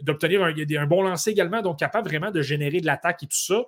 d'obtenir 0.04 0.44
un, 0.44 0.54
un, 0.54 0.86
bon 0.86 1.02
lancer 1.02 1.32
également, 1.32 1.64
donc 1.64 1.80
capable 1.80 2.08
vraiment 2.08 2.30
de 2.30 2.44
générer 2.44 2.82
de 2.82 2.86
l'attaque 2.86 3.24
et 3.24 3.26
tout 3.26 3.36
ça. 3.36 3.66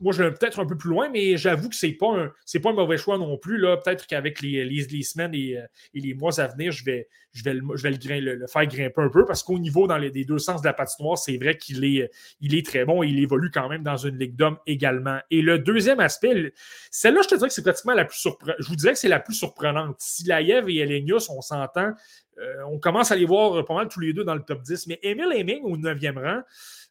Moi, 0.00 0.12
je 0.12 0.22
vais 0.22 0.30
peut-être 0.30 0.60
un 0.60 0.66
peu 0.66 0.76
plus 0.76 0.90
loin, 0.90 1.08
mais 1.08 1.36
j'avoue 1.36 1.68
que 1.68 1.76
ce 1.76 1.86
n'est 1.86 1.92
pas, 1.92 2.08
un, 2.08 2.32
pas 2.60 2.70
un 2.70 2.72
mauvais 2.72 2.96
choix 2.96 3.18
non 3.18 3.36
plus. 3.38 3.60
Peut-être 3.60 4.06
qu'avec 4.06 4.40
les, 4.40 4.64
les, 4.64 5.02
semaines 5.02 5.34
et, 5.34 5.58
euh, 5.58 5.66
et, 5.94 6.00
les 6.00 6.14
mois 6.14 6.40
à 6.40 6.46
venir, 6.48 6.72
je 6.72 6.84
vais, 6.84 7.08
je 7.32 7.42
vais, 7.42 7.54
le, 7.54 7.62
je 7.74 7.82
vais 7.82 8.20
le, 8.20 8.46
faire 8.46 8.66
grimper 8.66 9.02
un 9.02 9.08
peu 9.08 9.24
parce 9.24 9.42
qu'au 9.42 9.58
niveau 9.58 9.86
dans 9.86 9.98
les, 9.98 10.10
deux 10.24 10.38
sens 10.38 10.62
de 10.62 10.66
la 10.66 10.72
patinoire, 10.72 11.18
c'est 11.18 11.36
vrai 11.36 11.56
qu'il 11.56 11.84
est, 11.84 12.10
il 12.40 12.54
est 12.54 12.64
très 12.64 12.84
bon 12.84 13.02
et 13.02 13.08
il 13.08 13.18
évolue 13.18 13.50
quand 13.50 13.68
même 13.68 13.82
dans 13.82 13.96
une 13.96 14.18
ligue 14.18 14.36
d'hommes 14.36 14.58
également. 14.66 15.18
Et 15.30 15.42
le 15.42 15.58
deuxième 15.58 16.00
aspect, 16.00 16.52
celle-là, 16.90 17.20
je 17.22 17.28
te 17.28 17.34
dirais 17.34 17.48
que 17.48 17.54
c'est 17.54 17.62
pratiquement 17.62 17.94
la 17.94 18.04
plus 18.04 18.18
surprenante. 18.18 18.56
Je 18.60 18.68
vous 18.68 18.76
dirais 18.76 18.92
que 18.92 18.98
c'est 18.98 19.08
la 19.08 19.20
plus 19.20 19.34
surprenante. 19.34 19.96
Silaev 19.98 20.68
et 20.70 20.78
Elenius, 20.78 21.28
on 21.28 21.40
s'entend, 21.40 21.92
euh, 22.38 22.62
on 22.68 22.78
commence 22.78 23.10
à 23.10 23.16
les 23.16 23.24
voir 23.24 23.64
pas 23.64 23.74
mal 23.74 23.88
tous 23.88 24.00
les 24.00 24.12
deux 24.12 24.24
dans 24.24 24.34
le 24.34 24.42
top 24.42 24.62
10, 24.62 24.86
mais 24.86 24.98
Emile 25.02 25.32
Heming 25.32 25.62
au 25.64 25.76
9e 25.76 26.18
rang, 26.18 26.42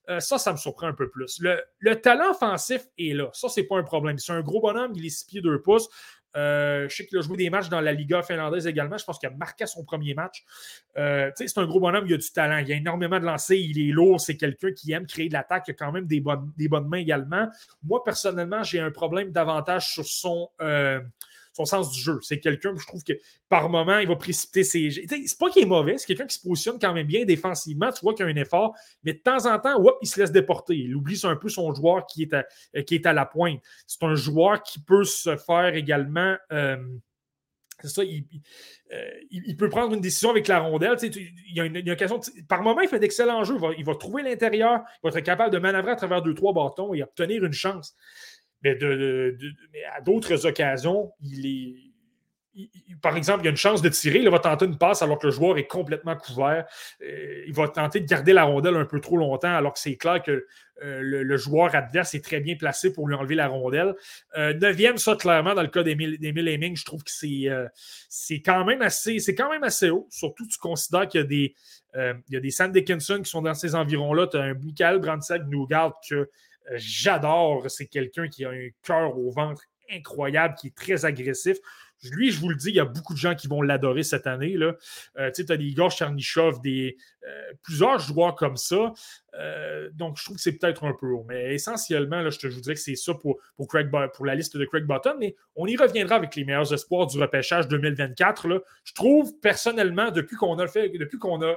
euh, 0.10 0.20
ça, 0.20 0.38
ça 0.38 0.52
me 0.52 0.58
surprend 0.58 0.88
un 0.88 0.94
peu 0.94 1.10
plus. 1.10 1.42
Le, 1.42 1.96
talent 1.96 2.32
offensif 2.32 2.86
est 2.98 3.14
là. 3.14 3.30
Ça, 3.34 3.50
c'est 3.50 3.64
pas 3.64 3.78
un 3.78 3.84
problème. 3.84 4.18
C'est 4.18 4.34
un 4.34 4.42
gros 4.42 4.62
bonhomme, 4.62 4.92
il 4.96 5.06
est 5.06 5.10
6 5.10 5.26
pieds 5.26 5.42
2 5.42 5.62
pouces. 5.62 5.90
Euh, 6.36 6.90
je 6.90 6.96
sais 6.96 7.06
qu'il 7.06 7.18
a 7.20 7.22
joué 7.22 7.38
des 7.38 7.52
matchs 7.52 7.70
dans 7.70 7.80
la 7.80 7.94
Liga 7.94 8.24
finlandaise 8.24 8.66
également. 8.66 8.98
Je 8.98 9.06
pense 9.06 9.20
qu'il 9.20 9.30
a 9.30 9.34
marqué 9.34 9.68
son 9.68 9.84
premier 9.84 10.16
match. 10.16 10.44
Euh, 10.98 11.32
c'est 11.36 11.58
un 11.58 11.68
gros 11.68 11.80
bonhomme, 11.80 12.06
il 12.08 12.14
a 12.16 12.18
du 12.18 12.32
talent. 12.32 12.58
Il 12.58 12.72
a 12.72 12.76
énormément 12.76 13.20
de 13.20 13.26
lancers, 13.26 13.58
il 13.58 13.80
est 13.80 13.92
lourd. 13.92 14.20
C'est 14.20 14.36
quelqu'un 14.36 14.72
qui 14.72 14.92
aime 14.92 15.06
créer 15.06 15.28
de 15.28 15.34
l'attaque. 15.34 15.66
Il 15.68 15.72
a 15.72 15.76
quand 15.76 15.92
même 15.92 16.08
des 16.08 16.22
bonnes, 16.22 16.52
des 16.58 16.68
bonnes 16.68 16.88
mains 16.88 16.98
également. 16.98 17.48
Moi, 17.84 18.04
personnellement, 18.04 18.64
j'ai 18.64 18.80
un 18.80 18.92
problème 18.92 19.32
davantage 19.32 19.94
sur 19.94 20.06
son 20.06 20.50
son 21.54 21.66
sens 21.66 21.92
du 21.92 22.00
jeu. 22.00 22.20
C'est 22.22 22.40
quelqu'un 22.40 22.74
que 22.74 22.82
je 22.82 22.88
trouve 22.88 23.04
que 23.04 23.14
par 23.50 23.70
moment, 23.70 24.00
il 24.00 24.08
va 24.08 24.16
précipiter 24.16 24.64
ses. 24.64 24.90
C'est 24.92 25.40
pas 25.40 25.50
qu'il 25.50 25.64
est 25.64 25.68
mauvais, 25.68 25.98
c'est 25.98 26.08
quelqu'un 26.08 26.26
qui 26.26 26.36
se 26.36 26.42
positionne 26.42 26.80
quand 26.80 26.94
même 26.94 27.08
bien 27.08 27.26
défensivement. 27.26 27.92
Tu 27.92 28.02
vois 28.02 28.14
qu'il 28.14 28.26
y 28.26 28.30
a 28.30 28.32
un 28.32 28.36
effort, 28.36 28.76
mais 29.04 29.14
de 29.14 29.20
temps 29.20 29.46
en 29.46 29.60
temps, 29.60 29.82
il 30.02 30.08
se 30.08 30.20
laisse 30.20 30.32
déporter. 30.32 30.76
Il 30.76 30.96
oublie 30.96 31.20
un 31.24 31.36
peu 31.36 31.50
son 31.50 31.74
joueur 31.74 32.06
qui 32.08 32.24
est 32.24 32.34
à, 32.34 32.46
euh, 32.76 32.82
qui 32.82 32.96
est 32.96 33.06
à 33.06 33.14
la 33.14 33.26
pointe. 33.26 33.62
C'est 33.88 34.04
un 34.04 34.16
joueur 34.16 34.62
qui 34.64 34.80
peut 34.80 35.04
se 35.04 35.38
faire 35.38 35.76
également. 35.76 36.36
Euh, 36.52 36.78
c'est 37.82 37.90
ça, 37.90 38.02
euh, 38.02 39.10
il, 39.30 39.58
peut 39.58 39.68
prendre 39.68 39.94
une 39.94 40.00
décision 40.00 40.30
avec 40.30 40.48
la 40.48 40.60
rondelle. 40.60 40.96
il 41.02 41.54
y 41.54 41.60
a 41.60 41.66
une, 41.66 41.90
occasion. 41.90 42.20
par 42.48 42.62
moment, 42.62 42.80
il 42.80 42.88
fait 42.88 43.00
d'excellents 43.00 43.44
jeux. 43.44 43.56
Il 43.56 43.62
va, 43.62 43.70
il 43.78 43.84
va 43.84 43.96
trouver 43.96 44.24
l'intérieur, 44.24 44.84
il 45.04 45.12
va 45.12 45.18
être 45.18 45.26
capable 45.26 45.52
de 45.54 45.60
manœuvrer 45.60 45.92
à 45.92 45.96
travers 45.96 46.22
deux, 46.22 46.34
trois 46.34 46.54
bâtons 46.54 46.94
et 46.94 47.04
obtenir 47.04 47.44
une 47.44 47.54
chance. 47.54 47.96
Mais, 48.64 48.78
à 49.96 50.02
d'autres 50.02 50.46
occasions, 50.46 51.12
il 51.22 51.46
est. 51.46 52.98
par 53.02 53.18
exemple, 53.18 53.42
il 53.42 53.46
y 53.46 53.48
a 53.48 53.52
une 53.52 53.58
chance 53.58 53.82
de 53.82 53.90
tirer, 53.90 54.20
il 54.20 54.30
va 54.30 54.40
tenter 54.40 54.66
une 54.66 54.78
passe 54.78 55.02
alors 55.02 55.20
que 55.20 55.28
le 55.28 55.34
joueur 55.34 55.58
est 55.58 55.68
complètement 55.68 56.16
couvert. 56.16 56.66
Euh, 57.02 57.44
il 57.46 57.54
va 57.54 57.68
tenter 57.68 58.00
de 58.00 58.06
garder 58.06 58.32
la 58.32 58.44
rondelle 58.44 58.76
un 58.76 58.86
peu 58.86 59.02
trop 59.02 59.18
longtemps 59.18 59.54
alors 59.54 59.74
que 59.74 59.80
c'est 59.80 59.98
clair 59.98 60.22
que 60.24 60.46
euh, 60.84 61.02
le, 61.02 61.38
joueur 61.38 61.76
adverse 61.76 62.14
est 62.14 62.24
très 62.24 62.40
bien 62.40 62.56
placé 62.56 62.94
pour 62.94 63.08
lui 63.08 63.16
enlever 63.16 63.36
la 63.36 63.48
rondelle. 63.48 63.96
Euh, 64.38 64.54
neuvième, 64.54 64.98
ça, 64.98 65.16
clairement, 65.16 65.56
dans 65.56 65.62
le 65.62 65.68
cas 65.68 65.84
d'Emile 65.84 66.48
Heming, 66.48 66.78
je 66.78 66.86
trouve 66.86 67.04
que 67.04 67.12
c'est, 67.12 67.48
c'est, 68.08 68.42
quand 68.42 68.64
même 68.64 68.82
assez, 68.82 69.20
c'est 69.20 69.36
quand 69.36 69.50
même 69.50 69.64
assez 69.64 69.90
haut. 69.90 70.08
Surtout, 70.10 70.48
tu 70.48 70.58
considères 70.58 71.08
qu'il 71.08 71.22
y 71.22 71.24
a 71.24 71.28
des, 71.28 71.56
il 71.96 72.34
y 72.34 72.38
a 72.38 72.40
des 72.40 72.52
Sam 72.52 72.72
Dickinson 72.72 73.20
qui 73.22 73.30
sont 73.30 73.42
dans 73.42 73.54
ces 73.54 73.76
environs-là. 73.76 74.28
Tu 74.28 74.38
as 74.38 74.42
un 74.42 74.54
Michael 74.54 75.00
Brandsack 75.00 75.44
Newgard 75.48 75.94
que 76.08 76.30
j'adore. 76.72 77.70
C'est 77.70 77.88
quelqu'un 77.88 78.28
qui 78.28 78.46
a 78.46 78.50
un 78.50 78.70
cœur 78.82 79.18
au 79.18 79.32
ventre 79.32 79.64
incroyable, 79.92 80.56
qui 80.56 80.68
est 80.68 80.76
très 80.76 81.06
agressif. 81.06 81.58
Lui, 82.12 82.32
je 82.32 82.40
vous 82.40 82.50
le 82.50 82.56
dis, 82.56 82.70
il 82.70 82.76
y 82.76 82.80
a 82.82 82.86
beaucoup 82.86 83.14
de 83.14 83.20
gens 83.20 83.34
qui 83.34 83.48
vont 83.48 83.62
l'adorer 83.62 84.04
cette 84.04 84.28
année. 84.28 84.58
Là. 84.58 84.76
Euh, 85.18 85.32
tu 85.32 85.46
as 85.48 85.58
des 85.58 85.64
Igor 85.64 85.90
Chernichov, 85.90 86.62
des, 86.62 86.98
euh, 87.26 87.54
plusieurs 87.62 88.00
joueurs 88.00 88.36
comme 88.36 88.58
ça. 88.58 88.94
Euh, 89.36 89.90
donc, 89.94 90.18
je 90.18 90.26
trouve 90.26 90.36
que 90.36 90.42
c'est 90.42 90.58
peut-être 90.58 90.84
un 90.84 90.94
peu 91.00 91.08
haut. 91.08 91.26
Mais 91.30 91.54
essentiellement, 91.56 92.22
là, 92.22 92.30
je, 92.30 92.40
te, 92.40 92.48
vous 92.48 92.60
dirais 92.60 92.76
que 92.76 92.82
c'est 92.82 92.96
ça 92.96 93.14
pour, 93.14 93.38
pour, 93.56 93.68
Craig, 93.68 93.90
pour 94.14 94.26
la 94.26 94.36
liste 94.36 94.58
de 94.58 94.66
Craig 94.66 94.86
Button. 94.86 95.16
Mais 95.18 95.36
on 95.56 95.66
y 95.66 95.78
reviendra 95.78 96.16
avec 96.16 96.36
les 96.36 96.44
meilleurs 96.44 96.74
espoirs 96.74 97.08
du 97.08 97.18
repêchage 97.20 97.70
2024. 97.70 98.50
Là. 98.50 98.60
Je 98.84 98.94
trouve 98.94 99.40
personnellement, 99.40 100.12
depuis 100.12 100.36
qu'on 100.36 100.60
a 100.60 100.68
fait, 100.68 100.90
depuis 100.90 101.20
qu'on 101.20 101.42
a 101.42 101.56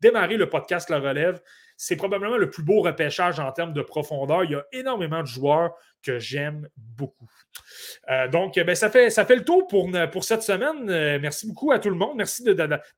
démarré 0.00 0.36
le 0.36 0.48
podcast 0.48 0.88
La 0.88 1.00
Relève, 1.00 1.42
c'est 1.82 1.96
probablement 1.96 2.36
le 2.36 2.50
plus 2.50 2.62
beau 2.62 2.82
repêchage 2.82 3.40
en 3.40 3.50
termes 3.52 3.72
de 3.72 3.80
profondeur. 3.80 4.44
Il 4.44 4.50
y 4.50 4.54
a 4.54 4.66
énormément 4.70 5.22
de 5.22 5.26
joueurs 5.26 5.72
que 6.02 6.18
j'aime 6.18 6.68
beaucoup. 6.76 7.30
Euh, 8.10 8.28
donc, 8.28 8.54
ben, 8.54 8.74
ça, 8.74 8.90
fait, 8.90 9.10
ça 9.10 9.24
fait 9.24 9.36
le 9.36 9.44
tour 9.44 9.66
pour, 9.66 9.90
pour 10.12 10.24
cette 10.24 10.42
semaine. 10.42 10.88
Euh, 10.88 11.18
merci 11.20 11.46
beaucoup 11.46 11.72
à 11.72 11.78
tout 11.78 11.90
le 11.90 11.96
monde. 11.96 12.14
Merci 12.16 12.44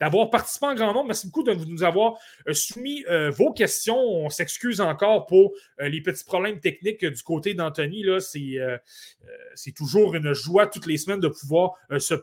d'avoir 0.01 0.31
participé 0.31 0.67
en 0.67 0.75
grand 0.75 0.93
nombre. 0.93 1.07
Merci 1.07 1.27
beaucoup 1.27 1.43
de 1.43 1.55
nous 1.55 1.83
avoir 1.83 2.15
euh, 2.49 2.55
soumis 2.55 3.05
vos 3.31 3.53
questions. 3.53 3.99
On 3.99 4.31
s'excuse 4.31 4.81
encore 4.81 5.27
pour 5.27 5.53
les 5.79 6.01
petits 6.01 6.25
problèmes 6.25 6.61
techniques 6.61 7.05
du 7.05 7.23
côté 7.23 7.55
d'Anthony. 7.55 8.05
C'est 9.55 9.73
toujours 9.73 10.15
une 10.15 10.33
joie 10.33 10.67
toutes 10.67 10.87
les 10.87 10.97
semaines 10.97 11.21
de 11.21 11.29
pouvoir 11.29 11.73
se 11.99 12.15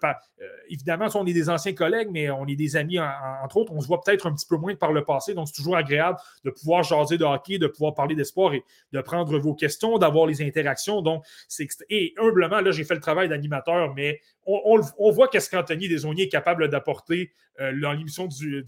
évidemment, 0.69 1.07
on 1.15 1.25
est 1.25 1.33
des 1.33 1.49
anciens 1.49 1.73
collègues, 1.73 2.09
mais 2.11 2.29
on 2.29 2.45
est 2.47 2.55
des 2.55 2.75
amis, 2.75 2.99
entre 3.43 3.57
autres. 3.57 3.73
On 3.73 3.81
se 3.81 3.87
voit 3.87 4.01
peut-être 4.01 4.27
un 4.27 4.33
petit 4.33 4.45
peu 4.45 4.57
moins 4.57 4.75
par 4.75 4.93
le 4.93 5.03
passé. 5.03 5.33
Donc, 5.33 5.47
c'est 5.47 5.55
toujours 5.55 5.75
agréable 5.75 6.17
de 6.45 6.51
pouvoir 6.51 6.83
jaser 6.83 7.17
de 7.17 7.25
hockey, 7.25 7.57
de 7.57 7.67
pouvoir 7.67 7.93
parler 7.93 8.15
d'espoir 8.15 8.53
et 8.53 8.63
de 8.91 9.01
prendre 9.01 9.37
vos 9.37 9.53
questions, 9.53 9.97
d'avoir 9.97 10.25
les 10.25 10.41
interactions. 10.41 11.01
Donc, 11.01 11.23
c'est 11.47 11.67
et 11.89 12.13
humblement, 12.17 12.58
là, 12.61 12.71
j'ai 12.71 12.83
fait 12.83 12.95
le 12.95 13.01
travail 13.01 13.29
d'animateur, 13.29 13.93
mais 13.95 14.21
on, 14.45 15.11
voit 15.11 15.27
qu'est-ce 15.27 15.49
qu'Anthony 15.49 15.87
Desaunier 15.87 16.23
est 16.23 16.29
capable 16.29 16.69
d'apporter 16.69 17.31
euh, 17.59 17.71
dans 17.79 17.93
l'émission 17.93 18.27
du, 18.27 18.63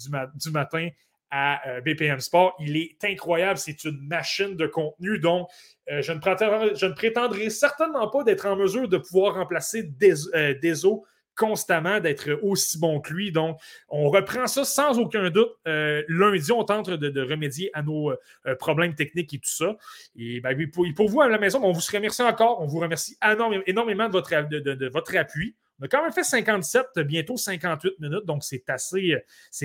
matin 0.51 0.89
à 1.31 1.67
euh, 1.69 1.81
BPM 1.81 2.19
Sport. 2.19 2.55
Il 2.59 2.77
est 2.77 3.03
incroyable, 3.03 3.57
c'est 3.57 3.83
une 3.83 3.99
machine 4.07 4.55
de 4.55 4.67
contenu. 4.67 5.19
Donc, 5.19 5.47
euh, 5.89 6.01
je, 6.01 6.11
ne 6.11 6.93
prétendrai, 6.93 7.49
certainement 7.49 8.07
pas 8.09 8.23
d'être 8.23 8.45
en 8.45 8.55
mesure 8.55 8.87
de 8.87 8.97
pouvoir 8.97 9.35
remplacer 9.35 9.83
des, 9.83 10.13
Deso 10.61 11.05
constamment 11.41 11.99
d'être 11.99 12.37
aussi 12.43 12.77
bon 12.77 13.01
que 13.01 13.11
lui. 13.11 13.31
Donc, 13.31 13.59
on 13.89 14.09
reprend 14.11 14.45
ça 14.45 14.63
sans 14.63 14.99
aucun 14.99 15.31
doute. 15.31 15.49
Euh, 15.67 16.03
lundi, 16.07 16.51
on 16.51 16.63
tente 16.63 16.91
de, 16.91 17.21
remédier 17.21 17.71
à 17.73 17.81
nos 17.81 18.11
euh, 18.11 18.55
problèmes 18.59 18.93
techniques 18.93 19.33
et 19.33 19.39
tout 19.39 19.49
ça. 19.49 19.75
Et 20.15 20.39
ben, 20.39 20.55
pour, 20.69 21.09
vous 21.09 21.21
à 21.21 21.27
la 21.27 21.39
maison, 21.39 21.59
on 21.63 21.71
vous 21.71 21.81
remercie 21.91 22.21
encore. 22.21 22.61
On 22.61 22.67
vous 22.67 22.77
remercie 22.77 23.17
énormément 23.65 24.07
de 24.07 24.11
votre, 24.11 24.29
de, 24.49 24.89
votre 24.89 25.17
appui. 25.17 25.55
On 25.79 25.85
a 25.85 25.87
quand 25.87 26.03
même 26.03 26.11
fait 26.11 26.23
57, 26.23 26.99
bientôt 26.99 27.37
58 27.37 27.99
minutes, 27.99 28.25
donc 28.25 28.43
c'est 28.43 28.69
assez, 28.69 29.17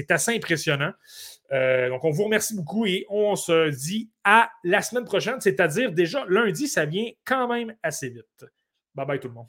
assez 0.08 0.34
impressionnant. 0.34 0.92
Euh, 1.52 1.90
donc, 1.90 2.02
on 2.04 2.10
vous 2.10 2.24
remercie 2.24 2.56
beaucoup 2.56 2.86
et 2.86 3.04
on 3.10 3.36
se 3.36 3.68
dit 3.68 4.10
à 4.24 4.48
la 4.64 4.80
semaine 4.80 5.04
prochaine, 5.04 5.42
c'est-à-dire 5.42 5.92
déjà 5.92 6.24
lundi, 6.30 6.68
ça 6.68 6.86
vient 6.86 7.10
quand 7.26 7.48
même 7.48 7.76
assez 7.82 8.08
vite. 8.08 8.46
Bye 8.94 9.04
bye 9.04 9.20
tout 9.20 9.28
le 9.28 9.34
monde. 9.34 9.48